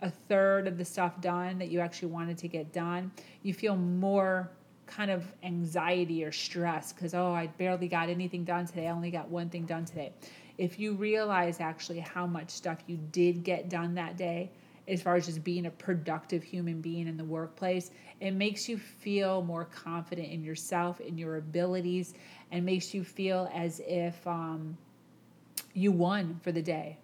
a 0.02 0.10
third 0.10 0.66
of 0.66 0.76
the 0.76 0.84
stuff 0.84 1.18
done 1.22 1.58
that 1.58 1.68
you 1.68 1.80
actually 1.80 2.08
wanted 2.08 2.36
to 2.36 2.46
get 2.46 2.74
done. 2.74 3.10
You 3.42 3.54
feel 3.54 3.74
more 3.74 4.50
kind 4.86 5.10
of 5.10 5.24
anxiety 5.44 6.22
or 6.22 6.30
stress 6.30 6.92
because, 6.92 7.14
oh, 7.14 7.32
I 7.32 7.46
barely 7.46 7.88
got 7.88 8.10
anything 8.10 8.44
done 8.44 8.66
today. 8.66 8.88
I 8.88 8.90
only 8.90 9.10
got 9.10 9.30
one 9.30 9.48
thing 9.48 9.64
done 9.64 9.86
today. 9.86 10.12
If 10.58 10.78
you 10.78 10.92
realize 10.92 11.58
actually 11.58 12.00
how 12.00 12.26
much 12.26 12.50
stuff 12.50 12.80
you 12.86 12.98
did 13.12 13.44
get 13.44 13.70
done 13.70 13.94
that 13.94 14.18
day, 14.18 14.50
as 14.88 15.02
far 15.02 15.14
as 15.16 15.26
just 15.26 15.44
being 15.44 15.66
a 15.66 15.70
productive 15.70 16.42
human 16.42 16.80
being 16.80 17.06
in 17.06 17.16
the 17.16 17.24
workplace, 17.24 17.90
it 18.20 18.32
makes 18.32 18.68
you 18.68 18.78
feel 18.78 19.42
more 19.42 19.64
confident 19.64 20.28
in 20.28 20.42
yourself, 20.42 21.00
in 21.00 21.16
your 21.16 21.36
abilities, 21.36 22.14
and 22.50 22.64
makes 22.64 22.92
you 22.92 23.04
feel 23.04 23.50
as 23.54 23.80
if 23.86 24.26
um, 24.26 24.76
you 25.74 25.92
won 25.92 26.38
for 26.42 26.52
the 26.52 26.62
day. 26.62 26.98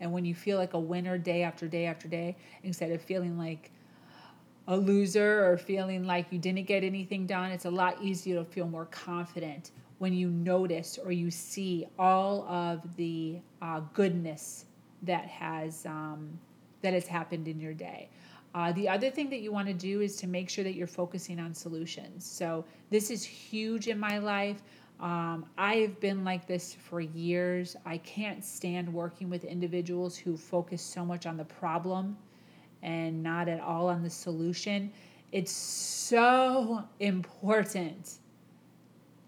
And 0.00 0.12
when 0.12 0.24
you 0.24 0.34
feel 0.34 0.58
like 0.58 0.74
a 0.74 0.80
winner 0.80 1.18
day 1.18 1.42
after 1.42 1.68
day 1.68 1.86
after 1.86 2.08
day, 2.08 2.36
instead 2.62 2.90
of 2.90 3.00
feeling 3.02 3.38
like, 3.38 3.70
a 4.70 4.76
loser 4.76 5.44
or 5.44 5.58
feeling 5.58 6.04
like 6.04 6.26
you 6.30 6.38
didn't 6.38 6.64
get 6.66 6.84
anything 6.84 7.26
done, 7.26 7.50
it's 7.50 7.64
a 7.64 7.70
lot 7.70 8.00
easier 8.00 8.36
to 8.36 8.44
feel 8.44 8.68
more 8.68 8.86
confident 8.86 9.72
when 9.98 10.14
you 10.14 10.28
notice 10.28 10.96
or 11.04 11.10
you 11.10 11.30
see 11.30 11.86
all 11.98 12.48
of 12.48 12.96
the 12.96 13.38
uh, 13.60 13.80
goodness 13.92 14.66
that 15.02 15.26
has 15.26 15.84
um, 15.86 16.38
that 16.82 16.94
has 16.94 17.06
happened 17.06 17.48
in 17.48 17.60
your 17.60 17.74
day. 17.74 18.08
Uh, 18.54 18.72
the 18.72 18.88
other 18.88 19.10
thing 19.10 19.30
that 19.30 19.40
you 19.40 19.52
want 19.52 19.68
to 19.68 19.74
do 19.74 20.00
is 20.00 20.16
to 20.16 20.26
make 20.26 20.50
sure 20.50 20.64
that 20.64 20.74
you're 20.74 20.86
focusing 20.86 21.38
on 21.38 21.54
solutions. 21.54 22.24
So 22.24 22.64
this 22.90 23.10
is 23.10 23.22
huge 23.24 23.86
in 23.86 23.98
my 23.98 24.18
life. 24.18 24.62
Um, 24.98 25.46
I've 25.56 25.98
been 26.00 26.24
like 26.24 26.46
this 26.46 26.74
for 26.74 27.00
years. 27.00 27.76
I 27.86 27.98
can't 27.98 28.44
stand 28.44 28.92
working 28.92 29.30
with 29.30 29.44
individuals 29.44 30.16
who 30.16 30.36
focus 30.36 30.82
so 30.82 31.04
much 31.04 31.26
on 31.26 31.36
the 31.36 31.44
problem 31.44 32.18
and 32.82 33.22
not 33.22 33.48
at 33.48 33.60
all 33.60 33.88
on 33.88 34.02
the 34.02 34.10
solution. 34.10 34.92
It's 35.32 35.52
so 35.52 36.82
important 36.98 38.18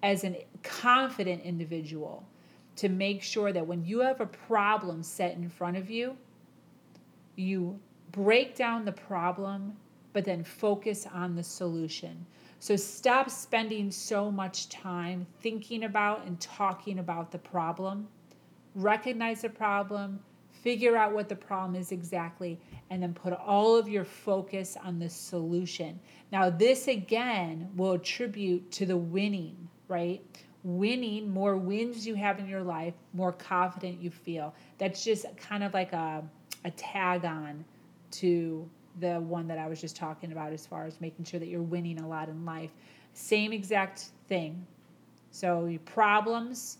as 0.02 0.24
a 0.24 0.44
confident 0.62 1.42
individual 1.42 2.26
to 2.76 2.88
make 2.88 3.22
sure 3.22 3.52
that 3.52 3.66
when 3.66 3.84
you 3.84 4.00
have 4.00 4.20
a 4.20 4.26
problem 4.26 5.02
set 5.02 5.36
in 5.36 5.48
front 5.48 5.76
of 5.76 5.90
you, 5.90 6.16
you 7.36 7.78
break 8.10 8.54
down 8.56 8.84
the 8.84 8.92
problem, 8.92 9.76
but 10.12 10.24
then 10.24 10.44
focus 10.44 11.06
on 11.12 11.34
the 11.34 11.42
solution. 11.42 12.26
So 12.58 12.76
stop 12.76 13.28
spending 13.28 13.90
so 13.90 14.30
much 14.30 14.68
time 14.68 15.26
thinking 15.40 15.84
about 15.84 16.26
and 16.26 16.40
talking 16.40 17.00
about 17.00 17.32
the 17.32 17.38
problem. 17.38 18.06
Recognize 18.74 19.42
the 19.42 19.48
problem, 19.48 20.20
figure 20.52 20.96
out 20.96 21.12
what 21.12 21.28
the 21.28 21.34
problem 21.36 21.74
is 21.74 21.90
exactly, 21.90 22.60
and 22.90 23.02
then 23.02 23.14
put 23.14 23.32
all 23.32 23.76
of 23.76 23.88
your 23.88 24.04
focus 24.04 24.76
on 24.84 24.98
the 24.98 25.08
solution. 25.08 25.98
Now, 26.30 26.50
this 26.50 26.86
again 26.86 27.68
will 27.74 27.92
attribute 27.92 28.70
to 28.72 28.86
the 28.86 28.96
winning, 28.96 29.68
right? 29.88 30.22
Winning, 30.62 31.28
more 31.28 31.56
wins 31.56 32.06
you 32.06 32.14
have 32.14 32.38
in 32.38 32.46
your 32.46 32.62
life, 32.62 32.94
more 33.12 33.32
confident 33.32 34.00
you 34.00 34.10
feel. 34.10 34.54
That's 34.78 35.02
just 35.02 35.26
kind 35.36 35.64
of 35.64 35.74
like 35.74 35.92
a, 35.92 36.22
a 36.64 36.70
tag 36.72 37.24
on 37.24 37.64
to 38.12 38.68
the 39.00 39.20
one 39.20 39.48
that 39.48 39.58
I 39.58 39.68
was 39.68 39.80
just 39.80 39.96
talking 39.96 40.32
about 40.32 40.52
as 40.52 40.66
far 40.66 40.84
as 40.84 41.00
making 41.00 41.24
sure 41.24 41.40
that 41.40 41.48
you're 41.48 41.62
winning 41.62 42.00
a 42.00 42.08
lot 42.08 42.28
in 42.28 42.44
life. 42.44 42.70
Same 43.14 43.52
exact 43.52 44.10
thing. 44.28 44.66
So, 45.30 45.64
your 45.64 45.80
problems, 45.80 46.78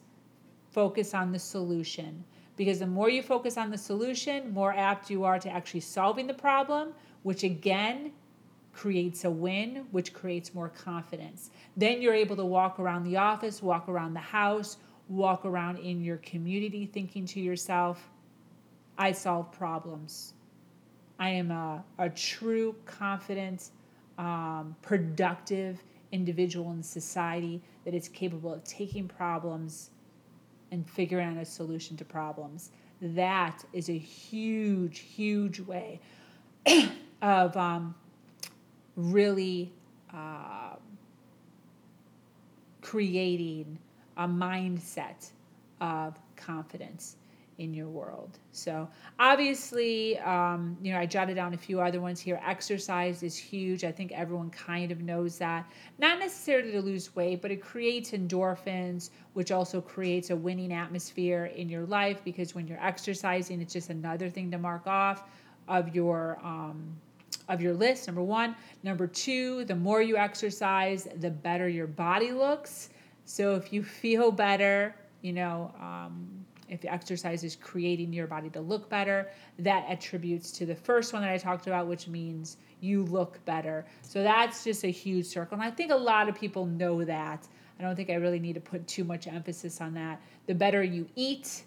focus 0.73 1.15
on 1.15 1.33
the 1.33 1.39
solution 1.39 2.25
because 2.57 2.79
the 2.79 2.87
more 2.87 3.09
you 3.09 3.23
focus 3.23 3.57
on 3.57 3.71
the 3.71 3.79
solution, 3.79 4.53
more 4.53 4.75
apt 4.75 5.11
you 5.11 5.25
are 5.25 5.39
to 5.39 5.51
actually 5.51 5.81
solving 5.81 6.27
the 6.27 6.35
problem, 6.35 6.93
which 7.23 7.45
again 7.45 8.13
creates 8.73 9.25
a 9.25 9.31
win, 9.31 9.87
which 9.91 10.13
creates 10.13 10.55
more 10.55 10.69
confidence. 10.69 11.51
Then 11.77 12.01
you're 12.01 12.15
able 12.15 12.37
to 12.37 12.45
walk 12.45 12.79
around 12.79 13.05
the 13.05 13.17
office, 13.17 13.63
walk 13.63 13.89
around 13.89 14.15
the 14.15 14.21
house, 14.21 14.79
walk 15.09 15.45
around 15.45 15.79
in 15.79 16.03
your 16.03 16.19
community 16.19 16.87
thinking 16.87 17.27
to 17.27 17.41
yourself, 17.41 18.11
I 18.99 19.13
solve 19.13 19.53
problems. 19.53 20.35
I 21.19 21.31
am 21.31 21.51
a, 21.51 21.85
a 21.99 22.11
true, 22.11 22.75
confident, 22.85 23.71
um, 24.19 24.77
productive 24.83 25.83
individual 26.11 26.71
in 26.73 26.83
society 26.83 27.61
that 27.85 27.95
is 27.95 28.09
capable 28.09 28.53
of 28.53 28.63
taking 28.65 29.09
problems 29.09 29.91
and 30.71 30.89
figuring 30.89 31.29
out 31.29 31.43
a 31.43 31.45
solution 31.45 31.97
to 31.97 32.05
problems. 32.05 32.71
That 33.01 33.65
is 33.73 33.89
a 33.89 33.99
huge, 33.99 35.01
huge 35.01 35.61
way 35.61 36.01
of 37.23 37.57
um, 37.57 37.95
really 38.97 39.73
uh, 40.13 40.77
creating 42.81 43.79
a 44.17 44.29
mindset 44.29 45.31
of 45.81 46.19
confidence 46.37 47.17
in 47.59 47.75
your 47.75 47.89
world. 47.89 48.39
So 48.51 48.89
obviously, 49.19 50.19
um, 50.19 50.77
you 50.83 50.93
know, 50.93 50.99
I 50.99 51.07
jotted 51.07 51.37
down 51.37 51.55
a 51.55 51.57
few 51.57 51.81
other 51.81 52.01
ones 52.01 52.21
here. 52.21 52.41
Exercise 52.47 53.23
is 53.23 53.37
huge. 53.37 53.85
I 53.85 53.93
think 53.93 54.13
everyone 54.13 54.51
kind 54.51 54.91
of 54.91 55.01
knows 55.01 55.39
that. 55.39 55.71
Not 55.99 56.19
necessarily 56.19 56.73
to 56.73 56.81
lose 56.81 57.15
weight, 57.15 57.43
but 57.43 57.51
it 57.51 57.63
creates 57.63 58.13
endorphins, 58.13 59.11
which 59.35 59.53
also 59.53 59.81
creates 59.81 60.31
a 60.31 60.37
winning 60.37 60.73
atmosphere 60.73 61.47
in 61.55 61.69
your 61.69 61.85
life 61.87 62.21
because 62.25 62.55
when 62.55 62.67
you're 62.67 62.85
exercising, 62.85 63.61
it's 63.61 63.73
just 63.73 63.91
another 63.91 64.29
thing 64.29 64.51
to 64.51 64.59
mark 64.59 64.87
off 64.87 65.25
of 65.69 65.95
your 65.95 66.39
um, 66.43 66.97
of 67.49 67.61
your 67.61 67.75
list. 67.75 68.07
Number 68.07 68.23
one. 68.23 68.57
Number 68.83 69.07
two, 69.07 69.65
the 69.65 69.77
more 69.77 70.01
you 70.03 70.17
exercise, 70.17 71.09
the 71.17 71.31
better 71.31 71.69
your 71.69 71.87
body 71.87 72.33
looks. 72.33 72.91
So 73.25 73.55
if 73.55 73.73
you 73.73 73.83
feel 74.03 74.33
better, 74.33 74.95
you 75.21 75.33
know. 75.33 75.73
Um, 75.81 76.43
if 76.73 76.85
exercise 76.87 77.45
is 77.45 77.55
creating 77.55 78.13
your 78.13 78.27
body 78.27 78.49
to 78.51 78.61
look 78.61 78.89
better, 78.89 79.29
that 79.59 79.85
attributes 79.89 80.51
to 80.53 80.65
the 80.65 80.75
first 80.75 81.13
one 81.13 81.21
that 81.21 81.31
I 81.31 81.37
talked 81.37 81.67
about, 81.67 81.87
which 81.87 82.09
means 82.09 82.57
you 82.81 83.05
look 83.05 83.45
better. 83.45 83.85
So 84.01 84.23
that's 84.23 84.65
just 84.65 84.83
a 84.85 84.89
huge 84.89 85.27
circle. 85.27 85.55
And 85.55 85.63
I 85.63 85.71
think 85.71 85.93
a 85.93 85.97
lot 85.97 86.31
of 86.31 86.35
people 86.35 86.65
know 86.65 87.05
that. 87.05 87.47
I 87.79 87.83
don't 87.83 87.95
think 87.95 88.09
I 88.09 88.15
really 88.15 88.39
need 88.39 88.55
to 88.55 88.61
put 88.61 88.87
too 88.87 89.05
much 89.05 89.27
emphasis 89.27 89.81
on 89.81 89.93
that. 89.95 90.21
The 90.47 90.55
better 90.55 90.83
you 90.83 91.07
eat, 91.15 91.65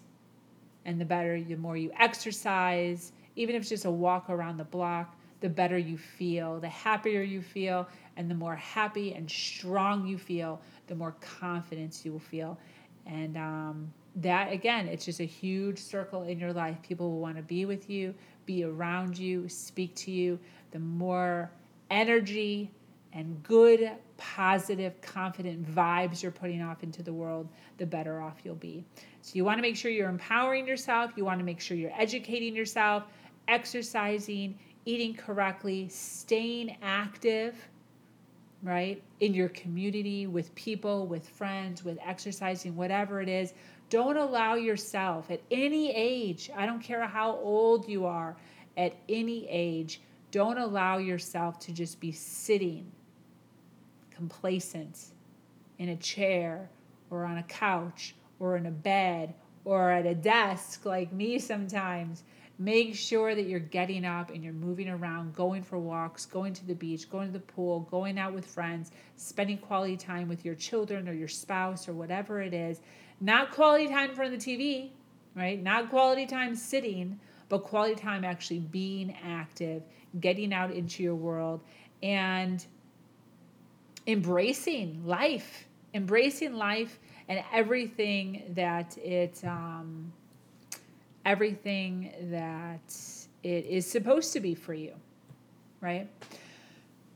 and 0.86 1.00
the 1.00 1.04
better, 1.04 1.40
the 1.40 1.56
more 1.56 1.76
you 1.76 1.92
exercise, 1.98 3.12
even 3.36 3.54
if 3.54 3.62
it's 3.62 3.68
just 3.68 3.84
a 3.84 3.90
walk 3.90 4.28
around 4.28 4.56
the 4.56 4.64
block, 4.64 5.16
the 5.40 5.48
better 5.48 5.78
you 5.78 5.98
feel, 5.98 6.58
the 6.58 6.68
happier 6.68 7.22
you 7.22 7.42
feel, 7.42 7.86
and 8.16 8.30
the 8.30 8.34
more 8.34 8.56
happy 8.56 9.14
and 9.14 9.30
strong 9.30 10.06
you 10.06 10.18
feel, 10.18 10.60
the 10.86 10.94
more 10.94 11.14
confidence 11.20 12.04
you 12.04 12.12
will 12.12 12.18
feel. 12.18 12.58
And 13.06 13.36
um, 13.36 13.92
that 14.16 14.52
again, 14.52 14.88
it's 14.88 15.04
just 15.04 15.20
a 15.20 15.26
huge 15.26 15.78
circle 15.78 16.22
in 16.22 16.38
your 16.38 16.52
life. 16.52 16.76
People 16.82 17.10
will 17.10 17.20
want 17.20 17.36
to 17.36 17.42
be 17.42 17.64
with 17.64 17.88
you, 17.88 18.14
be 18.46 18.64
around 18.64 19.18
you, 19.18 19.48
speak 19.48 19.94
to 19.96 20.10
you. 20.10 20.38
The 20.72 20.78
more 20.78 21.50
energy 21.90 22.70
and 23.12 23.42
good, 23.42 23.90
positive, 24.16 25.00
confident 25.00 25.66
vibes 25.74 26.22
you're 26.22 26.32
putting 26.32 26.60
off 26.62 26.82
into 26.82 27.02
the 27.02 27.12
world, 27.12 27.48
the 27.78 27.86
better 27.86 28.20
off 28.20 28.34
you'll 28.44 28.54
be. 28.56 28.84
So, 29.22 29.32
you 29.34 29.44
want 29.44 29.58
to 29.58 29.62
make 29.62 29.76
sure 29.76 29.90
you're 29.90 30.10
empowering 30.10 30.66
yourself, 30.66 31.12
you 31.16 31.24
want 31.24 31.38
to 31.38 31.44
make 31.44 31.60
sure 31.60 31.76
you're 31.76 31.98
educating 31.98 32.54
yourself, 32.54 33.04
exercising, 33.48 34.58
eating 34.84 35.14
correctly, 35.14 35.88
staying 35.88 36.76
active, 36.82 37.54
right, 38.66 39.02
in 39.20 39.32
your 39.32 39.48
community, 39.50 40.26
with 40.26 40.54
people, 40.54 41.06
with 41.06 41.28
friends, 41.28 41.84
with 41.84 41.98
exercising, 42.04 42.76
whatever 42.76 43.20
it 43.20 43.28
is. 43.28 43.54
Don't 43.88 44.16
allow 44.16 44.54
yourself 44.54 45.30
at 45.30 45.40
any 45.50 45.94
age, 45.94 46.50
I 46.54 46.66
don't 46.66 46.82
care 46.82 47.06
how 47.06 47.36
old 47.36 47.88
you 47.88 48.04
are, 48.06 48.36
at 48.76 48.94
any 49.08 49.48
age, 49.48 50.00
don't 50.30 50.58
allow 50.58 50.98
yourself 50.98 51.58
to 51.60 51.72
just 51.72 52.00
be 52.00 52.12
sitting 52.12 52.90
complacent 54.14 55.12
in 55.78 55.90
a 55.90 55.96
chair 55.96 56.68
or 57.10 57.24
on 57.24 57.38
a 57.38 57.42
couch 57.44 58.14
or 58.40 58.56
in 58.56 58.66
a 58.66 58.70
bed 58.70 59.34
or 59.64 59.90
at 59.90 60.06
a 60.06 60.14
desk 60.14 60.84
like 60.84 61.12
me 61.12 61.38
sometimes. 61.38 62.22
Make 62.58 62.94
sure 62.94 63.34
that 63.34 63.42
you're 63.42 63.60
getting 63.60 64.06
up 64.06 64.30
and 64.30 64.42
you're 64.42 64.54
moving 64.54 64.88
around, 64.88 65.34
going 65.34 65.62
for 65.62 65.78
walks, 65.78 66.24
going 66.24 66.54
to 66.54 66.66
the 66.66 66.74
beach, 66.74 67.10
going 67.10 67.26
to 67.26 67.32
the 67.32 67.38
pool, 67.38 67.80
going 67.90 68.18
out 68.18 68.32
with 68.32 68.46
friends, 68.46 68.92
spending 69.16 69.58
quality 69.58 69.96
time 69.96 70.26
with 70.26 70.44
your 70.44 70.54
children 70.54 71.06
or 71.06 71.12
your 71.12 71.28
spouse 71.28 71.86
or 71.86 71.92
whatever 71.92 72.40
it 72.40 72.54
is. 72.54 72.80
Not 73.20 73.50
quality 73.50 73.88
time 73.88 74.10
in 74.10 74.16
front 74.16 74.32
of 74.32 74.40
the 74.40 74.56
TV, 74.56 74.90
right? 75.34 75.62
Not 75.62 75.90
quality 75.90 76.24
time 76.24 76.54
sitting, 76.54 77.20
but 77.50 77.58
quality 77.58 77.94
time 77.94 78.24
actually 78.24 78.60
being 78.60 79.14
active, 79.22 79.82
getting 80.18 80.52
out 80.54 80.70
into 80.70 81.02
your 81.02 81.14
world, 81.14 81.62
and 82.02 82.64
embracing 84.06 85.04
life, 85.06 85.68
embracing 85.94 86.54
life 86.54 86.98
and 87.28 87.42
everything 87.52 88.44
that 88.54 88.96
it, 88.98 89.42
um, 89.44 90.12
everything 91.26 92.12
that 92.30 92.96
it 93.42 93.66
is 93.66 93.84
supposed 93.84 94.32
to 94.32 94.40
be 94.40 94.54
for 94.54 94.72
you, 94.72 94.94
right? 95.82 96.08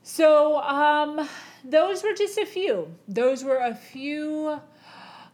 So, 0.03 0.61
um, 0.61 1.27
those 1.65 2.03
were 2.03 2.13
just 2.13 2.37
a 2.37 2.45
few. 2.45 2.93
Those 3.07 3.45
were 3.45 3.59
a 3.59 3.75
few 3.75 4.61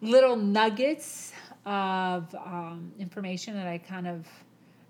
little 0.03 0.37
nuggets 0.37 1.33
of 1.65 2.33
um, 2.35 2.93
information 2.99 3.55
that 3.55 3.67
I 3.67 3.79
kind 3.79 4.07
of 4.07 4.27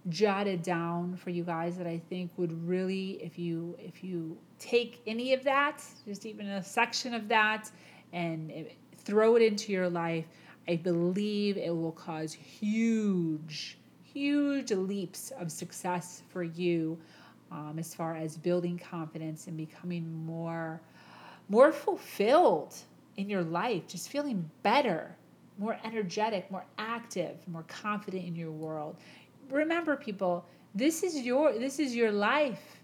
jotted 0.08 0.62
down 0.62 1.16
for 1.16 1.30
you 1.30 1.42
guys 1.42 1.76
that 1.78 1.86
I 1.86 2.00
think 2.10 2.30
would 2.36 2.66
really, 2.66 3.18
if 3.22 3.38
you 3.38 3.76
if 3.78 4.04
you 4.04 4.36
take 4.58 5.00
any 5.06 5.32
of 5.32 5.42
that, 5.44 5.82
just 6.06 6.26
even 6.26 6.46
a 6.48 6.62
section 6.62 7.14
of 7.14 7.28
that, 7.28 7.70
and 8.12 8.66
throw 8.98 9.36
it 9.36 9.42
into 9.42 9.72
your 9.72 9.88
life, 9.88 10.26
I 10.68 10.76
believe 10.76 11.56
it 11.56 11.74
will 11.74 11.92
cause 11.92 12.32
huge, 12.32 13.78
huge 14.02 14.72
leaps 14.72 15.32
of 15.38 15.52
success 15.52 16.22
for 16.32 16.42
you 16.42 16.98
um, 17.52 17.76
as 17.78 17.94
far 17.94 18.16
as 18.16 18.36
building 18.36 18.78
confidence 18.78 19.46
and 19.46 19.56
becoming 19.56 20.12
more, 20.24 20.80
more 21.48 21.72
fulfilled 21.72 22.74
in 23.16 23.30
your 23.30 23.42
life, 23.42 23.86
just 23.86 24.08
feeling 24.08 24.50
better, 24.62 25.14
more 25.58 25.78
energetic, 25.84 26.50
more 26.50 26.64
active, 26.78 27.36
more 27.46 27.64
confident 27.68 28.24
in 28.24 28.34
your 28.34 28.50
world. 28.50 28.96
Remember 29.50 29.96
people, 29.96 30.44
this 30.74 31.02
is 31.02 31.22
your 31.22 31.58
this 31.58 31.78
is 31.78 31.94
your 31.94 32.12
life. 32.12 32.82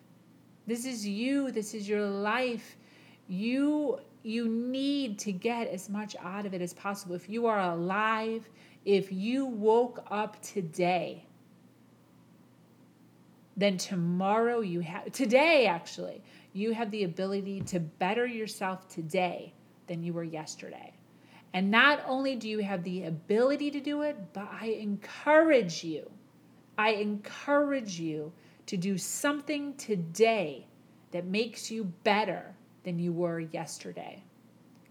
This 0.67 0.87
is 0.87 1.07
you, 1.07 1.51
this 1.51 1.75
is 1.75 1.89
your 1.89 2.07
life. 2.07 2.77
You 3.27 3.99
you 4.23 4.49
need 4.49 5.19
to 5.21 5.33
get 5.33 5.69
as 5.69 5.89
much 5.89 6.17
out 6.21 6.47
of 6.47 6.55
it 6.55 6.63
as 6.63 6.73
possible. 6.73 7.15
If 7.15 7.29
you 7.29 7.47
are 7.47 7.61
alive, 7.61 8.49
if 8.85 9.13
you 9.13 9.47
woke 9.47 10.05
up 10.11 10.41
today, 10.43 11.27
then 13.57 13.77
tomorrow 13.77 14.61
you 14.61 14.81
have 14.81 15.13
today 15.13 15.67
actually, 15.67 16.23
you 16.53 16.73
have 16.73 16.91
the 16.91 17.05
ability 17.05 17.61
to 17.63 17.81
better 17.81 18.27
yourself 18.27 18.89
today 18.89 19.53
than 19.87 20.03
you 20.03 20.13
were 20.13 20.25
yesterday. 20.25 20.93
And 21.55 21.71
not 21.71 22.03
only 22.07 22.37
do 22.37 22.49
you 22.49 22.61
have 22.61 22.83
the 22.83 23.05
ability 23.05 23.71
to 23.73 23.81
do 23.81 24.03
it, 24.03 24.17
but 24.33 24.49
I 24.51 24.69
encourage 24.69 25.85
you, 25.85 26.11
I 26.79 26.93
encourage 26.93 28.01
you 28.01 28.33
to 28.67 28.77
do 28.77 28.97
something 28.97 29.75
today 29.75 30.67
that 31.11 31.27
makes 31.27 31.71
you 31.71 31.85
better 32.05 32.55
than 32.85 32.99
you 32.99 33.13
were 33.13 33.41
yesterday. 33.41 34.23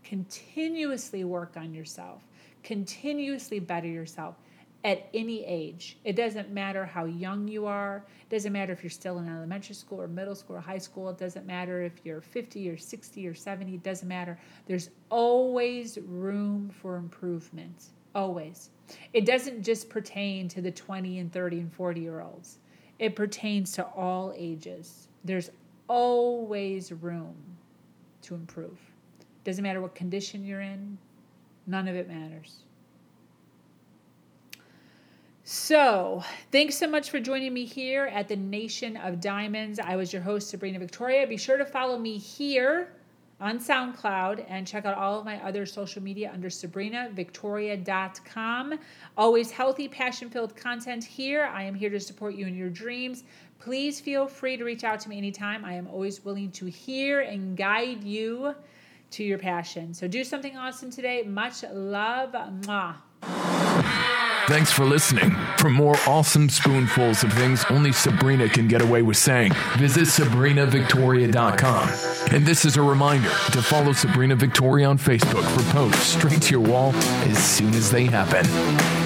Continuously 0.04 1.24
work 1.24 1.54
on 1.56 1.74
yourself, 1.74 2.22
continuously 2.64 3.60
better 3.60 3.88
yourself 3.88 4.36
at 4.84 5.08
any 5.14 5.46
age. 5.46 5.98
It 6.04 6.16
doesn't 6.16 6.50
matter 6.50 6.86
how 6.86 7.06
young 7.06 7.48
you 7.48 7.66
are. 7.68 8.04
It 8.22 8.34
doesn't 8.34 8.52
matter 8.52 8.74
if 8.74 8.84
you're 8.84 8.90
still 8.90 9.20
in 9.20 9.28
elementary 9.28 9.76
school 9.76 10.02
or 10.02 10.08
middle 10.08 10.36
school 10.36 10.56
or 10.56 10.60
high 10.60 10.80
school. 10.80 11.10
It 11.10 11.18
doesn't 11.18 11.46
matter 11.46 11.84
if 11.84 11.94
you're 12.04 12.22
50 12.22 12.70
or 12.70 12.78
60 12.78 13.28
or 13.28 13.36
70. 13.36 13.76
It 13.76 13.84
doesn't 13.84 14.08
matter. 14.08 14.40
There's 14.66 14.90
always 15.10 16.00
room 16.08 16.72
for 16.82 16.96
improvement. 16.96 17.90
Always. 18.16 18.72
It 19.14 19.26
doesn't 19.26 19.64
just 19.64 19.90
pertain 19.90 20.48
to 20.50 20.62
the 20.62 20.72
20 20.72 21.20
and 21.20 21.32
30 21.32 21.60
and 21.60 21.74
40 21.74 22.02
year 22.02 22.22
olds, 22.22 22.58
it 23.00 23.16
pertains 23.16 23.72
to 23.74 23.86
all 23.86 24.34
ages. 24.36 25.08
There's 25.24 25.50
always 25.88 26.92
room 26.92 27.36
to 28.24 28.36
improve. 28.36 28.80
Doesn't 29.44 29.64
matter 29.64 29.82
what 29.82 29.96
condition 29.96 30.46
you're 30.46 30.62
in, 30.62 30.98
none 31.68 31.88
of 31.88 31.96
it 31.96 32.08
matters. 32.08 32.64
So, 35.44 36.24
thanks 36.52 36.78
so 36.78 36.88
much 36.88 37.10
for 37.10 37.20
joining 37.20 37.54
me 37.54 37.66
here 37.66 38.06
at 38.14 38.28
the 38.28 38.36
Nation 38.36 38.96
of 38.96 39.20
Diamonds. 39.20 39.80
I 39.80 39.96
was 39.96 40.14
your 40.14 40.22
host, 40.22 40.50
Sabrina 40.50 40.78
Victoria. 40.78 41.26
Be 41.26 41.36
sure 41.36 41.58
to 41.58 41.66
follow 41.66 41.98
me 41.98 42.18
here 42.18 42.94
on 43.42 43.60
SoundCloud 43.60 44.46
and 44.48 44.66
check 44.68 44.86
out 44.86 44.96
all 44.96 45.20
of 45.20 45.26
my 45.26 45.44
other 45.44 45.66
social 45.66 46.04
media 46.04 46.30
under 46.32 46.48
sabrinavictoria.com. 46.48 48.80
Always 49.18 49.50
healthy, 49.50 49.88
passion 49.88 50.30
filled 50.30 50.56
content 50.56 51.04
here. 51.04 51.46
I 51.46 51.64
am 51.64 51.74
here 51.74 51.90
to 51.90 52.00
support 52.00 52.36
you 52.36 52.46
in 52.46 52.56
your 52.56 52.70
dreams. 52.70 53.24
Please 53.62 54.00
feel 54.00 54.26
free 54.28 54.58
to 54.58 54.64
reach 54.64 54.84
out 54.84 55.00
to 55.02 55.10
me 55.10 55.20
anytime. 55.20 55.64
I 55.64 55.74
am 55.74 55.88
always 55.88 56.26
willing 56.26 56.50
to 56.54 56.66
hear 56.66 57.22
and 57.22 57.56
guide 57.56 58.04
you 58.04 58.56
to 59.12 59.24
your 59.24 59.38
passion. 59.38 59.94
So, 59.94 60.08
do 60.08 60.24
something 60.24 60.58
awesome 60.58 60.90
today. 60.90 61.22
Much 61.22 61.64
love. 61.72 62.32
Mwah. 62.32 62.96
Thanks 64.48 64.72
for 64.72 64.84
listening. 64.84 65.36
For 65.60 65.70
more 65.70 65.96
awesome 66.08 66.50
spoonfuls 66.50 67.24
of 67.24 67.32
things 67.34 67.64
only 67.70 67.92
Sabrina 67.92 68.50
can 68.50 68.68
get 68.68 68.82
away 68.82 69.04
with 69.04 69.18
saying, 69.18 69.54
visit 69.78 70.08
SabrinaVictoria.com. 70.08 71.90
And 72.36 72.46
this 72.46 72.66
is 72.66 72.78
a 72.78 72.82
reminder 72.82 73.30
to 73.30 73.62
follow 73.62 73.94
Sabrina 73.94 74.36
Victoria 74.36 74.88
on 74.88 74.98
Facebook 74.98 75.48
for 75.56 75.72
posts 75.72 76.18
straight 76.18 76.42
to 76.42 76.52
your 76.52 76.62
wall 76.62 76.96
as 76.96 77.38
soon 77.38 77.76
as 77.76 77.92
they 77.92 78.06
happen. 78.06 79.01